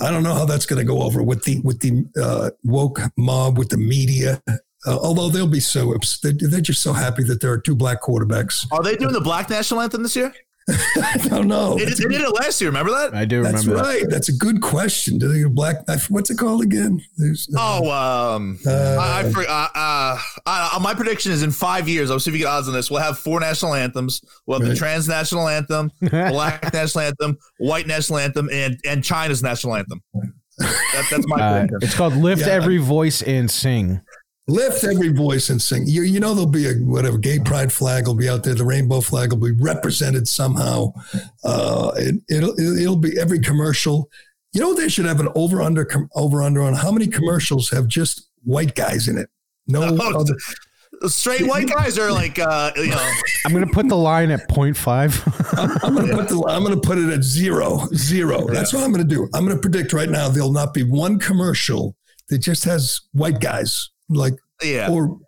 I 0.00 0.10
don't 0.10 0.22
know 0.22 0.32
how 0.32 0.46
that's 0.46 0.64
going 0.64 0.78
to 0.78 0.90
go 0.90 1.02
over 1.02 1.22
with 1.22 1.44
the 1.44 1.60
with 1.60 1.80
the 1.80 2.04
uh, 2.20 2.50
woke 2.62 3.00
mob, 3.16 3.58
with 3.58 3.68
the 3.68 3.76
media. 3.76 4.42
Uh, 4.86 4.98
although 4.98 5.28
they'll 5.28 5.46
be 5.46 5.60
so 5.60 5.94
they're 6.22 6.60
just 6.60 6.82
so 6.82 6.92
happy 6.92 7.22
that 7.24 7.40
there 7.40 7.50
are 7.50 7.58
two 7.58 7.74
black 7.74 8.02
quarterbacks. 8.02 8.66
Are 8.70 8.82
they 8.82 8.96
doing 8.96 9.14
the 9.14 9.20
black 9.20 9.48
national 9.48 9.80
anthem 9.80 10.02
this 10.02 10.16
year? 10.16 10.32
I 10.68 11.18
don't 11.28 11.46
know. 11.46 11.76
They, 11.76 11.84
they, 11.84 11.94
did 11.94 12.22
it 12.22 12.34
last 12.34 12.58
year. 12.58 12.70
Remember 12.70 12.90
that? 12.92 13.14
I 13.14 13.26
do 13.26 13.42
That's 13.42 13.66
remember. 13.66 13.82
right. 13.82 14.02
That. 14.02 14.10
That's 14.10 14.28
a 14.30 14.32
good 14.32 14.62
question. 14.62 15.18
Do 15.18 15.28
they 15.28 15.40
do 15.40 15.50
black? 15.50 15.76
What's 16.08 16.30
it 16.30 16.38
called 16.38 16.62
again? 16.62 17.02
Uh, 17.20 17.34
oh, 17.58 17.90
um, 17.90 18.58
uh, 18.66 18.70
I, 18.70 19.30
I, 19.36 20.18
uh, 20.46 20.76
uh, 20.76 20.78
my 20.80 20.94
prediction 20.94 21.32
is 21.32 21.42
in 21.42 21.50
five 21.50 21.86
years. 21.86 22.10
I'll 22.10 22.18
see 22.18 22.30
if 22.30 22.34
you 22.34 22.44
get 22.44 22.48
odds 22.48 22.66
on 22.66 22.72
this. 22.72 22.90
We'll 22.90 23.02
have 23.02 23.18
four 23.18 23.40
national 23.40 23.74
anthems. 23.74 24.22
We'll 24.46 24.58
have 24.58 24.66
right. 24.66 24.72
the 24.72 24.78
transnational 24.78 25.48
anthem, 25.48 25.90
black 26.00 26.72
national 26.72 27.04
anthem, 27.04 27.36
white 27.58 27.86
national 27.86 28.20
anthem, 28.20 28.48
and 28.50 28.78
and 28.86 29.04
China's 29.04 29.42
national 29.42 29.74
anthem. 29.74 30.02
That, 30.58 31.06
that's 31.10 31.28
my 31.28 31.36
uh, 31.36 31.58
prediction. 31.58 31.78
It's 31.82 31.94
called 31.94 32.16
"Lift 32.16 32.46
yeah, 32.46 32.54
Every 32.54 32.78
Voice 32.78 33.20
and 33.20 33.50
Sing." 33.50 34.00
Lift 34.46 34.84
every 34.84 35.08
voice 35.08 35.50
and 35.50 35.60
sing. 35.60 35.84
You, 35.86 36.02
you 36.02 36.20
know, 36.20 36.34
there'll 36.34 36.50
be 36.50 36.66
a 36.68 36.74
whatever 36.74 37.18
gay 37.18 37.38
pride 37.38 37.72
flag 37.72 38.06
will 38.06 38.14
be 38.14 38.28
out 38.28 38.42
there. 38.44 38.54
The 38.54 38.64
rainbow 38.64 39.00
flag 39.00 39.32
will 39.32 39.40
be 39.40 39.52
represented 39.52 40.28
somehow. 40.28 40.92
Uh, 41.42 41.92
it, 41.96 42.16
it'll, 42.28 42.58
it'll 42.58 42.96
be 42.96 43.18
every 43.18 43.40
commercial. 43.40 44.10
You 44.52 44.60
know, 44.60 44.74
they 44.74 44.88
should 44.88 45.06
have 45.06 45.20
an 45.20 45.28
over 45.34 45.62
under 45.62 45.88
over 46.14 46.42
under 46.42 46.62
on 46.62 46.74
how 46.74 46.92
many 46.92 47.08
commercials 47.08 47.70
have 47.70 47.88
just 47.88 48.28
white 48.44 48.74
guys 48.74 49.08
in 49.08 49.18
it. 49.18 49.28
No, 49.66 49.82
oh, 50.00 50.20
other, 50.20 51.08
straight 51.08 51.46
white 51.46 51.68
guys 51.68 51.98
are 51.98 52.12
like, 52.12 52.38
uh, 52.38 52.70
you 52.76 52.88
know. 52.88 53.12
I'm 53.46 53.52
going 53.52 53.66
to 53.66 53.72
put 53.72 53.88
the 53.88 53.96
line 53.96 54.30
at 54.30 54.48
0.5. 54.48 55.58
I'm, 55.58 55.78
I'm 55.82 55.94
going 55.94 56.06
to 56.06 56.14
put 56.14 56.28
the 56.28 56.44
I'm 56.46 56.62
going 56.62 56.78
to 56.78 56.86
put 56.86 56.98
it 56.98 57.10
at 57.10 57.24
zero, 57.24 57.88
zero. 57.94 58.46
That's 58.46 58.72
what 58.72 58.84
I'm 58.84 58.92
going 58.92 59.06
to 59.06 59.14
do. 59.14 59.28
I'm 59.34 59.44
going 59.44 59.56
to 59.56 59.60
predict 59.60 59.92
right 59.92 60.08
now 60.08 60.28
there'll 60.28 60.52
not 60.52 60.74
be 60.74 60.82
one 60.82 61.18
commercial 61.18 61.96
that 62.28 62.38
just 62.38 62.64
has 62.64 63.00
white 63.12 63.40
guys 63.40 63.90
like 64.08 64.34
yeah. 64.62 64.90
or 64.90 65.18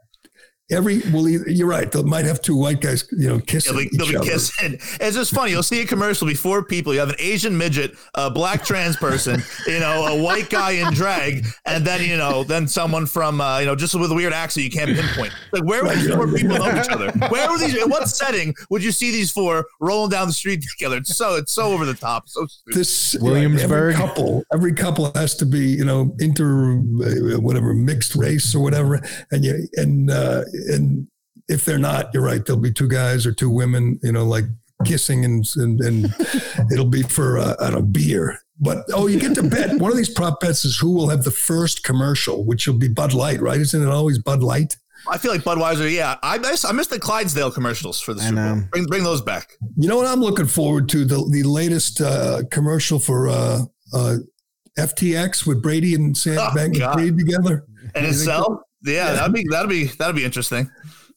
every 0.71 1.01
well 1.13 1.29
you're 1.29 1.69
right. 1.69 1.91
They 1.91 2.03
might 2.03 2.25
have 2.25 2.43
two 2.43 2.57
white 2.57 2.81
guys 2.81 3.05
you 3.13 3.29
know 3.29 3.39
kissing 3.39 3.77
they'll 3.77 3.91
be, 3.91 3.97
they'll 3.97 4.21
be 4.23 4.29
kissing. 4.29 4.75
It's 5.01 5.17
just 5.17 5.35
funny. 5.35 5.53
You'll 5.53 5.63
see 5.63 5.81
a 5.83 5.87
commercial 5.87 6.27
before 6.27 6.65
people. 6.65 6.93
You 6.93 7.01
have 7.01 7.11
an 7.11 7.17
asian 7.19 7.57
midget 7.57 7.97
a 8.15 8.31
black 8.31 8.65
trans 8.65 8.97
person 8.97 9.43
you 9.67 9.79
know 9.81 10.07
a 10.07 10.23
white 10.23 10.51
guy 10.51 10.73
in 10.73 10.93
drag 10.93 11.47
and 11.67 11.85
then 11.85 12.03
you 12.03 12.17
know 12.17 12.45
then 12.45 12.67
someone 12.69 13.07
from 13.07 13.41
uh, 13.41 13.59
you 13.59 13.67
know 13.67 13.77
just 13.77 13.95
with 13.95 14.11
a 14.11 14.15
weird 14.15 14.33
accent 14.33 14.65
you 14.65 14.71
can't 14.71 14.91
pinpoint. 14.91 15.33
Like 15.53 15.65
where 15.65 15.85
would 15.85 15.97
these 15.99 16.15
four 16.15 16.27
people 16.29 16.57
know 16.59 16.81
each 16.81 16.89
other? 16.89 17.11
Where 17.29 17.51
were 17.51 17.59
these 17.59 17.77
in 17.77 17.89
what 17.89 18.09
setting 18.09 18.55
would 18.71 18.83
you 18.83 18.93
see 18.93 19.11
these 19.11 19.31
four 19.31 19.67
rolling 19.81 20.11
down 20.11 20.27
the 20.27 20.33
street 20.33 20.65
together? 20.77 20.97
It's 20.99 21.17
so 21.17 21.37
it's 21.37 21.53
so 21.53 21.67
over 21.73 21.85
the 21.85 21.95
top 21.95 22.29
so 22.29 22.47
stupid. 22.47 22.79
this 22.79 23.17
williamsburg 23.21 23.95
every 23.95 23.95
couple 23.95 24.45
every 24.53 24.73
couple 24.73 25.11
has 25.15 25.35
to 25.37 25.47
be 25.47 25.67
you 25.67 25.85
know 25.85 26.15
inter 26.21 26.75
uh, 26.75 27.41
whatever 27.41 27.75
mixed 27.75 28.15
race 28.15 28.55
or 28.55 28.61
whatever 28.61 29.01
and 29.31 29.45
you 29.45 29.67
and 29.77 30.11
uh 30.11 30.43
and 30.69 31.07
if 31.49 31.65
they're 31.65 31.79
not, 31.79 32.13
you're 32.13 32.23
right. 32.23 32.45
There'll 32.45 32.61
be 32.61 32.73
two 32.73 32.89
guys 32.89 33.27
or 33.27 33.33
two 33.33 33.51
women, 33.51 33.99
you 34.03 34.13
know, 34.13 34.25
like 34.25 34.45
kissing 34.85 35.25
and 35.25 35.47
and, 35.57 35.81
and 35.81 36.15
it'll 36.73 36.87
be 36.87 37.03
for 37.03 37.37
a, 37.37 37.57
a 37.61 37.83
beer. 37.83 38.39
But 38.59 38.85
oh, 38.93 39.07
you 39.07 39.21
get 39.21 39.35
to 39.35 39.43
bet. 39.43 39.79
One 39.79 39.91
of 39.91 39.97
these 39.97 40.09
prop 40.09 40.41
bets 40.41 40.65
is 40.65 40.79
who 40.79 40.93
will 40.93 41.09
have 41.11 41.25
the 41.25 41.31
first 41.31 41.85
commercial, 41.85 42.45
which 42.45 42.67
will 42.67 42.79
be 42.79 42.89
Bud 42.89 43.13
Light, 43.13 43.41
right? 43.41 43.61
Isn't 43.61 43.83
it 43.83 43.89
always 43.89 44.19
Bud 44.19 44.43
Light? 44.43 44.77
I 45.09 45.19
feel 45.19 45.31
like 45.31 45.43
Budweiser. 45.43 45.93
Yeah, 45.93 46.17
I 46.23 46.39
miss 46.39 46.65
I 46.65 46.73
miss 46.73 46.89
the 46.89 46.99
Clydesdale 46.99 47.51
commercials 47.51 48.01
for 48.01 48.15
the 48.15 48.23
Super 48.23 48.55
Bowl. 48.55 48.65
Bring 48.73 48.85
bring 48.87 49.05
those 49.05 49.21
back. 49.21 49.53
You 49.77 49.89
know 49.89 49.97
what 49.97 50.07
I'm 50.07 50.21
looking 50.21 50.47
forward 50.47 50.89
to 50.91 51.05
the 51.05 51.25
the 51.31 51.43
latest 51.43 52.01
uh, 52.01 52.43
commercial 52.51 52.99
for 52.99 53.29
uh, 53.29 53.61
uh, 53.93 54.17
FTX 54.79 55.47
with 55.47 55.63
Brady 55.63 55.95
and 55.95 56.17
Sam 56.17 56.39
oh, 56.39 56.51
Bankman 56.57 57.17
together. 57.17 57.67
And 57.95 58.15
sell. 58.15 58.67
Yeah, 58.87 59.07
yeah, 59.07 59.13
that'd 59.13 59.33
be 59.33 59.45
that'd 59.51 59.69
be 59.69 59.85
that'd 59.99 60.17
be 60.17 60.25
interesting. 60.25 60.71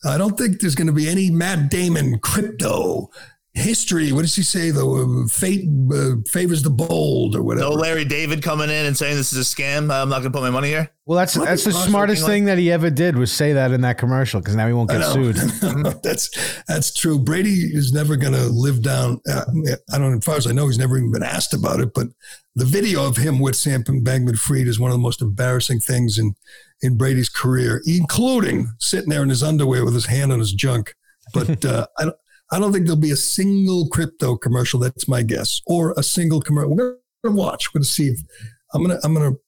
I 0.05 0.17
don't 0.17 0.37
think 0.37 0.61
there's 0.61 0.75
going 0.75 0.87
to 0.87 0.93
be 0.93 1.09
any 1.09 1.29
Matt 1.29 1.69
Damon 1.69 2.19
crypto 2.19 3.09
history. 3.53 4.11
What 4.11 4.21
does 4.21 4.35
he 4.35 4.43
say 4.43 4.71
though? 4.71 5.25
Fate 5.27 5.67
uh, 5.93 6.15
favors 6.27 6.63
the 6.63 6.69
bold, 6.69 7.35
or 7.35 7.43
whatever. 7.43 7.69
No 7.69 7.75
Larry 7.75 8.05
David 8.05 8.41
coming 8.41 8.69
in 8.69 8.85
and 8.85 8.97
saying 8.97 9.15
this 9.15 9.33
is 9.33 9.39
a 9.39 9.55
scam. 9.55 9.91
I'm 9.91 10.09
not 10.09 10.21
going 10.21 10.31
to 10.31 10.31
put 10.31 10.41
my 10.41 10.49
money 10.49 10.69
here. 10.69 10.89
Well, 11.05 11.17
that's 11.17 11.35
Probably 11.35 11.49
that's 11.49 11.65
the 11.65 11.71
smartest 11.71 12.21
thing 12.21 12.29
thing 12.29 12.45
that 12.45 12.57
he 12.57 12.71
ever 12.71 12.89
did 12.89 13.17
was 13.17 13.31
say 13.31 13.53
that 13.53 13.71
in 13.71 13.81
that 13.81 13.97
commercial 13.97 14.39
because 14.39 14.55
now 14.55 14.67
he 14.67 14.73
won't 14.73 14.89
get 14.89 15.03
sued. 15.03 15.35
that's 16.03 16.29
that's 16.67 16.93
true. 16.93 17.19
Brady 17.19 17.49
is 17.49 17.91
never 17.91 18.15
going 18.15 18.33
to 18.33 18.47
live 18.47 18.81
down. 18.81 19.19
Uh, 19.29 19.45
I 19.91 19.97
don't. 19.97 20.11
Know, 20.11 20.17
as 20.17 20.23
far 20.23 20.35
as 20.35 20.47
I 20.47 20.51
know, 20.51 20.67
he's 20.67 20.77
never 20.77 20.97
even 20.97 21.11
been 21.11 21.23
asked 21.23 21.53
about 21.53 21.79
it. 21.79 21.93
But 21.93 22.07
the 22.59 22.65
video 22.65 23.07
of 23.07 23.17
him 23.17 23.39
with 23.39 23.55
Sam 23.55 23.83
Bankman-Fried 23.83 24.67
is 24.67 24.79
one 24.79 24.91
of 24.91 24.95
the 24.95 25.01
most 25.01 25.21
embarrassing 25.21 25.79
things 25.79 26.19
in 26.19 26.35
in 26.81 26.97
Brady's 26.97 27.29
career, 27.29 27.81
including 27.85 28.69
sitting 28.79 29.09
there 29.09 29.23
in 29.23 29.29
his 29.29 29.43
underwear 29.43 29.83
with 29.83 29.93
his 29.93 30.05
hand 30.05 30.31
on 30.31 30.39
his 30.39 30.53
junk. 30.53 30.93
But 31.33 31.63
uh, 31.73 31.87
I 31.97 32.05
don't. 32.05 32.15
I 32.51 32.57
don't 32.57 32.73
think 32.73 32.85
there'll 32.85 32.99
be 32.99 33.11
a 33.11 33.15
single 33.15 33.87
crypto 33.89 34.35
commercial. 34.35 34.79
That's 34.79 35.07
my 35.07 35.21
guess, 35.21 35.61
or 35.67 35.93
a 35.97 36.03
single 36.03 36.41
commercial. 36.41 36.71
We're 36.71 36.75
going 36.75 36.97
to 37.25 37.31
watch. 37.31 37.69
We're 37.69 37.79
going 37.79 37.83
to 37.83 37.89
see. 37.89 38.07
If, 38.07 38.19
I'm 38.73 38.83
going 38.83 38.99
to. 38.99 39.05
I'm 39.05 39.15
to 39.15 39.39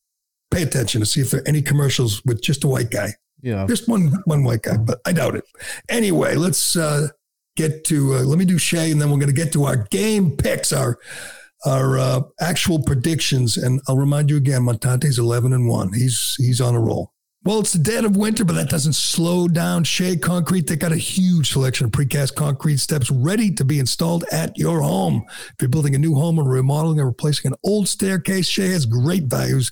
pay 0.51 0.63
attention 0.63 1.01
to 1.01 1.05
see 1.05 1.21
if 1.21 1.31
there 1.31 1.41
are 1.41 1.47
any 1.47 1.61
commercials 1.61 2.23
with 2.25 2.41
just 2.41 2.63
a 2.63 2.67
white 2.67 2.91
guy. 2.91 3.13
Yeah. 3.41 3.65
Just 3.67 3.89
one 3.89 4.13
one 4.25 4.43
white 4.43 4.61
guy, 4.61 4.77
but 4.77 5.01
I 5.05 5.13
doubt 5.13 5.35
it. 5.35 5.45
Anyway, 5.89 6.35
let's 6.35 6.75
uh, 6.75 7.07
get 7.57 7.83
to. 7.85 8.15
Uh, 8.15 8.23
let 8.23 8.37
me 8.37 8.45
do 8.45 8.59
Shay, 8.59 8.91
and 8.91 9.01
then 9.01 9.09
we're 9.09 9.17
going 9.17 9.33
to 9.33 9.41
get 9.41 9.51
to 9.53 9.65
our 9.65 9.77
game 9.77 10.37
picks, 10.37 10.71
our 10.71 10.99
our 11.65 11.97
uh, 11.97 12.21
actual 12.39 12.81
predictions. 12.83 13.57
And 13.57 13.81
I'll 13.87 13.97
remind 13.97 14.29
you 14.29 14.37
again, 14.37 14.63
Montante's 14.63 15.19
eleven 15.19 15.53
and 15.53 15.67
one. 15.67 15.93
He's 15.93 16.35
he's 16.37 16.61
on 16.61 16.75
a 16.75 16.79
roll. 16.79 17.11
Well, 17.43 17.59
it's 17.59 17.73
the 17.73 17.79
dead 17.79 18.05
of 18.05 18.15
winter, 18.15 18.45
but 18.45 18.53
that 18.53 18.69
doesn't 18.69 18.93
slow 18.93 19.47
down 19.47 19.83
Shea 19.83 20.15
Concrete. 20.15 20.67
They 20.67 20.75
got 20.75 20.91
a 20.91 20.95
huge 20.95 21.51
selection 21.51 21.85
of 21.87 21.91
precast 21.91 22.35
concrete 22.35 22.77
steps 22.77 23.09
ready 23.09 23.51
to 23.53 23.65
be 23.65 23.79
installed 23.79 24.25
at 24.31 24.55
your 24.59 24.81
home. 24.81 25.25
If 25.27 25.55
you're 25.59 25.69
building 25.69 25.95
a 25.95 25.97
new 25.97 26.13
home 26.13 26.37
or 26.37 26.47
remodeling 26.47 26.99
or 26.99 27.07
replacing 27.07 27.51
an 27.51 27.57
old 27.63 27.87
staircase, 27.87 28.47
Shea 28.47 28.69
has 28.69 28.85
great 28.85 29.23
values 29.23 29.71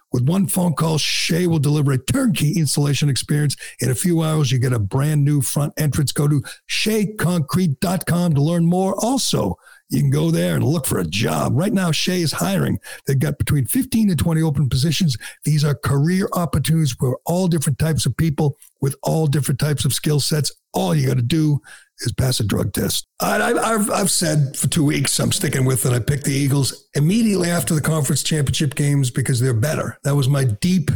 With 0.11 0.27
one 0.27 0.47
phone 0.47 0.73
call, 0.73 0.97
Shea 0.97 1.47
will 1.47 1.59
deliver 1.59 1.93
a 1.93 1.97
turnkey 1.97 2.59
installation 2.59 3.09
experience. 3.09 3.55
In 3.79 3.89
a 3.89 3.95
few 3.95 4.21
hours, 4.21 4.51
you 4.51 4.59
get 4.59 4.73
a 4.73 4.79
brand 4.79 5.23
new 5.23 5.41
front 5.41 5.73
entrance. 5.77 6.11
Go 6.11 6.27
to 6.27 6.41
sheaconcrete.com 6.69 8.33
to 8.33 8.41
learn 8.41 8.65
more. 8.65 8.93
Also, 8.99 9.57
you 9.89 9.99
can 9.99 10.09
go 10.09 10.31
there 10.31 10.55
and 10.55 10.63
look 10.63 10.85
for 10.85 10.99
a 10.99 11.05
job. 11.05 11.53
Right 11.55 11.73
now, 11.73 11.91
Shea 11.91 12.21
is 12.21 12.31
hiring. 12.31 12.79
They've 13.05 13.19
got 13.19 13.37
between 13.37 13.65
15 13.65 14.09
and 14.09 14.19
20 14.19 14.41
open 14.41 14.69
positions. 14.69 15.17
These 15.43 15.63
are 15.63 15.75
career 15.75 16.29
opportunities 16.33 16.93
for 16.93 17.19
all 17.25 17.47
different 17.47 17.79
types 17.79 18.05
of 18.05 18.15
people 18.15 18.57
with 18.81 18.95
all 19.03 19.27
different 19.27 19.59
types 19.59 19.85
of 19.85 19.93
skill 19.93 20.19
sets. 20.19 20.51
All 20.73 20.95
you 20.95 21.07
got 21.07 21.17
to 21.17 21.21
do 21.21 21.61
is 22.01 22.13
pass 22.13 22.39
a 22.39 22.43
drug 22.43 22.73
test. 22.73 23.07
I, 23.19 23.53
have 23.53 23.89
I've 23.89 24.11
said 24.11 24.57
for 24.57 24.67
two 24.67 24.83
weeks, 24.83 25.19
I'm 25.19 25.31
sticking 25.31 25.65
with 25.65 25.85
it. 25.85 25.93
I 25.93 25.99
picked 25.99 26.25
the 26.25 26.33
Eagles 26.33 26.87
immediately 26.95 27.49
after 27.49 27.73
the 27.73 27.81
conference 27.81 28.23
championship 28.23 28.75
games 28.75 29.11
because 29.11 29.39
they're 29.39 29.53
better. 29.53 29.97
That 30.03 30.15
was 30.15 30.27
my 30.27 30.45
deep, 30.45 30.91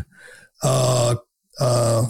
uh, 0.64 1.16
uh, 1.60 2.06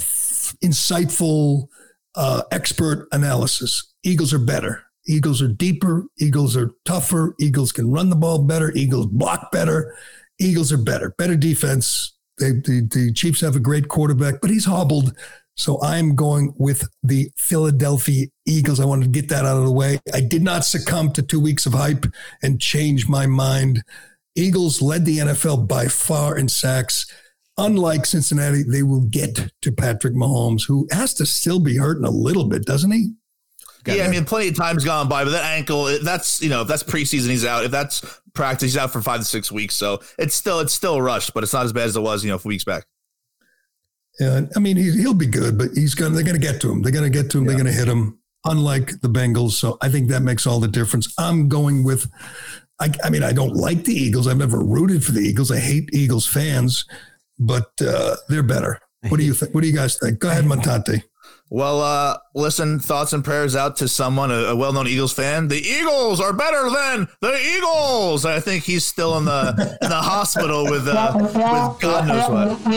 insightful, 0.64 1.68
uh, 2.16 2.44
expert 2.52 3.08
analysis. 3.12 3.94
Eagles 4.04 4.34
are 4.34 4.40
better. 4.40 4.84
Eagles 5.08 5.42
are 5.42 5.48
deeper. 5.48 6.06
Eagles 6.18 6.58
are 6.58 6.72
tougher. 6.86 7.36
Eagles 7.40 7.72
can 7.72 7.92
run 7.92 8.10
the 8.10 8.16
ball 8.16 8.44
better. 8.44 8.72
Eagles 8.76 9.06
block 9.08 9.52
better. 9.52 9.96
Eagles 10.40 10.72
are 10.72 10.78
better. 10.78 11.14
Better 11.18 11.36
defense. 11.36 12.14
They, 12.40 12.52
the, 12.52 12.88
the 12.92 13.14
Chiefs 13.14 13.42
have 13.42 13.56
a 13.56 13.60
great 13.60 13.88
quarterback, 13.88 14.42
but 14.42 14.50
he's 14.50 14.66
hobbled. 14.66 15.16
So 15.56 15.82
I'm 15.82 16.16
going 16.16 16.54
with 16.58 16.88
the 17.02 17.32
Philadelphia 17.38 18.28
Eagles. 18.46 18.80
I 18.80 18.86
wanted 18.86 19.06
to 19.06 19.20
get 19.20 19.30
that 19.30 19.46
out 19.46 19.58
of 19.58 19.64
the 19.64 19.72
way. 19.72 20.00
I 20.14 20.22
did 20.22 20.42
not 20.42 20.66
succumb 20.66 21.12
to 21.14 21.22
two 21.22 21.40
weeks 21.40 21.66
of 21.66 21.74
hype 21.74 22.06
and 22.44 22.60
change 22.60 23.08
my 23.08 23.26
mind. 23.26 23.84
Eagles 24.36 24.82
led 24.82 25.06
the 25.06 25.20
NFL 25.20 25.68
by 25.68 25.88
far 25.88 26.38
in 26.38 26.50
sacks. 26.50 27.06
Unlike 27.58 28.06
Cincinnati, 28.06 28.64
they 28.64 28.84
will 28.84 29.06
get 29.06 29.50
to 29.62 29.72
Patrick 29.72 30.14
Mahomes, 30.14 30.68
who 30.68 30.88
has 30.92 31.14
to 31.16 31.26
still 31.26 31.62
be 31.62 31.78
hurting 31.78 32.04
a 32.06 32.12
little 32.12 32.44
bit, 32.46 32.66
doesn't 32.66 32.92
he? 32.92 33.14
yeah, 33.88 34.06
I 34.06 34.10
mean, 34.10 34.26
plenty 34.26 34.50
of 34.50 34.56
times 34.56 34.84
gone 34.84 35.08
by, 35.08 35.24
but 35.24 35.30
that 35.30 35.46
ankle, 35.46 35.86
that's 36.04 36.42
you 36.42 36.50
know, 36.50 36.64
if 36.64 36.68
that's 36.68 36.84
preseason, 36.84 37.30
he's 37.30 37.46
out. 37.46 37.64
If 37.64 37.72
that's 37.72 38.04
practice, 38.34 38.74
he's 38.74 38.78
out 38.78 38.92
for 38.92 39.02
five 39.02 39.20
to 39.20 39.26
six 39.26 39.52
weeks. 39.52 39.76
So 39.76 40.02
it's 40.18 40.36
still 40.36 40.60
it's 40.60 40.74
still 40.74 41.02
rushed, 41.02 41.34
but 41.34 41.44
it's 41.44 41.54
not 41.54 41.66
as 41.66 41.72
bad 41.72 41.86
as 41.86 41.96
it 41.96 42.02
was, 42.02 42.26
you 42.26 42.32
know, 42.32 42.40
weeks 42.44 42.64
back. 42.64 42.86
Yeah, 44.20 44.42
I 44.56 44.60
mean, 44.60 44.78
he, 44.78 44.92
he'll 44.92 45.14
be 45.14 45.26
good, 45.26 45.58
but 45.58 45.70
he's 45.74 45.96
going. 45.96 46.14
They're 46.14 46.24
going 46.24 46.40
to 46.40 46.48
get 46.48 46.62
to 46.62 46.72
him. 46.72 46.82
They're 46.82 46.92
going 46.92 47.12
to 47.12 47.16
get 47.22 47.30
to 47.32 47.38
him. 47.38 47.44
Yeah. 47.44 47.50
They're 47.50 47.64
going 47.64 47.74
to 47.74 47.80
hit 47.80 47.88
him. 47.88 48.20
Unlike 48.48 49.02
the 49.02 49.08
Bengals, 49.08 49.54
so 49.54 49.76
I 49.82 49.90
think 49.90 50.08
that 50.10 50.22
makes 50.22 50.46
all 50.46 50.60
the 50.60 50.68
difference. 50.68 51.12
I'm 51.18 51.50
going 51.50 51.84
with. 51.84 52.08
I, 52.80 52.92
I 53.04 53.10
mean, 53.10 53.24
I 53.24 53.34
don't 53.34 53.56
like 53.56 53.86
the 53.86 53.94
Eagles. 53.94 54.28
I've 54.28 54.38
never 54.38 54.60
rooted 54.60 55.04
for 55.04 55.14
the 55.14 55.22
Eagles. 55.22 55.52
I 55.52 55.58
hate 55.60 55.90
Eagles 55.94 56.28
fans, 56.28 56.86
but 57.40 57.72
uh, 57.82 58.16
they're 58.30 58.44
better. 58.44 58.80
What 59.10 59.18
do 59.18 59.26
you 59.26 59.34
think? 59.40 59.56
What 59.56 59.62
do 59.62 59.68
you 59.68 59.76
guys 59.76 59.98
think? 59.98 60.20
Go 60.20 60.30
ahead, 60.30 60.46
Montante. 60.46 61.02
Well, 61.52 61.80
uh, 61.80 62.18
listen, 62.34 62.80
thoughts 62.80 63.14
and 63.14 63.24
prayers 63.24 63.56
out 63.56 63.78
to 63.78 63.88
someone, 63.88 64.32
a, 64.32 64.46
a, 64.46 64.56
well-known 64.56 64.88
Eagles 64.88 65.14
fan. 65.14 65.48
The 65.48 65.62
Eagles 65.62 66.20
are 66.20 66.34
better 66.34 66.72
than 66.72 67.08
the 67.22 67.40
Eagles. 67.40 68.26
I 68.26 68.40
think 68.40 68.64
he's 68.64 68.84
still 68.84 69.16
in 69.20 69.26
the 69.26 69.78
in 69.82 69.90
the 69.90 69.96
hospital 69.96 70.64
with 70.64 70.88
uh, 70.88 71.14
with 71.16 71.34
God 71.36 72.08
knows 72.08 72.30
what. 72.30 72.74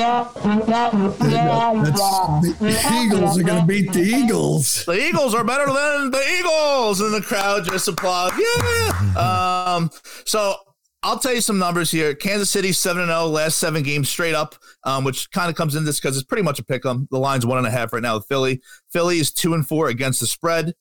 the, 2.43 2.53
the 2.61 3.03
Eagles 3.03 3.39
are 3.39 3.43
going 3.43 3.61
to 3.63 3.67
beat 3.67 3.91
the 3.95 4.03
Eagles. 4.03 4.85
The 4.85 5.03
Eagles 5.03 5.35
are 5.35 5.45
better 5.45 5.67
than 5.67 6.11
the 6.11 6.23
Eagles, 6.39 7.01
and 7.01 7.15
the 7.15 7.23
crowd 7.23 7.65
just 7.65 7.89
applauds. 7.89 8.35
Yeah. 8.39 9.75
Um. 9.77 9.91
So 10.27 10.57
I'll 11.03 11.19
tell 11.19 11.33
you 11.33 11.41
some 11.41 11.59
numbers 11.59 11.91
here. 11.91 12.15
Kansas 12.15 12.51
City 12.51 12.73
seven 12.73 13.03
and 13.03 13.11
zero 13.11 13.27
last 13.27 13.59
seven 13.59 13.83
games 13.83 14.09
straight 14.09 14.35
up, 14.35 14.57
um, 14.85 15.05
which 15.05 15.31
kind 15.31 15.49
of 15.49 15.55
comes 15.55 15.77
in 15.77 15.85
this 15.85 16.01
because 16.01 16.17
it's 16.17 16.27
pretty 16.27 16.43
much 16.43 16.59
a 16.59 16.65
pick 16.65 16.85
'em. 16.85 17.07
The 17.11 17.19
line's 17.19 17.47
one 17.47 17.59
and 17.59 17.67
a 17.67 17.71
half 17.71 17.93
right 17.93 18.03
now 18.03 18.17
with 18.17 18.27
Philly. 18.27 18.61
Philly 18.91 19.21
is 19.21 19.33
two 19.33 19.55
and 19.55 19.67
four 19.67 19.89
against 19.89 20.19
the 20.19 20.27
spread, 20.27 20.75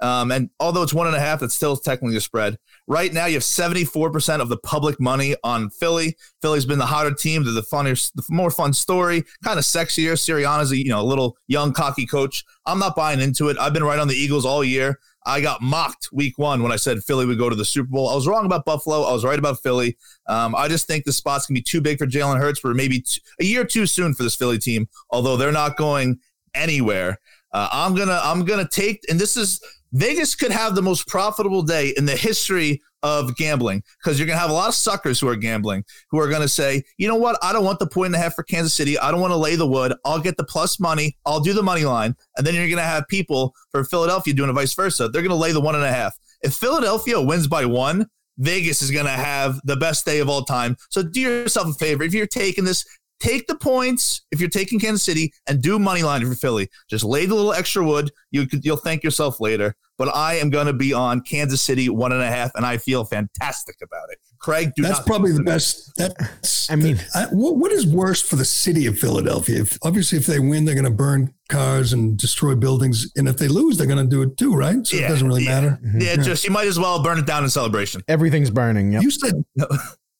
um, 0.00 0.30
and 0.30 0.50
although 0.60 0.82
it's 0.82 0.94
one 0.94 1.08
and 1.08 1.16
a 1.16 1.20
half, 1.20 1.42
it's 1.42 1.56
still 1.56 1.76
technically 1.76 2.16
a 2.16 2.20
spread. 2.20 2.56
Right 2.86 3.12
now, 3.12 3.26
you 3.26 3.34
have 3.34 3.44
seventy 3.44 3.84
four 3.84 4.12
percent 4.12 4.42
of 4.42 4.48
the 4.48 4.58
public 4.58 5.00
money 5.00 5.34
on 5.42 5.70
Philly. 5.70 6.16
Philly's 6.40 6.66
been 6.66 6.78
the 6.78 6.86
hotter 6.86 7.12
team, 7.12 7.42
the 7.42 7.62
funnier, 7.62 7.96
the 8.14 8.22
more 8.30 8.52
fun 8.52 8.74
story, 8.74 9.24
kind 9.42 9.58
of 9.58 9.64
sexier. 9.64 10.12
Sirianni's 10.12 10.70
a 10.70 10.76
you 10.76 10.88
know 10.90 11.00
a 11.00 11.02
little 11.02 11.36
young 11.48 11.72
cocky 11.72 12.06
coach. 12.06 12.44
I'm 12.64 12.78
not 12.78 12.94
buying 12.94 13.20
into 13.20 13.48
it. 13.48 13.58
I've 13.58 13.72
been 13.72 13.84
right 13.84 13.98
on 13.98 14.06
the 14.06 14.14
Eagles 14.14 14.46
all 14.46 14.62
year. 14.62 15.00
I 15.26 15.40
got 15.40 15.62
mocked 15.62 16.10
week 16.12 16.38
one 16.38 16.62
when 16.62 16.72
I 16.72 16.76
said 16.76 17.02
Philly 17.02 17.26
would 17.26 17.38
go 17.38 17.48
to 17.48 17.56
the 17.56 17.64
Super 17.64 17.88
Bowl. 17.88 18.08
I 18.08 18.14
was 18.14 18.26
wrong 18.26 18.44
about 18.44 18.64
Buffalo. 18.64 19.02
I 19.02 19.12
was 19.12 19.24
right 19.24 19.38
about 19.38 19.62
Philly. 19.62 19.96
Um, 20.26 20.54
I 20.54 20.68
just 20.68 20.86
think 20.86 21.04
the 21.04 21.12
spot's 21.12 21.46
going 21.46 21.54
to 21.54 21.60
be 21.60 21.64
too 21.64 21.80
big 21.80 21.98
for 21.98 22.06
Jalen 22.06 22.38
Hurts 22.38 22.60
for 22.60 22.74
maybe 22.74 23.00
t- 23.00 23.20
a 23.40 23.44
year 23.44 23.64
too 23.64 23.86
soon 23.86 24.14
for 24.14 24.22
this 24.22 24.36
Philly 24.36 24.58
team, 24.58 24.88
although 25.10 25.36
they're 25.36 25.52
not 25.52 25.76
going 25.76 26.18
anywhere. 26.54 27.18
Uh, 27.52 27.68
I'm 27.72 27.94
gonna 27.94 28.20
I'm 28.22 28.44
gonna 28.44 28.68
take, 28.68 29.02
and 29.08 29.18
this 29.18 29.36
is 29.36 29.60
Vegas 29.92 30.34
could 30.34 30.50
have 30.50 30.74
the 30.74 30.82
most 30.82 31.06
profitable 31.06 31.62
day 31.62 31.94
in 31.96 32.04
the 32.04 32.16
history 32.16 32.82
of 33.04 33.36
gambling 33.36 33.82
because 34.02 34.18
you're 34.18 34.26
going 34.26 34.36
to 34.36 34.40
have 34.40 34.50
a 34.50 34.54
lot 34.54 34.68
of 34.68 34.74
suckers 34.74 35.20
who 35.20 35.28
are 35.28 35.36
gambling 35.36 35.84
who 36.10 36.18
are 36.18 36.28
going 36.28 36.42
to 36.42 36.48
say, 36.48 36.82
you 36.96 37.06
know 37.06 37.14
what? 37.14 37.38
I 37.42 37.52
don't 37.52 37.64
want 37.64 37.78
the 37.78 37.86
point 37.86 38.06
and 38.06 38.14
a 38.16 38.18
half 38.18 38.34
for 38.34 38.42
Kansas 38.42 38.74
City. 38.74 38.98
I 38.98 39.10
don't 39.10 39.20
want 39.20 39.32
to 39.32 39.36
lay 39.36 39.54
the 39.54 39.66
wood. 39.66 39.94
I'll 40.04 40.18
get 40.18 40.36
the 40.36 40.44
plus 40.44 40.80
money. 40.80 41.16
I'll 41.26 41.40
do 41.40 41.52
the 41.52 41.62
money 41.62 41.84
line. 41.84 42.16
And 42.36 42.46
then 42.46 42.54
you're 42.54 42.66
going 42.66 42.78
to 42.78 42.82
have 42.82 43.06
people 43.08 43.54
for 43.70 43.84
Philadelphia 43.84 44.34
doing 44.34 44.50
a 44.50 44.54
vice 44.54 44.74
versa. 44.74 45.08
They're 45.08 45.22
going 45.22 45.30
to 45.30 45.36
lay 45.36 45.52
the 45.52 45.60
one 45.60 45.74
and 45.74 45.84
a 45.84 45.92
half. 45.92 46.16
If 46.42 46.54
Philadelphia 46.54 47.20
wins 47.20 47.46
by 47.46 47.66
one, 47.66 48.06
Vegas 48.38 48.82
is 48.82 48.90
going 48.90 49.04
to 49.04 49.12
have 49.12 49.60
the 49.64 49.76
best 49.76 50.04
day 50.04 50.18
of 50.18 50.28
all 50.28 50.42
time. 50.42 50.76
So 50.90 51.02
do 51.02 51.20
yourself 51.20 51.68
a 51.68 51.72
favor. 51.74 52.02
If 52.02 52.14
you're 52.14 52.26
taking 52.26 52.64
this, 52.64 52.84
take 53.20 53.46
the 53.46 53.56
points 53.56 54.22
if 54.30 54.40
you're 54.40 54.50
taking 54.50 54.78
Kansas 54.78 55.02
City 55.02 55.32
and 55.48 55.62
do 55.62 55.78
money 55.78 56.02
line 56.02 56.24
for 56.26 56.34
Philly. 56.34 56.68
Just 56.88 57.04
lay 57.04 57.26
the 57.26 57.34
little 57.34 57.52
extra 57.52 57.84
wood. 57.84 58.10
You 58.30 58.46
could, 58.46 58.64
you'll 58.64 58.76
thank 58.76 59.02
yourself 59.02 59.40
later. 59.40 59.76
But 59.96 60.14
I 60.14 60.34
am 60.34 60.50
going 60.50 60.66
to 60.66 60.72
be 60.72 60.92
on 60.92 61.20
Kansas 61.20 61.62
City 61.62 61.88
one 61.88 62.10
and 62.10 62.20
a 62.20 62.26
half, 62.26 62.50
and 62.56 62.66
I 62.66 62.78
feel 62.78 63.04
fantastic 63.04 63.76
about 63.80 64.10
it. 64.10 64.18
Craig, 64.40 64.72
that's 64.76 65.00
probably 65.00 65.30
the 65.30 65.42
best. 65.42 65.92
That's 65.96 66.68
I 66.68 66.76
mean, 66.76 66.98
I, 67.14 67.26
what, 67.30 67.56
what 67.56 67.70
is 67.70 67.86
worse 67.86 68.20
for 68.20 68.36
the 68.36 68.44
city 68.44 68.86
of 68.86 68.98
Philadelphia? 68.98 69.62
If, 69.62 69.78
obviously, 69.82 70.18
if 70.18 70.26
they 70.26 70.40
win, 70.40 70.64
they're 70.64 70.74
going 70.74 70.84
to 70.84 70.90
burn 70.90 71.32
cars 71.48 71.92
and 71.92 72.18
destroy 72.18 72.56
buildings, 72.56 73.10
and 73.16 73.28
if 73.28 73.38
they 73.38 73.48
lose, 73.48 73.78
they're 73.78 73.86
going 73.86 74.04
to 74.04 74.10
do 74.10 74.22
it 74.22 74.36
too, 74.36 74.54
right? 74.54 74.84
So 74.84 74.96
yeah, 74.96 75.06
it 75.06 75.08
doesn't 75.08 75.28
really 75.28 75.44
yeah. 75.44 75.60
matter. 75.60 75.80
Yeah, 75.82 76.16
yeah, 76.16 76.16
just 76.16 76.44
you 76.44 76.50
might 76.50 76.66
as 76.66 76.78
well 76.78 77.02
burn 77.02 77.18
it 77.18 77.26
down 77.26 77.44
in 77.44 77.50
celebration. 77.50 78.02
Everything's 78.08 78.50
burning. 78.50 78.92
Yep. 78.92 79.02
You 79.02 79.10
said 79.10 79.44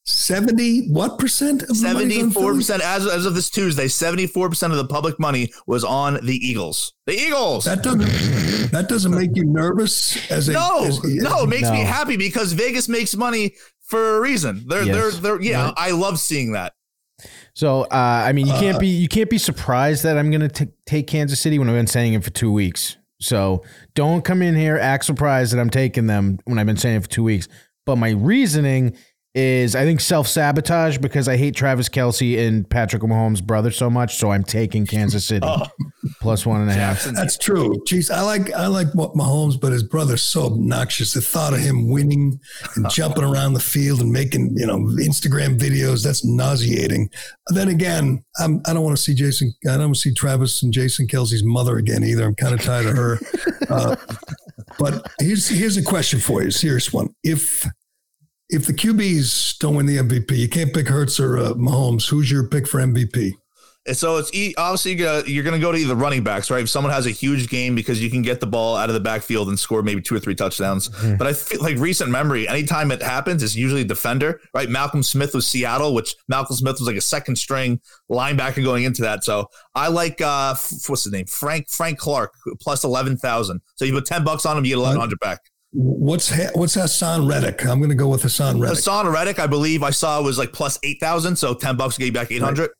70 0.06 0.88
what 0.88 1.18
percent 1.18 1.62
of 1.62 1.80
the 1.80 1.92
money's 1.94 2.22
on 2.22 2.30
Philly? 2.30 2.58
74% 2.58 2.80
as, 2.80 3.06
as 3.06 3.24
of 3.24 3.34
this 3.34 3.48
Tuesday, 3.48 3.86
74% 3.86 4.70
of 4.70 4.76
the 4.76 4.86
public 4.86 5.18
money 5.18 5.50
was 5.66 5.82
on 5.82 6.14
the 6.24 6.36
Eagles. 6.36 6.92
The 7.06 7.14
Eagles. 7.14 7.64
That 7.64 7.82
doesn't 7.82 8.70
that 8.70 8.88
doesn't 8.88 9.14
make 9.14 9.30
you 9.34 9.44
nervous 9.44 10.30
as 10.30 10.48
a 10.48 10.52
no, 10.52 10.84
as, 10.84 11.02
no, 11.02 11.44
it 11.44 11.48
makes 11.48 11.70
me 11.70 11.80
happy 11.80 12.16
because 12.16 12.52
Vegas 12.52 12.88
makes 12.88 13.16
money 13.16 13.54
for 13.80 14.18
a 14.18 14.20
reason. 14.20 14.64
They're 14.66 14.84
Yes. 14.84 14.94
they're 14.94 15.20
they're 15.36 15.42
yeah, 15.42 15.64
Right. 15.66 15.74
I 15.76 15.90
love 15.92 16.18
seeing 16.20 16.52
that. 16.52 16.74
So 17.54 17.82
uh, 17.84 17.86
I 18.26 18.32
mean, 18.32 18.46
you 18.46 18.54
can't 18.54 18.78
be 18.78 18.88
you 18.88 19.08
can't 19.08 19.30
be 19.30 19.38
surprised 19.38 20.02
that 20.02 20.18
I'm 20.18 20.30
going 20.30 20.48
to 20.48 20.68
take 20.84 21.06
Kansas 21.06 21.40
City 21.40 21.58
when 21.58 21.68
I've 21.68 21.76
been 21.76 21.86
saying 21.86 22.12
it 22.12 22.24
for 22.24 22.30
two 22.30 22.52
weeks. 22.52 22.98
So 23.20 23.62
don't 23.94 24.22
come 24.22 24.42
in 24.42 24.54
here 24.54 24.76
act 24.76 25.04
surprised 25.06 25.54
that 25.54 25.60
I'm 25.60 25.70
taking 25.70 26.06
them 26.06 26.40
when 26.44 26.58
I've 26.58 26.66
been 26.66 26.76
saying 26.76 26.96
it 26.96 27.02
for 27.04 27.08
two 27.08 27.22
weeks. 27.22 27.48
But 27.86 27.96
my 27.96 28.10
reasoning 28.10 28.96
is 29.34 29.74
I 29.74 29.84
think 29.84 30.00
self 30.00 30.28
sabotage 30.28 30.98
because 30.98 31.26
I 31.26 31.36
hate 31.36 31.56
Travis 31.56 31.88
Kelce 31.88 32.46
and 32.46 32.68
Patrick 32.68 33.02
Mahomes' 33.02 33.42
brother 33.42 33.72
so 33.72 33.90
much. 33.90 34.16
So 34.16 34.30
I'm 34.30 34.44
taking 34.44 34.86
Kansas 34.86 35.26
City 35.28 35.48
plus 36.20 36.46
one 36.46 36.60
and 36.60 36.70
a 36.70 36.74
half. 36.74 37.04
That's 37.04 37.36
true. 37.36 37.74
Jeez, 37.88 38.14
I 38.14 38.22
like 38.22 38.52
I 38.52 38.68
like 38.68 38.88
Mahomes, 38.88 39.60
but 39.60 39.72
his 39.72 39.82
brother's 39.82 40.22
so 40.22 40.46
obnoxious. 40.46 41.14
The 41.14 41.20
thought 41.20 41.52
of 41.52 41.58
him 41.58 41.90
winning 41.90 42.38
and 42.76 42.88
jumping 42.90 43.24
around 43.24 43.54
the 43.54 43.60
field 43.60 44.00
and 44.00 44.12
making 44.12 44.56
you 44.56 44.66
know 44.66 44.78
Instagram 44.78 45.58
videos 45.58 46.04
that's 46.04 46.24
nauseating. 46.24 47.10
Then 47.48 47.68
again, 47.68 48.24
I'm, 48.38 48.62
I 48.66 48.72
don't 48.72 48.84
want 48.84 48.96
to 48.96 49.02
see 49.02 49.14
Jason. 49.14 49.52
I 49.66 49.72
don't 49.72 49.86
want 49.86 49.94
to 49.96 50.00
see 50.00 50.14
Travis 50.14 50.62
and 50.62 50.72
Jason 50.72 51.08
Kelce's 51.08 51.42
mother 51.42 51.76
again 51.76 52.04
either. 52.04 52.24
I'm 52.24 52.36
kind 52.36 52.54
of 52.54 52.62
tired 52.62 52.86
of 52.86 52.96
her. 52.96 53.18
Uh, 53.68 53.96
but 54.78 55.10
here's 55.18 55.48
here's 55.48 55.76
a 55.76 55.82
question 55.82 56.20
for 56.20 56.42
you, 56.42 56.48
a 56.48 56.52
serious 56.52 56.92
one. 56.92 57.12
If 57.24 57.66
if 58.50 58.66
the 58.66 58.72
QBs 58.74 59.58
don't 59.58 59.74
win 59.74 59.86
the 59.86 59.96
MVP, 59.98 60.36
you 60.36 60.48
can't 60.48 60.72
pick 60.72 60.88
Hurts 60.88 61.18
or 61.18 61.38
uh, 61.38 61.52
Mahomes. 61.54 62.08
Who's 62.08 62.30
your 62.30 62.46
pick 62.46 62.66
for 62.68 62.78
MVP? 62.78 63.32
And 63.86 63.94
so 63.94 64.16
it's 64.16 64.32
e- 64.32 64.54
obviously 64.56 64.94
you're 64.94 65.06
gonna, 65.20 65.28
you're 65.28 65.44
going 65.44 65.60
to 65.60 65.60
go 65.60 65.70
to 65.70 65.76
either 65.76 65.94
running 65.94 66.24
backs, 66.24 66.50
right? 66.50 66.62
If 66.62 66.70
someone 66.70 66.90
has 66.90 67.04
a 67.04 67.10
huge 67.10 67.50
game 67.50 67.74
because 67.74 68.02
you 68.02 68.08
can 68.10 68.22
get 68.22 68.40
the 68.40 68.46
ball 68.46 68.76
out 68.76 68.88
of 68.88 68.94
the 68.94 69.00
backfield 69.00 69.48
and 69.48 69.58
score 69.58 69.82
maybe 69.82 70.00
two 70.00 70.14
or 70.14 70.18
three 70.20 70.34
touchdowns. 70.34 70.88
But 71.18 71.26
I 71.26 71.34
feel 71.34 71.60
like 71.60 71.76
recent 71.76 72.10
memory, 72.10 72.48
anytime 72.48 72.90
it 72.92 73.02
happens, 73.02 73.42
it's 73.42 73.54
usually 73.54 73.82
a 73.82 73.84
defender, 73.84 74.40
right? 74.54 74.70
Malcolm 74.70 75.02
Smith 75.02 75.34
was 75.34 75.46
Seattle, 75.46 75.92
which 75.92 76.16
Malcolm 76.28 76.56
Smith 76.56 76.76
was 76.78 76.86
like 76.86 76.96
a 76.96 77.00
second 77.02 77.36
string 77.36 77.78
linebacker 78.10 78.64
going 78.64 78.84
into 78.84 79.02
that. 79.02 79.22
So 79.22 79.48
I 79.74 79.88
like 79.88 80.18
uh, 80.22 80.52
f- 80.56 80.88
what's 80.88 81.04
his 81.04 81.12
name, 81.12 81.26
Frank 81.26 81.68
Frank 81.68 81.98
Clark 81.98 82.32
plus 82.62 82.84
eleven 82.84 83.18
thousand. 83.18 83.60
So 83.74 83.84
you 83.84 83.92
put 83.92 84.06
ten 84.06 84.24
bucks 84.24 84.46
on 84.46 84.56
him, 84.56 84.64
you 84.64 84.70
get 84.70 84.78
eleven 84.78 84.98
hundred 84.98 85.20
back. 85.20 85.40
What's 85.76 86.30
Ha- 86.30 86.50
what's 86.54 86.76
Haason 86.76 87.28
Reddick? 87.28 87.66
I'm 87.66 87.78
going 87.78 87.90
to 87.90 87.96
go 87.96 88.08
with 88.08 88.22
Haason 88.22 88.60
Reddick. 88.60 88.78
Haason 88.78 89.12
Reddick, 89.12 89.40
I 89.40 89.48
believe 89.48 89.82
I 89.82 89.90
saw 89.90 90.22
was 90.22 90.38
like 90.38 90.52
plus 90.52 90.78
eight 90.84 90.98
thousand. 91.00 91.34
So 91.36 91.52
ten 91.52 91.76
bucks 91.76 91.98
gave 91.98 92.06
you 92.06 92.12
back 92.12 92.30
eight 92.30 92.42
hundred. 92.42 92.70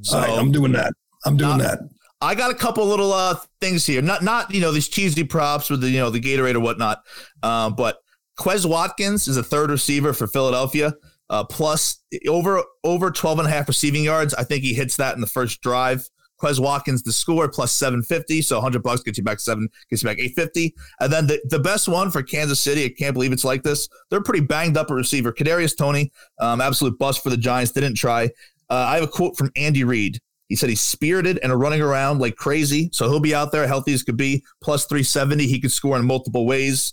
So 0.00 0.18
right, 0.18 0.30
I'm 0.30 0.50
doing 0.50 0.72
that. 0.72 0.92
I'm 1.26 1.36
doing 1.36 1.58
Not- 1.58 1.60
that. 1.60 1.78
I 2.22 2.34
got 2.34 2.50
a 2.50 2.54
couple 2.54 2.84
little 2.86 3.12
uh 3.12 3.36
things 3.60 3.86
here. 3.86 4.00
Not 4.02 4.22
not 4.22 4.54
you 4.54 4.60
know 4.60 4.72
these 4.72 4.88
cheesy 4.88 5.24
props 5.24 5.68
with 5.70 5.80
the 5.82 5.90
you 5.90 5.98
know 6.00 6.10
the 6.10 6.20
Gatorade 6.20 6.54
or 6.54 6.60
whatnot. 6.60 7.02
Uh, 7.42 7.70
but 7.70 7.98
Quez 8.38 8.64
Watkins 8.66 9.28
is 9.28 9.36
a 9.36 9.42
third 9.42 9.70
receiver 9.70 10.12
for 10.12 10.26
Philadelphia. 10.26 10.94
Uh, 11.28 11.44
plus 11.44 12.02
over 12.26 12.62
over 12.84 13.10
12 13.10 13.38
and 13.38 13.48
a 13.48 13.50
half 13.50 13.68
receiving 13.68 14.02
yards. 14.04 14.34
I 14.34 14.44
think 14.44 14.64
he 14.64 14.74
hits 14.74 14.96
that 14.96 15.14
in 15.14 15.20
the 15.20 15.26
first 15.26 15.60
drive. 15.62 16.08
Quez 16.40 16.58
Watkins 16.58 17.02
the 17.02 17.12
score 17.12 17.48
plus 17.48 17.72
750. 17.72 18.42
So 18.42 18.56
100 18.56 18.82
bucks 18.82 19.02
gets 19.02 19.18
you 19.18 19.24
back 19.24 19.40
seven, 19.40 19.68
gets 19.88 20.02
you 20.02 20.08
back 20.08 20.18
850. 20.18 20.74
And 21.00 21.12
then 21.12 21.26
the, 21.26 21.40
the 21.50 21.58
best 21.58 21.88
one 21.88 22.10
for 22.10 22.22
Kansas 22.22 22.60
City, 22.60 22.84
I 22.84 22.88
can't 22.88 23.14
believe 23.14 23.32
it's 23.32 23.44
like 23.44 23.62
this. 23.62 23.88
They're 24.10 24.22
pretty 24.22 24.44
banged 24.44 24.76
up 24.76 24.90
at 24.90 24.94
receiver. 24.94 25.32
Kadarius 25.32 25.76
Toney, 25.76 26.10
um, 26.38 26.60
absolute 26.60 26.98
bust 26.98 27.22
for 27.22 27.30
the 27.30 27.36
Giants. 27.36 27.72
Didn't 27.72 27.94
try. 27.94 28.30
Uh, 28.68 28.86
I 28.88 28.94
have 28.94 29.04
a 29.04 29.08
quote 29.08 29.36
from 29.36 29.50
Andy 29.56 29.84
Reid. 29.84 30.20
He 30.48 30.56
said 30.56 30.68
he's 30.68 30.80
spirited 30.80 31.38
and 31.42 31.58
running 31.58 31.80
around 31.80 32.18
like 32.18 32.36
crazy. 32.36 32.90
So 32.92 33.08
he'll 33.08 33.20
be 33.20 33.34
out 33.34 33.52
there 33.52 33.66
healthy 33.68 33.92
as 33.92 34.02
could 34.02 34.16
be, 34.16 34.44
plus 34.60 34.84
370. 34.86 35.46
He 35.46 35.60
could 35.60 35.70
score 35.70 35.96
in 35.96 36.04
multiple 36.04 36.46
ways. 36.46 36.92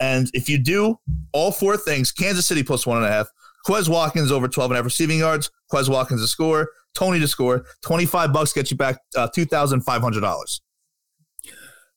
And 0.00 0.30
if 0.34 0.48
you 0.48 0.58
do 0.58 0.98
all 1.32 1.50
four 1.50 1.76
things, 1.76 2.12
Kansas 2.12 2.46
City 2.46 2.62
plus 2.62 2.86
one 2.86 2.98
and 2.98 3.06
a 3.06 3.10
half, 3.10 3.28
Quez 3.66 3.88
Watkins 3.88 4.30
over 4.30 4.48
12 4.48 4.70
and 4.70 4.76
a 4.76 4.78
half 4.78 4.84
receiving 4.84 5.18
yards, 5.18 5.50
Quez 5.72 5.88
Watkins 5.88 6.22
to 6.22 6.28
score, 6.28 6.70
Toney 6.94 7.20
to 7.20 7.28
score, 7.28 7.64
25 7.82 8.32
bucks 8.32 8.52
gets 8.52 8.70
you 8.70 8.76
back 8.76 8.98
uh, 9.16 9.28
$2,500. 9.36 10.60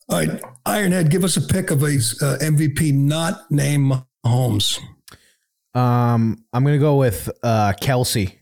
All 0.10 0.18
right, 0.20 0.42
Ironhead, 0.66 1.10
give 1.10 1.24
us 1.24 1.38
a 1.38 1.42
pick 1.42 1.72
of 1.72 1.84
a 1.84 1.86
uh, 1.86 2.38
MVP 2.40 2.94
not 2.94 3.50
named 3.50 3.94
Holmes. 4.26 4.80
Um, 5.74 6.44
I'm 6.52 6.64
going 6.64 6.76
to 6.76 6.80
go 6.84 6.98
with 6.98 7.30
uh, 7.44 7.74
Kelce. 7.82 8.38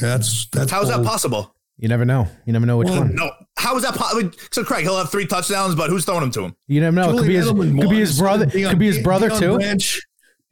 That's 0.00 0.46
that's 0.46 0.70
How 0.72 0.82
is 0.82 0.88
that 0.88 1.04
possible? 1.04 1.54
You 1.78 1.88
never 1.88 2.04
know. 2.04 2.26
You 2.44 2.52
never 2.52 2.66
know 2.66 2.76
which 2.78 2.88
Well, 2.88 3.02
one. 3.02 3.14
No. 3.14 3.30
How 3.56 3.76
is 3.76 3.84
that 3.84 3.94
possible? 3.94 4.32
So, 4.50 4.64
Craig, 4.64 4.82
he'll 4.82 4.96
have 4.96 5.10
three 5.10 5.26
touchdowns, 5.26 5.76
but 5.76 5.90
who's 5.90 6.04
throwing 6.04 6.24
him 6.24 6.32
to 6.32 6.42
him? 6.46 6.56
You 6.66 6.80
never 6.80 6.96
know. 6.96 7.10
It 7.10 7.18
could 7.18 7.28
be 7.28 7.38
Julian 7.38 7.76
his, 7.76 7.84
could 7.84 7.90
be 7.90 7.98
his 8.00 8.18
brother. 8.18 8.46
Deion- 8.46 8.70
could 8.70 8.78
be 8.80 8.86
his 8.86 8.98
brother 8.98 9.30
Deion 9.30 9.38
too. 9.38 9.56
Branch, 9.58 10.00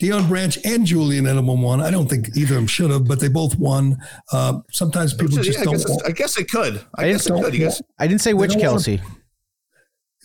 Deion 0.01 0.29
Branch 0.29 0.59
and 0.65 0.85
Julian 0.85 1.25
Edelman 1.25 1.63
won. 1.63 1.81
I 1.81 1.91
don't 1.91 2.07
think 2.09 2.37
either 2.37 2.55
of 2.55 2.61
them 2.61 2.67
should 2.67 2.91
have, 2.91 3.07
but 3.07 3.19
they 3.19 3.29
both 3.29 3.59
won. 3.59 3.97
Uh, 4.31 4.61
sometimes 4.71 5.15
people 5.15 5.37
Yeah, 5.37 5.43
just 5.43 5.59
I, 5.61 5.65
don't. 5.65 5.73
guess 5.79 5.99
I 6.05 6.11
guess 6.11 6.39
it 6.39 6.51
could. 6.51 6.85
I, 6.97 7.05
I 7.07 7.13
guess 7.13 7.27
it 7.27 7.33
could. 7.33 7.55
You 7.55 7.65
guys, 7.65 7.81
I 7.99 8.07
didn't 8.07 8.21
say 8.21 8.35
which 8.35 8.53
don't 8.53 8.63
wanna- 8.63 8.79
Kelce. 8.79 9.01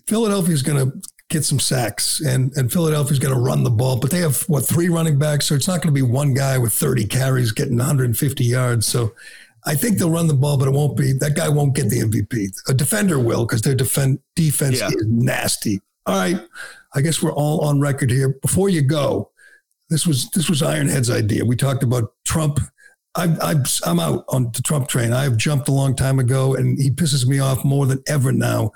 Philadelphia's 0.07 0.61
going 0.61 0.83
to 0.91 0.97
get 1.29 1.45
some 1.45 1.59
sacks, 1.59 2.19
and 2.21 2.51
and 2.57 2.71
Philadelphia's 2.71 3.19
going 3.19 3.33
to 3.33 3.39
run 3.39 3.63
the 3.63 3.69
ball, 3.69 3.97
but 3.97 4.11
they 4.11 4.19
have 4.19 4.41
what 4.49 4.65
three 4.65 4.89
running 4.89 5.17
backs, 5.17 5.45
so 5.47 5.55
it's 5.55 5.67
not 5.67 5.75
going 5.81 5.93
to 5.93 5.97
be 5.97 6.01
one 6.01 6.33
guy 6.33 6.57
with 6.57 6.73
30 6.73 7.05
carries 7.05 7.51
getting 7.51 7.77
150 7.77 8.43
yards. 8.43 8.85
So 8.87 9.13
I 9.65 9.75
think 9.75 9.97
they'll 9.99 10.09
run 10.09 10.27
the 10.27 10.33
ball, 10.33 10.57
but 10.57 10.67
it 10.67 10.71
won't 10.71 10.97
be 10.97 11.13
that 11.13 11.35
guy 11.35 11.47
won't 11.47 11.75
get 11.75 11.89
the 11.89 11.99
MVP. 12.01 12.49
A 12.67 12.73
defender 12.73 13.19
will 13.19 13.45
because 13.45 13.61
their 13.61 13.75
defend 13.75 14.19
defense 14.35 14.79
Yeah. 14.79 14.87
is 14.87 15.05
nasty. 15.07 15.79
All 16.07 16.17
right, 16.17 16.41
I 16.95 17.01
guess 17.01 17.21
we're 17.21 17.31
all 17.33 17.61
on 17.61 17.79
record 17.79 18.09
here. 18.09 18.29
Before 18.41 18.69
you 18.69 18.81
go, 18.81 19.30
this 19.91 20.07
was 20.07 20.29
this 20.31 20.49
was 20.49 20.61
Ironhead's 20.61 21.11
idea. 21.11 21.45
We 21.45 21.55
talked 21.55 21.83
about 21.83 22.13
Trump. 22.25 22.59
I'm, 23.13 23.37
I'm, 23.41 23.63
I'm 23.85 23.99
out 23.99 24.23
on 24.29 24.51
the 24.53 24.61
Trump 24.61 24.87
train. 24.87 25.11
I've 25.11 25.35
jumped 25.35 25.67
a 25.67 25.73
long 25.73 25.97
time 25.97 26.17
ago, 26.17 26.55
and 26.55 26.79
he 26.79 26.89
pisses 26.89 27.27
me 27.27 27.39
off 27.39 27.65
more 27.65 27.85
than 27.85 28.01
ever 28.07 28.31
now. 28.31 28.71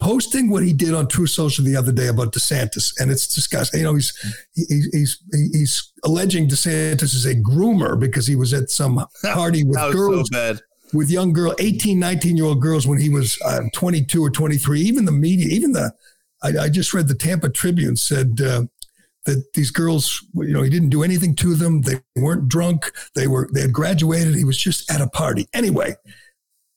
Posting 0.00 0.50
what 0.50 0.62
he 0.62 0.72
did 0.72 0.94
on 0.94 1.08
True 1.08 1.26
Social 1.26 1.64
the 1.64 1.74
other 1.74 1.90
day 1.90 2.06
about 2.06 2.32
DeSantis, 2.32 2.92
and 3.00 3.10
it's 3.10 3.26
disgusting. 3.26 3.80
You 3.80 3.86
know, 3.86 3.94
he's 3.94 4.12
he's 4.54 4.88
he's, 4.92 5.22
he's 5.52 5.92
alleging 6.04 6.48
DeSantis 6.48 7.14
is 7.14 7.26
a 7.26 7.34
groomer 7.34 7.98
because 7.98 8.26
he 8.26 8.36
was 8.36 8.54
at 8.54 8.70
some 8.70 9.04
party 9.24 9.64
with 9.64 9.78
girls 9.92 10.30
so 10.32 10.56
with 10.92 11.10
young 11.10 11.32
girl 11.32 11.54
18 11.58 11.98
19 11.98 12.36
year 12.36 12.46
old 12.46 12.60
girls 12.60 12.86
when 12.86 12.98
he 12.98 13.08
was 13.08 13.40
uh, 13.46 13.62
22 13.72 14.22
or 14.22 14.28
23 14.28 14.80
even 14.80 15.06
the 15.06 15.12
media 15.12 15.46
even 15.46 15.72
the 15.72 15.90
i, 16.42 16.64
I 16.64 16.68
just 16.68 16.92
read 16.92 17.08
the 17.08 17.14
tampa 17.14 17.48
tribune 17.48 17.96
said 17.96 18.40
uh, 18.44 18.64
that 19.24 19.44
these 19.54 19.70
girls 19.70 20.24
you 20.34 20.52
know 20.52 20.62
he 20.62 20.70
didn't 20.70 20.88
do 20.90 21.02
anything 21.02 21.34
to 21.34 21.54
them 21.54 21.82
they 21.82 22.00
weren't 22.16 22.48
drunk 22.48 22.92
they 23.14 23.26
were 23.26 23.48
they 23.52 23.60
had 23.60 23.72
graduated 23.72 24.34
he 24.34 24.44
was 24.44 24.58
just 24.58 24.90
at 24.90 25.00
a 25.00 25.08
party 25.08 25.46
anyway 25.54 25.94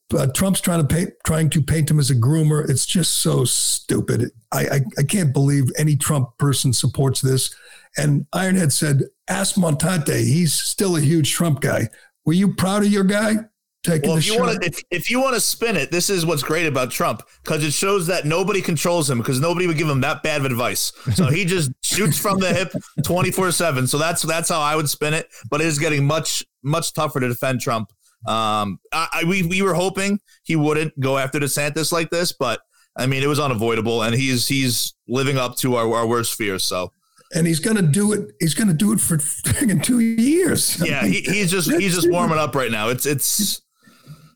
but 0.10 0.36
Trump's 0.36 0.62
trying 0.62 0.86
to 0.86 0.88
paint, 0.88 1.14
trying 1.26 1.50
to 1.50 1.64
paint 1.64 1.90
him 1.90 2.00
as 2.00 2.12
a 2.12 2.16
groomer. 2.16 2.70
It's 2.70 2.86
just 2.86 3.22
so 3.22 3.44
stupid. 3.44 4.32
I, 4.52 4.68
I, 4.68 4.80
I 5.00 5.04
can't 5.04 5.34
believe 5.34 5.72
any 5.78 5.96
Trump 5.96 6.38
person 6.38 6.74
supports 6.74 7.22
this. 7.22 7.56
And 7.98 8.28
Ironhead 8.34 8.72
said, 8.72 9.04
ask 9.28 9.56
Montante. 9.56 10.24
He's 10.24 10.54
still 10.54 10.96
a 10.96 11.02
huge 11.02 11.34
Trump 11.34 11.62
guy. 11.62 11.90
Were 12.24 12.34
you 12.34 12.54
proud 12.54 12.84
of 12.84 12.92
your 12.92 13.04
guy 13.04 13.38
taking 13.86 14.10
Well, 14.10 14.18
if 14.18 14.28
you 14.28 14.40
want 14.40 14.62
to, 14.62 14.68
if, 14.68 14.84
if 14.92 15.12
you 15.12 15.22
want 15.22 15.36
to 15.36 15.40
spin 15.40 15.76
it, 15.76 15.92
this 15.92 16.10
is 16.10 16.26
what's 16.26 16.44
great 16.44 16.66
about 16.66 16.92
Trump 16.92 17.24
because 17.44 17.64
it 17.64 17.72
shows 17.72 18.08
that 18.08 18.26
nobody 18.26 18.62
controls 18.62 19.10
him 19.10 19.20
because 19.20 19.40
nobody 19.40 19.68
would 19.68 19.78
give 19.78 19.90
him 19.90 20.02
that 20.02 20.24
bad 20.24 20.42
of 20.42 20.46
advice. 20.46 20.92
So 21.14 21.28
he 21.28 21.46
just 21.46 21.72
shoots 21.82 22.18
from 22.18 22.40
the 22.40 22.54
hip, 22.54 22.74
twenty 23.04 23.32
four 23.32 23.52
seven. 23.52 23.88
So 23.88 23.98
that's 23.98 24.22
that's 24.22 24.50
how 24.50 24.60
I 24.60 24.76
would 24.76 24.90
spin 24.90 25.14
it. 25.14 25.28
But 25.50 25.62
it 25.62 25.68
is 25.68 25.80
getting 25.80 26.06
much 26.06 26.44
much 26.64 26.94
tougher 26.94 27.20
to 27.20 27.28
defend 27.28 27.62
Trump. 27.62 27.92
Um, 28.28 28.80
I, 28.92 29.08
I 29.14 29.24
we 29.26 29.44
we 29.44 29.62
were 29.62 29.76
hoping 29.76 30.20
he 30.44 30.56
wouldn't 30.56 31.00
go 31.00 31.18
after 31.18 31.40
DeSantis 31.40 31.92
like 31.92 32.10
this, 32.10 32.32
but 32.32 32.62
I 32.98 33.06
mean 33.06 33.24
it 33.24 33.28
was 33.28 33.40
unavoidable, 33.40 34.02
and 34.02 34.16
he's 34.16 34.48
he's 34.48 34.94
living 35.08 35.38
up 35.38 35.56
to 35.58 35.76
our, 35.76 35.94
our 35.94 36.08
worst 36.08 36.34
fears. 36.34 36.64
So 36.64 36.92
and 37.34 37.48
he's 37.48 37.60
going 37.60 37.76
to 37.76 37.82
do 37.82 38.14
it. 38.14 38.32
He's 38.40 38.54
going 38.54 38.68
to 38.68 38.74
do 38.74 38.94
it 38.94 39.00
for 39.00 39.18
two 39.84 40.00
years. 40.00 40.82
Yeah, 40.84 41.06
he, 41.06 41.22
he's 41.22 41.52
just 41.52 41.72
he's 41.72 41.96
just 41.96 42.10
warming 42.10 42.38
up 42.38 42.56
right 42.56 42.72
now. 42.72 42.90
It's 42.90 43.06
it's 43.06 43.62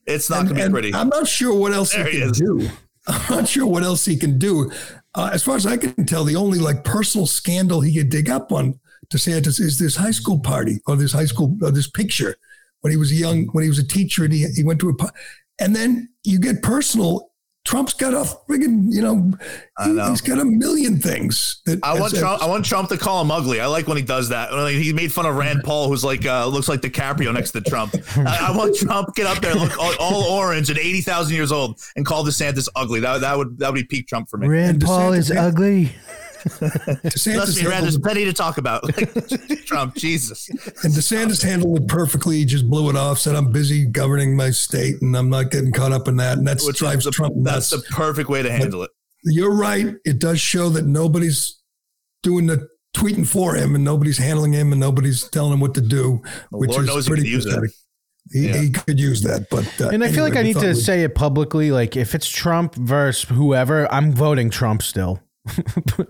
it's 0.09 0.29
not 0.29 0.43
gonna 0.43 0.55
be 0.55 0.61
and 0.61 0.73
pretty. 0.73 0.93
I'm 0.93 1.09
not 1.09 1.27
sure 1.27 1.57
what 1.57 1.73
else 1.73 1.93
There 1.93 2.07
he 2.07 2.19
can 2.19 2.31
do. 2.31 2.69
I'm 3.07 3.35
not 3.35 3.47
sure 3.47 3.65
what 3.65 3.83
else 3.83 4.05
he 4.05 4.17
can 4.17 4.37
do. 4.37 4.71
Uh, 5.15 5.29
as 5.33 5.43
far 5.43 5.55
as 5.55 5.65
I 5.65 5.77
can 5.77 6.05
tell, 6.05 6.23
the 6.23 6.35
only 6.35 6.59
like 6.59 6.83
personal 6.83 7.25
scandal 7.25 7.81
he 7.81 7.95
could 7.95 8.09
dig 8.09 8.29
up 8.29 8.51
on 8.51 8.79
DeSantis 9.11 9.59
is 9.59 9.79
this 9.79 9.95
high 9.95 10.11
school 10.11 10.39
party 10.39 10.79
or 10.85 10.95
this 10.95 11.13
high 11.13 11.25
school 11.25 11.57
or 11.63 11.71
this 11.71 11.89
picture 11.89 12.35
when 12.81 12.91
he 12.91 12.97
was 12.97 13.17
young, 13.17 13.47
when 13.47 13.63
he 13.63 13.69
was 13.69 13.79
a 13.79 13.87
teacher 13.87 14.23
and 14.23 14.33
he, 14.33 14.45
he 14.55 14.63
went 14.63 14.79
to 14.79 14.89
a, 14.89 14.93
and 15.59 15.75
then 15.75 16.09
you 16.23 16.39
get 16.39 16.61
personal 16.61 17.28
Trump's 17.65 17.93
got 17.93 18.13
a 18.13 18.25
friggin', 18.47 18.91
you 18.91 19.01
know, 19.01 19.31
he, 19.83 19.91
know. 19.91 20.05
has 20.05 20.21
got 20.21 20.39
a 20.39 20.45
million 20.45 20.97
things 20.97 21.61
that 21.65 21.79
I 21.83 21.99
want 21.99 22.13
as- 22.13 22.19
Trump. 22.19 22.41
I 22.41 22.47
want 22.47 22.65
Trump 22.65 22.89
to 22.89 22.97
call 22.97 23.21
him 23.21 23.29
ugly. 23.29 23.59
I 23.59 23.67
like 23.67 23.85
when 23.87 23.97
he 23.97 24.01
does 24.03 24.29
that. 24.29 24.51
Like, 24.51 24.75
he 24.75 24.91
made 24.93 25.11
fun 25.11 25.25
of 25.25 25.35
Rand 25.35 25.63
Paul, 25.63 25.87
who's 25.87 26.03
like 26.03 26.25
uh, 26.25 26.47
looks 26.47 26.67
like 26.67 26.81
DiCaprio 26.81 27.33
next 27.33 27.51
to 27.51 27.61
Trump. 27.61 27.93
I, 28.15 28.47
I 28.51 28.57
want 28.57 28.75
Trump 28.75 29.13
get 29.13 29.27
up 29.27 29.39
there, 29.39 29.53
look 29.53 29.77
all, 29.77 29.93
all 29.99 30.23
orange 30.23 30.69
and 30.69 30.79
eighty 30.79 31.01
thousand 31.01 31.35
years 31.35 31.51
old, 31.51 31.79
and 31.95 32.05
call 32.05 32.23
DeSantis 32.25 32.69
ugly. 32.75 33.01
That 33.01 33.21
that 33.21 33.37
would 33.37 33.59
that 33.59 33.71
would 33.71 33.79
be 33.79 33.83
peak 33.83 34.07
Trump 34.07 34.29
for 34.29 34.37
me. 34.37 34.47
Rand 34.47 34.81
Paul 34.81 35.13
is 35.13 35.29
ugly. 35.29 35.91
DeSantis 36.49 37.33
Trust 37.35 37.61
me, 37.61 37.67
Rand. 37.67 37.83
There's 37.83 37.97
plenty 37.97 38.25
to 38.25 38.33
talk 38.33 38.57
about. 38.57 38.83
Trump, 39.65 39.95
Jesus. 39.95 40.49
and 40.49 40.93
DeSantis 40.93 41.43
handled 41.43 41.81
it 41.81 41.87
perfectly. 41.87 42.37
He 42.37 42.45
just 42.45 42.69
blew 42.69 42.89
it 42.89 42.95
off. 42.95 43.19
Said, 43.19 43.35
"I'm 43.35 43.51
busy 43.51 43.85
governing 43.85 44.35
my 44.35 44.49
state, 44.51 45.01
and 45.01 45.15
I'm 45.17 45.29
not 45.29 45.51
getting 45.51 45.71
caught 45.71 45.91
up 45.91 46.07
in 46.07 46.15
that." 46.17 46.37
And 46.37 46.47
that 46.47 46.61
Which 46.65 46.77
drives 46.77 47.05
the, 47.05 47.11
Trump 47.11 47.35
that's 47.39 47.69
the 47.69 47.79
perfect 47.91 48.29
way 48.29 48.41
to 48.41 48.51
handle 48.51 48.83
it. 48.83 48.91
You're 49.23 49.53
right. 49.53 49.95
It 50.05 50.19
does 50.19 50.39
show 50.39 50.69
that 50.69 50.85
nobody's 50.85 51.59
doing 52.23 52.47
the 52.47 52.67
tweeting 52.95 53.27
for 53.27 53.55
him, 53.55 53.75
and 53.75 53.83
nobody's 53.83 54.17
handling 54.17 54.53
him, 54.53 54.71
and 54.71 54.79
nobody's 54.79 55.27
telling 55.29 55.53
him 55.53 55.59
what 55.59 55.73
to 55.75 55.81
do. 55.81 56.21
Which 56.51 56.69
Lord 56.71 56.83
is 56.83 56.87
knows 56.87 57.05
he 57.05 57.09
pretty 57.09 57.23
could 57.23 57.31
use 57.31 57.45
that. 57.45 57.51
pathetic. 57.55 57.71
He, 58.31 58.47
Yeah. 58.47 58.57
he 58.61 58.69
could 58.69 58.99
use 58.99 59.21
that, 59.23 59.47
but 59.49 59.65
uh, 59.81 59.89
And 59.89 60.03
I 60.03 60.11
feel 60.11 60.23
like 60.23 60.35
I 60.35 60.43
need 60.43 60.57
to 60.57 60.67
we'd- 60.67 60.79
say 60.79 61.03
it 61.03 61.15
publicly. 61.15 61.71
Like, 61.71 61.95
if 61.97 62.13
it's 62.13 62.27
Trump 62.29 62.75
versus 62.75 63.27
whoever, 63.29 63.91
I'm 63.91 64.13
voting 64.13 64.49
Trump 64.51 64.83
still. 64.83 65.19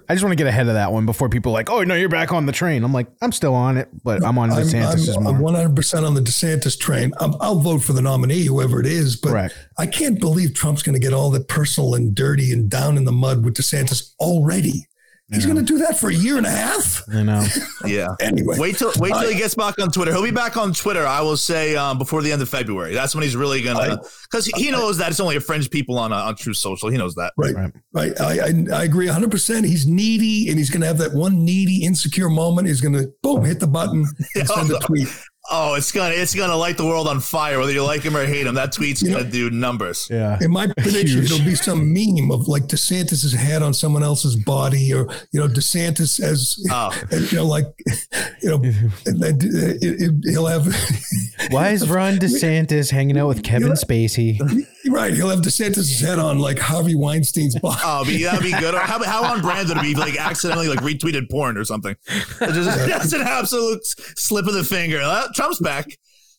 I 0.09 0.13
just 0.13 0.23
want 0.23 0.31
to 0.31 0.35
get 0.35 0.47
ahead 0.47 0.67
of 0.67 0.73
that 0.73 0.91
one 0.91 1.05
before 1.05 1.29
people 1.29 1.51
are 1.51 1.53
like, 1.53 1.69
oh 1.69 1.83
no, 1.83 1.95
you're 1.95 2.09
back 2.09 2.31
on 2.31 2.45
the 2.45 2.51
train. 2.51 2.83
I'm 2.83 2.93
like, 2.93 3.07
I'm 3.21 3.31
still 3.31 3.53
on 3.53 3.77
it, 3.77 3.89
but 4.03 4.23
I'm 4.23 4.37
on 4.37 4.49
DeSantis' 4.49 5.15
I'm. 5.15 5.27
I'm 5.27 5.41
100% 5.41 6.05
on 6.05 6.13
the 6.13 6.21
DeSantis 6.21 6.79
train. 6.79 7.13
i 7.19 7.31
I'll 7.39 7.59
vote 7.59 7.79
for 7.79 7.93
the 7.93 8.01
nominee, 8.01 8.45
whoever 8.45 8.79
it 8.79 8.85
is, 8.85 9.15
but 9.15 9.29
Correct. 9.29 9.55
I 9.77 9.85
can't 9.85 10.19
believe 10.19 10.53
Trump's 10.53 10.83
going 10.83 10.93
to 10.93 10.99
get 10.99 11.13
all 11.13 11.29
that 11.31 11.47
personal 11.47 11.95
and 11.95 12.13
dirty 12.15 12.51
and 12.51 12.69
down 12.69 12.97
in 12.97 13.05
the 13.05 13.11
mud 13.11 13.45
with 13.45 13.55
DeSantis 13.55 14.13
already. 14.19 14.87
He's 15.31 15.45
going 15.45 15.57
to 15.57 15.63
do 15.63 15.77
that 15.79 15.99
for 15.99 16.09
a 16.09 16.13
year 16.13 16.37
and 16.37 16.45
a 16.45 16.49
half. 16.51 17.03
I 17.13 17.23
know. 17.23 17.45
Yeah. 17.85 18.09
Anyway, 18.19 18.57
Wait 18.59 18.77
till 18.77 18.91
wait 18.97 19.09
till 19.09 19.17
I- 19.29 19.31
he 19.31 19.37
gets 19.39 19.55
back 19.55 19.79
on 19.79 19.89
Twitter. 19.89 20.11
He'll 20.11 20.21
be 20.23 20.31
back 20.31 20.57
on 20.57 20.73
Twitter. 20.73 21.07
I 21.07 21.21
will 21.21 21.37
say 21.37 21.75
um, 21.77 21.97
before 21.97 22.21
the 22.21 22.31
end 22.31 22.41
of 22.41 22.49
February. 22.49 22.93
That's 22.93 23.15
when 23.15 23.23
he's 23.23 23.35
really 23.37 23.61
gonna 23.61 23.99
because 24.29 24.47
he 24.47 24.69
knows 24.69 24.97
that 24.97 25.09
it's 25.11 25.19
only 25.21 25.37
a 25.37 25.39
fringe 25.39 25.69
people 25.71 25.97
on 25.97 26.11
uh, 26.11 26.17
on 26.23 26.35
True 26.35 26.53
Social. 26.53 26.89
He 26.89 26.97
knows 26.97 27.15
that. 27.15 27.31
Right, 27.37 27.55
right. 27.93 28.19
I, 28.19 28.39
I 28.39 28.79
I 28.79 28.83
agree 28.83 29.05
100. 29.05 29.31
percent 29.31 29.65
He's 29.65 29.87
needy, 29.87 30.49
and 30.49 30.57
he's 30.57 30.69
going 30.69 30.81
to 30.81 30.87
have 30.87 30.97
that 30.97 31.13
one 31.13 31.45
needy, 31.45 31.83
insecure 31.85 32.29
moment. 32.29 32.67
He's 32.67 32.81
going 32.81 32.93
to 32.95 33.09
boom, 33.23 33.45
hit 33.45 33.59
the 33.61 33.67
button, 33.67 34.05
and 34.35 34.47
send 34.47 34.71
a 34.71 34.79
tweet. 34.79 35.07
Oh, 35.51 35.73
it's 35.75 35.91
gonna 35.91 36.13
it's 36.13 36.35
gonna 36.35 36.55
light 36.55 36.77
the 36.77 36.85
world 36.85 37.07
on 37.07 37.19
fire 37.19 37.57
whether 37.59 37.71
you 37.71 37.83
like 37.83 38.01
him 38.03 38.15
or 38.15 38.23
hate 38.25 38.45
him. 38.45 38.55
That 38.55 38.71
tweet's 38.71 39.01
You 39.01 39.11
gonna 39.11 39.23
know- 39.23 39.29
do 39.31 39.49
numbers. 39.49 40.07
Yeah. 40.09 40.37
In 40.41 40.51
my 40.51 40.67
prediction, 40.77 41.19
Huge. 41.21 41.31
it'll 41.31 41.45
be 41.45 41.55
some 41.55 41.91
meme 41.93 42.29
of 42.31 42.47
like 42.47 42.63
DeSantis's 42.67 43.33
head 43.33 43.61
on 43.63 43.73
someone 43.73 44.03
else's 44.03 44.35
body, 44.35 44.93
or 44.93 45.07
you 45.31 45.39
know, 45.39 45.47
DeSantis 45.47 46.19
as 46.19 46.57
Oh. 46.71 46.91
and, 47.11 47.31
you 47.31 47.37
know, 47.39 47.45
like 47.45 47.65
you 48.41 48.49
know, 48.49 48.55
and 49.05 49.21
then 49.21 49.37
it, 49.41 50.01
it, 50.01 50.11
he'll 50.31 50.45
have. 50.45 50.65
Why 51.51 51.69
is 51.69 51.89
Ron 51.89 52.17
DeSantis 52.17 52.91
hanging 52.91 53.17
out 53.17 53.27
with 53.27 53.43
Kevin 53.43 53.71
Spacey? 53.71 54.39
right? 54.89 55.13
He'll 55.13 55.29
have 55.29 55.39
DeSantis's 55.41 55.99
head 55.99 56.19
on 56.19 56.39
like 56.39 56.59
Harvey 56.59 56.95
Weinstein's 56.95 57.57
body. 57.59 57.79
Oh, 57.83 58.03
but 58.05 58.21
that'd 58.21 58.41
be 58.43 58.51
good. 58.59 58.73
Or 58.75 58.79
how, 58.79 59.01
how 59.03 59.23
on 59.23 59.41
brand 59.41 59.69
would 59.69 59.77
it 59.77 59.81
be? 59.83 59.95
Like 59.95 60.15
accidentally 60.19 60.67
like 60.67 60.79
retweeted 60.79 61.29
porn 61.29 61.57
or 61.57 61.63
something. 61.65 61.95
It's 62.07 62.37
just, 62.53 62.87
that's 62.87 63.13
an 63.13 63.21
absolute 63.21 63.83
slip 64.17 64.45
of 64.47 64.53
the 64.53 64.63
finger. 64.63 64.99
Uh, 65.01 65.27
Trump's 65.39 65.59
back. 65.59 65.87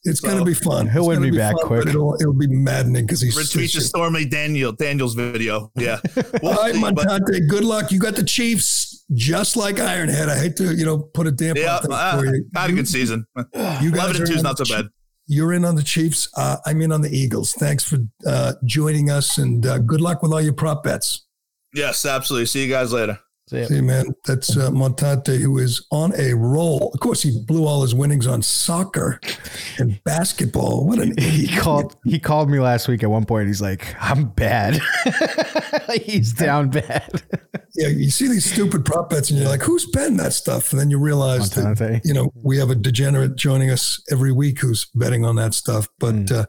It's 0.04 0.20
going 0.20 0.38
to 0.38 0.44
be 0.44 0.54
fun. 0.54 0.88
He'll 0.88 1.02
It's 1.02 1.08
win 1.08 1.18
gonna 1.18 1.30
me 1.30 1.36
back 1.36 1.56
fun, 1.56 1.66
quick. 1.66 1.84
But 1.84 1.88
it'll 1.90 2.14
it'll 2.14 2.32
be 2.32 2.46
maddening 2.46 3.04
because 3.04 3.20
he's 3.20 3.36
Retweet 3.36 3.74
the 3.74 3.82
Stormy 3.82 4.24
Daniel 4.24 4.72
Daniels 4.72 5.14
video. 5.14 5.70
Yeah. 5.76 6.00
We'll 6.42 6.52
All 6.52 6.62
right, 6.62 6.74
see, 6.74 6.80
but- 6.80 7.48
Good 7.48 7.64
luck. 7.64 7.92
You 7.92 7.98
got 7.98 8.16
the 8.16 8.24
Chiefs 8.24 9.04
just 9.12 9.56
like 9.56 9.76
Ironhead. 9.76 10.28
I 10.28 10.38
hate 10.38 10.56
to 10.56 10.74
you 10.74 10.86
know 10.86 10.98
put 10.98 11.26
a 11.26 11.32
damp 11.32 11.58
yeah, 11.58 11.76
on 11.76 11.82
things 11.82 11.94
uh, 11.94 12.18
for 12.18 12.24
you. 12.26 12.44
had 12.54 12.70
a 12.70 12.72
good 12.72 12.88
season. 12.88 13.26
You 13.36 13.42
Eleven 13.54 13.92
guys 13.92 14.20
and 14.20 14.22
are 14.22 14.26
two 14.36 14.42
not 14.42 14.56
so 14.58 14.64
bad. 14.64 14.86
You're 15.26 15.52
in 15.52 15.64
on 15.64 15.74
the 15.76 15.82
Chiefs. 15.82 16.28
Uh, 16.36 16.56
I'm 16.64 16.80
in 16.80 16.92
on 16.92 17.02
the 17.02 17.10
Eagles. 17.10 17.52
Thanks 17.52 17.84
for 17.84 17.98
uh, 18.26 18.54
joining 18.64 19.10
us, 19.10 19.38
and 19.38 19.64
uh, 19.66 19.78
good 19.78 20.00
luck 20.00 20.22
with 20.22 20.32
all 20.32 20.40
your 20.40 20.54
prop 20.54 20.82
bets. 20.82 21.26
Yes, 21.74 22.04
absolutely. 22.06 22.46
See 22.46 22.64
you 22.64 22.70
guys 22.70 22.92
later. 22.92 23.18
See. 23.50 23.64
See, 23.64 23.80
man, 23.80 24.06
that's 24.24 24.56
uh, 24.56 24.70
Montante, 24.70 25.36
who 25.40 25.58
is 25.58 25.84
on 25.90 26.12
a 26.16 26.34
roll. 26.34 26.92
Of 26.94 27.00
course, 27.00 27.20
he 27.22 27.36
blew 27.46 27.66
all 27.66 27.82
his 27.82 27.94
winnings 27.96 28.26
on 28.28 28.42
soccer 28.42 29.20
and 29.78 30.02
basketball. 30.04 30.86
What 30.86 31.00
an 31.00 31.14
He 31.18 31.44
idiot! 31.46 31.60
called. 31.60 31.96
He 32.04 32.20
called 32.20 32.48
me 32.48 32.60
last 32.60 32.86
week 32.86 33.02
at 33.02 33.10
one 33.10 33.24
point. 33.24 33.48
He's 33.48 33.60
like, 33.60 33.94
"I'm 34.00 34.26
bad." 34.28 34.80
he's 36.04 36.32
down 36.32 36.70
bad. 36.70 37.22
Yeah, 37.76 37.86
you 37.86 38.10
see 38.10 38.26
these 38.26 38.44
stupid 38.52 38.84
prop 38.84 39.10
bets, 39.10 39.30
and 39.30 39.38
you're 39.38 39.48
like, 39.48 39.62
"Who's 39.62 39.86
betting 39.92 40.16
that 40.16 40.32
stuff?" 40.32 40.72
And 40.72 40.80
then 40.80 40.90
you 40.90 40.98
realize 40.98 41.50
that 41.50 42.00
you 42.04 42.12
know 42.12 42.28
we 42.34 42.58
have 42.58 42.68
a 42.68 42.74
degenerate 42.74 43.36
joining 43.36 43.70
us 43.70 44.02
every 44.10 44.32
week 44.32 44.58
who's 44.60 44.86
betting 44.96 45.24
on 45.24 45.36
that 45.36 45.54
stuff. 45.54 45.86
But 46.00 46.14
Hmm. 46.14 46.24
uh, 46.34 46.44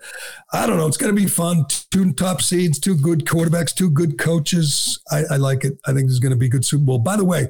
I 0.52 0.66
don't 0.66 0.78
know. 0.78 0.88
It's 0.88 0.98
going 0.98 1.16
to 1.16 1.22
be 1.22 1.28
fun. 1.28 1.66
Two 1.92 2.12
top 2.14 2.42
seeds, 2.42 2.80
two 2.80 2.96
good 2.96 3.26
quarterbacks, 3.26 3.74
two 3.74 3.92
good 3.92 4.18
coaches. 4.18 5.00
I, 5.12 5.24
I 5.30 5.38
like 5.38 5.64
it. 5.64 5.78
I 5.86 5.94
think 5.94 6.08
there's 6.08 6.20
going 6.20 6.32
to 6.34 6.38
be 6.40 6.50
good 6.50 6.66
Super 6.66 6.86
Bowl. 6.86 6.91
By 7.00 7.16
the 7.18 7.26
way, 7.26 7.48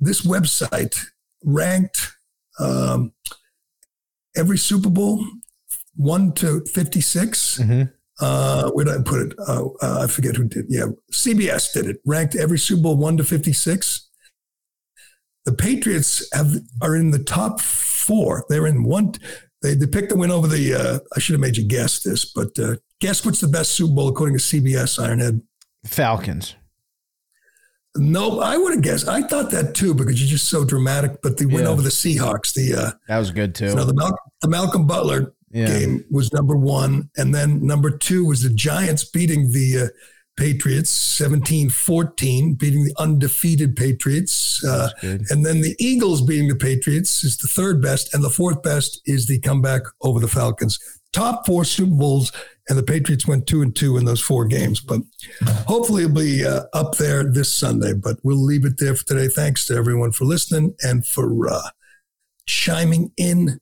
this 0.00 0.22
website 0.22 0.96
ranked 1.44 2.12
um, 2.58 3.12
every 4.36 4.58
Super 4.58 4.90
Bowl 4.90 5.24
one 5.96 6.32
to 6.34 6.64
56. 6.72 7.58
Mhm. 7.58 7.92
Uh, 8.20 8.70
where 8.70 8.84
did 8.84 8.94
I 9.00 9.02
put 9.02 9.22
it? 9.22 9.38
Uh, 9.38 9.66
uh, 9.82 10.00
I 10.04 10.06
forget 10.06 10.36
who 10.36 10.44
did. 10.44 10.66
Yeah, 10.68 10.86
CBS 11.12 11.72
did 11.72 11.86
it. 11.86 11.96
Ranked 12.04 12.36
every 12.36 12.58
Super 12.58 12.82
Bowl 12.82 12.96
one 12.96 13.16
to 13.16 13.24
56. 13.24 14.08
The 15.44 15.52
Patriots 15.52 16.26
have 16.32 16.54
are 16.80 16.96
in 16.96 17.10
the 17.10 17.18
top 17.18 17.60
four. 17.60 18.44
They're 18.48 18.66
in 18.66 18.84
one. 18.84 19.14
They, 19.62 19.74
they 19.74 19.86
picked 19.86 20.10
the 20.10 20.16
win 20.16 20.30
over 20.30 20.46
the. 20.46 20.74
Uh, 20.74 20.98
I 21.16 21.20
should 21.20 21.34
have 21.34 21.40
made 21.40 21.56
you 21.56 21.64
guess 21.66 22.02
this, 22.02 22.24
but 22.24 22.58
uh, 22.58 22.76
guess 23.00 23.24
what's 23.26 23.40
the 23.40 23.48
best 23.48 23.72
Super 23.72 23.94
Bowl 23.94 24.08
according 24.08 24.38
to 24.38 24.42
CBS? 24.42 24.98
Ironhead. 24.98 25.42
Falcons. 25.84 26.54
No, 27.96 28.40
I 28.40 28.56
would 28.56 28.74
have 28.74 28.82
guessed. 28.82 29.06
I 29.08 29.22
thought 29.22 29.50
that 29.52 29.74
too 29.74 29.94
because 29.94 30.20
you're 30.20 30.28
just 30.30 30.48
so 30.48 30.64
dramatic. 30.64 31.22
But 31.22 31.36
they 31.36 31.46
win 31.46 31.62
Yeah. 31.64 31.68
over 31.68 31.82
the 31.82 31.90
Seahawks, 31.90 32.52
the 32.52 32.74
uh, 32.74 32.90
That 33.08 33.18
was 33.18 33.30
good 33.30 33.54
too. 33.54 33.66
you 33.68 33.74
know, 33.74 33.84
the, 33.84 33.94
Mal- 33.94 34.18
the 34.42 34.48
Malcolm 34.48 34.86
Butler 34.86 35.32
Yeah. 35.52 35.66
game 35.68 36.04
was 36.10 36.32
number 36.32 36.56
one. 36.56 37.08
And 37.16 37.34
then 37.34 37.64
number 37.64 37.90
two 37.96 38.24
was 38.24 38.42
the 38.42 38.50
Giants 38.50 39.04
beating 39.04 39.52
the 39.52 39.78
uh, 39.78 39.86
Patriots 40.36 40.90
17 40.90 41.70
14, 41.70 42.54
beating 42.54 42.84
the 42.84 42.94
undefeated 42.98 43.76
Patriots. 43.76 44.60
Uh, 44.64 44.90
and 45.02 45.46
then 45.46 45.60
the 45.60 45.76
Eagles 45.78 46.22
beating 46.22 46.48
the 46.48 46.56
Patriots 46.56 47.22
is 47.22 47.36
the 47.38 47.46
third 47.46 47.80
best. 47.80 48.12
And 48.12 48.24
the 48.24 48.30
fourth 48.30 48.60
best 48.62 49.00
is 49.06 49.26
the 49.26 49.38
comeback 49.38 49.82
over 50.02 50.18
the 50.18 50.26
Falcons. 50.26 50.80
Top 51.12 51.46
four 51.46 51.64
Super 51.64 51.94
Bowls. 51.94 52.32
And 52.68 52.78
the 52.78 52.82
Patriots 52.82 53.26
went 53.26 53.46
two 53.46 53.60
and 53.62 53.76
two 53.76 53.98
in 53.98 54.04
those 54.04 54.20
four 54.20 54.46
games. 54.46 54.80
But 54.80 55.00
hopefully 55.66 56.04
it'll 56.04 56.16
be 56.16 56.46
uh, 56.46 56.62
up 56.72 56.96
there 56.96 57.24
this 57.24 57.54
Sunday. 57.54 57.92
But 57.92 58.16
we'll 58.22 58.42
leave 58.42 58.64
it 58.64 58.78
there 58.78 58.94
for 58.94 59.04
today. 59.04 59.28
Thanks 59.28 59.66
to 59.66 59.74
everyone 59.74 60.12
for 60.12 60.24
listening 60.24 60.74
and 60.82 61.06
for 61.06 61.48
uh, 61.50 61.68
chiming 62.46 63.12
in. 63.16 63.60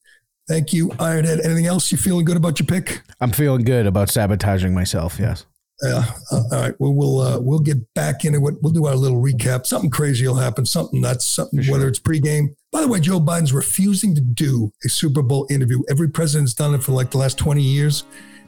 Thank 0.48 0.72
you, 0.72 0.88
Ironhead. 0.90 1.44
Anything 1.44 1.66
else? 1.66 1.90
You 1.90 1.98
feeling 1.98 2.24
good 2.24 2.36
about 2.36 2.60
your 2.60 2.66
pick? 2.66 3.02
I'm 3.20 3.32
feeling 3.32 3.64
good 3.64 3.86
about 3.86 4.08
sabotaging 4.08 4.74
myself. 4.74 5.18
Yes. 5.18 5.46
Yeah. 5.82 6.04
Uh, 6.30 6.42
all 6.52 6.60
right. 6.60 6.74
Well, 6.78 6.94
we'll 6.94 7.20
uh, 7.20 7.40
we'll 7.40 7.58
get 7.58 7.78
back 7.94 8.24
into 8.24 8.46
it. 8.46 8.54
We'll 8.62 8.72
do 8.72 8.86
our 8.86 8.94
little 8.94 9.20
recap. 9.20 9.66
Something 9.66 9.90
crazy 9.90 10.26
will 10.26 10.36
happen. 10.36 10.64
Something 10.64 11.00
nuts. 11.00 11.26
Something 11.26 11.64
whether 11.66 11.88
it's 11.88 11.98
pregame. 11.98 12.54
By 12.70 12.82
the 12.82 12.88
way, 12.88 13.00
Joe 13.00 13.20
Biden's 13.20 13.52
refusing 13.52 14.14
to 14.14 14.20
do 14.20 14.72
a 14.84 14.88
Super 14.88 15.22
Bowl 15.22 15.46
interview. 15.50 15.82
Every 15.90 16.08
president's 16.08 16.54
done 16.54 16.74
it 16.74 16.84
for 16.84 16.92
like 16.92 17.10
the 17.10 17.18
last 17.18 17.36
twenty 17.36 17.62
years. 17.62 18.04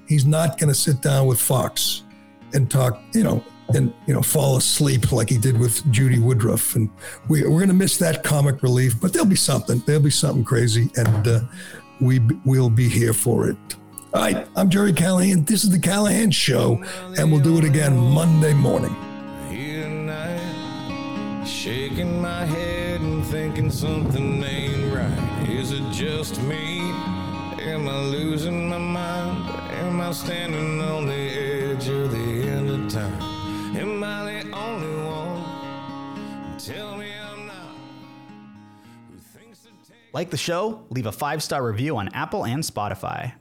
He's 0.06 0.24
not 0.24 0.58
going 0.58 0.68
to 0.68 0.74
sit 0.74 1.00
down 1.00 1.26
with 1.26 1.40
Fox 1.40 2.02
and 2.52 2.70
talk. 2.70 3.00
You 3.12 3.24
know. 3.24 3.44
And 3.74 3.94
you 4.06 4.12
know, 4.12 4.20
fall 4.20 4.58
asleep 4.58 5.10
like 5.10 5.30
he 5.30 5.38
did 5.38 5.58
with 5.58 5.90
Judy 5.90 6.18
Woodruff, 6.18 6.76
and 6.76 6.90
we, 7.30 7.44
we're 7.44 7.60
going 7.60 7.68
to 7.68 7.74
miss 7.74 7.96
that 7.96 8.22
comic 8.22 8.62
relief. 8.62 9.00
But 9.00 9.14
there'll 9.14 9.26
be 9.26 9.36
something. 9.36 9.82
There'll 9.86 10.02
be 10.02 10.10
something 10.10 10.44
crazy, 10.44 10.90
and 10.96 11.26
uh, 11.26 11.40
we 11.98 12.20
will 12.44 12.68
be 12.68 12.90
here 12.90 13.14
for 13.14 13.48
it. 13.48 13.56
All 14.12 14.20
right, 14.20 14.46
I'm 14.54 14.68
Gerry 14.68 14.92
Callahan. 14.92 15.44
This 15.44 15.64
is 15.64 15.70
the 15.70 15.78
Callahan 15.78 16.30
Show, 16.30 16.84
and 17.16 17.32
we'll 17.32 17.40
do 17.40 17.56
it 17.56 17.64
again 17.64 17.96
Monday 17.96 18.52
morning. 18.52 18.94
Shaking 21.46 22.20
my 22.20 22.44
head 22.44 23.00
and 23.00 23.24
thinking 23.24 23.70
something 23.70 24.44
ain't 24.44 24.94
right. 24.94 25.48
Is 25.48 25.72
it 25.72 25.90
just 25.90 26.38
me? 26.42 26.80
Am 27.60 27.88
I 27.88 28.00
losing 28.02 28.68
my 28.68 28.76
mind? 28.76 28.93
Standing 30.12 30.80
on 30.80 31.06
the 31.06 31.12
edge 31.12 31.88
of 31.88 32.12
the 32.12 32.16
end 32.16 32.70
of 32.70 32.92
time? 32.92 33.20
Am 33.76 34.02
I 34.02 34.42
the 34.42 34.52
only 34.52 35.04
one? 35.04 36.56
Tell 36.58 36.96
me 36.96 37.12
I'm 37.12 37.46
not. 37.46 37.56
Like 40.12 40.30
the 40.30 40.36
show? 40.36 40.84
Leave 40.90 41.06
a 41.06 41.12
five 41.12 41.42
star 41.42 41.66
review 41.66 41.96
on 41.96 42.08
Apple 42.14 42.46
and 42.46 42.62
Spotify. 42.62 43.34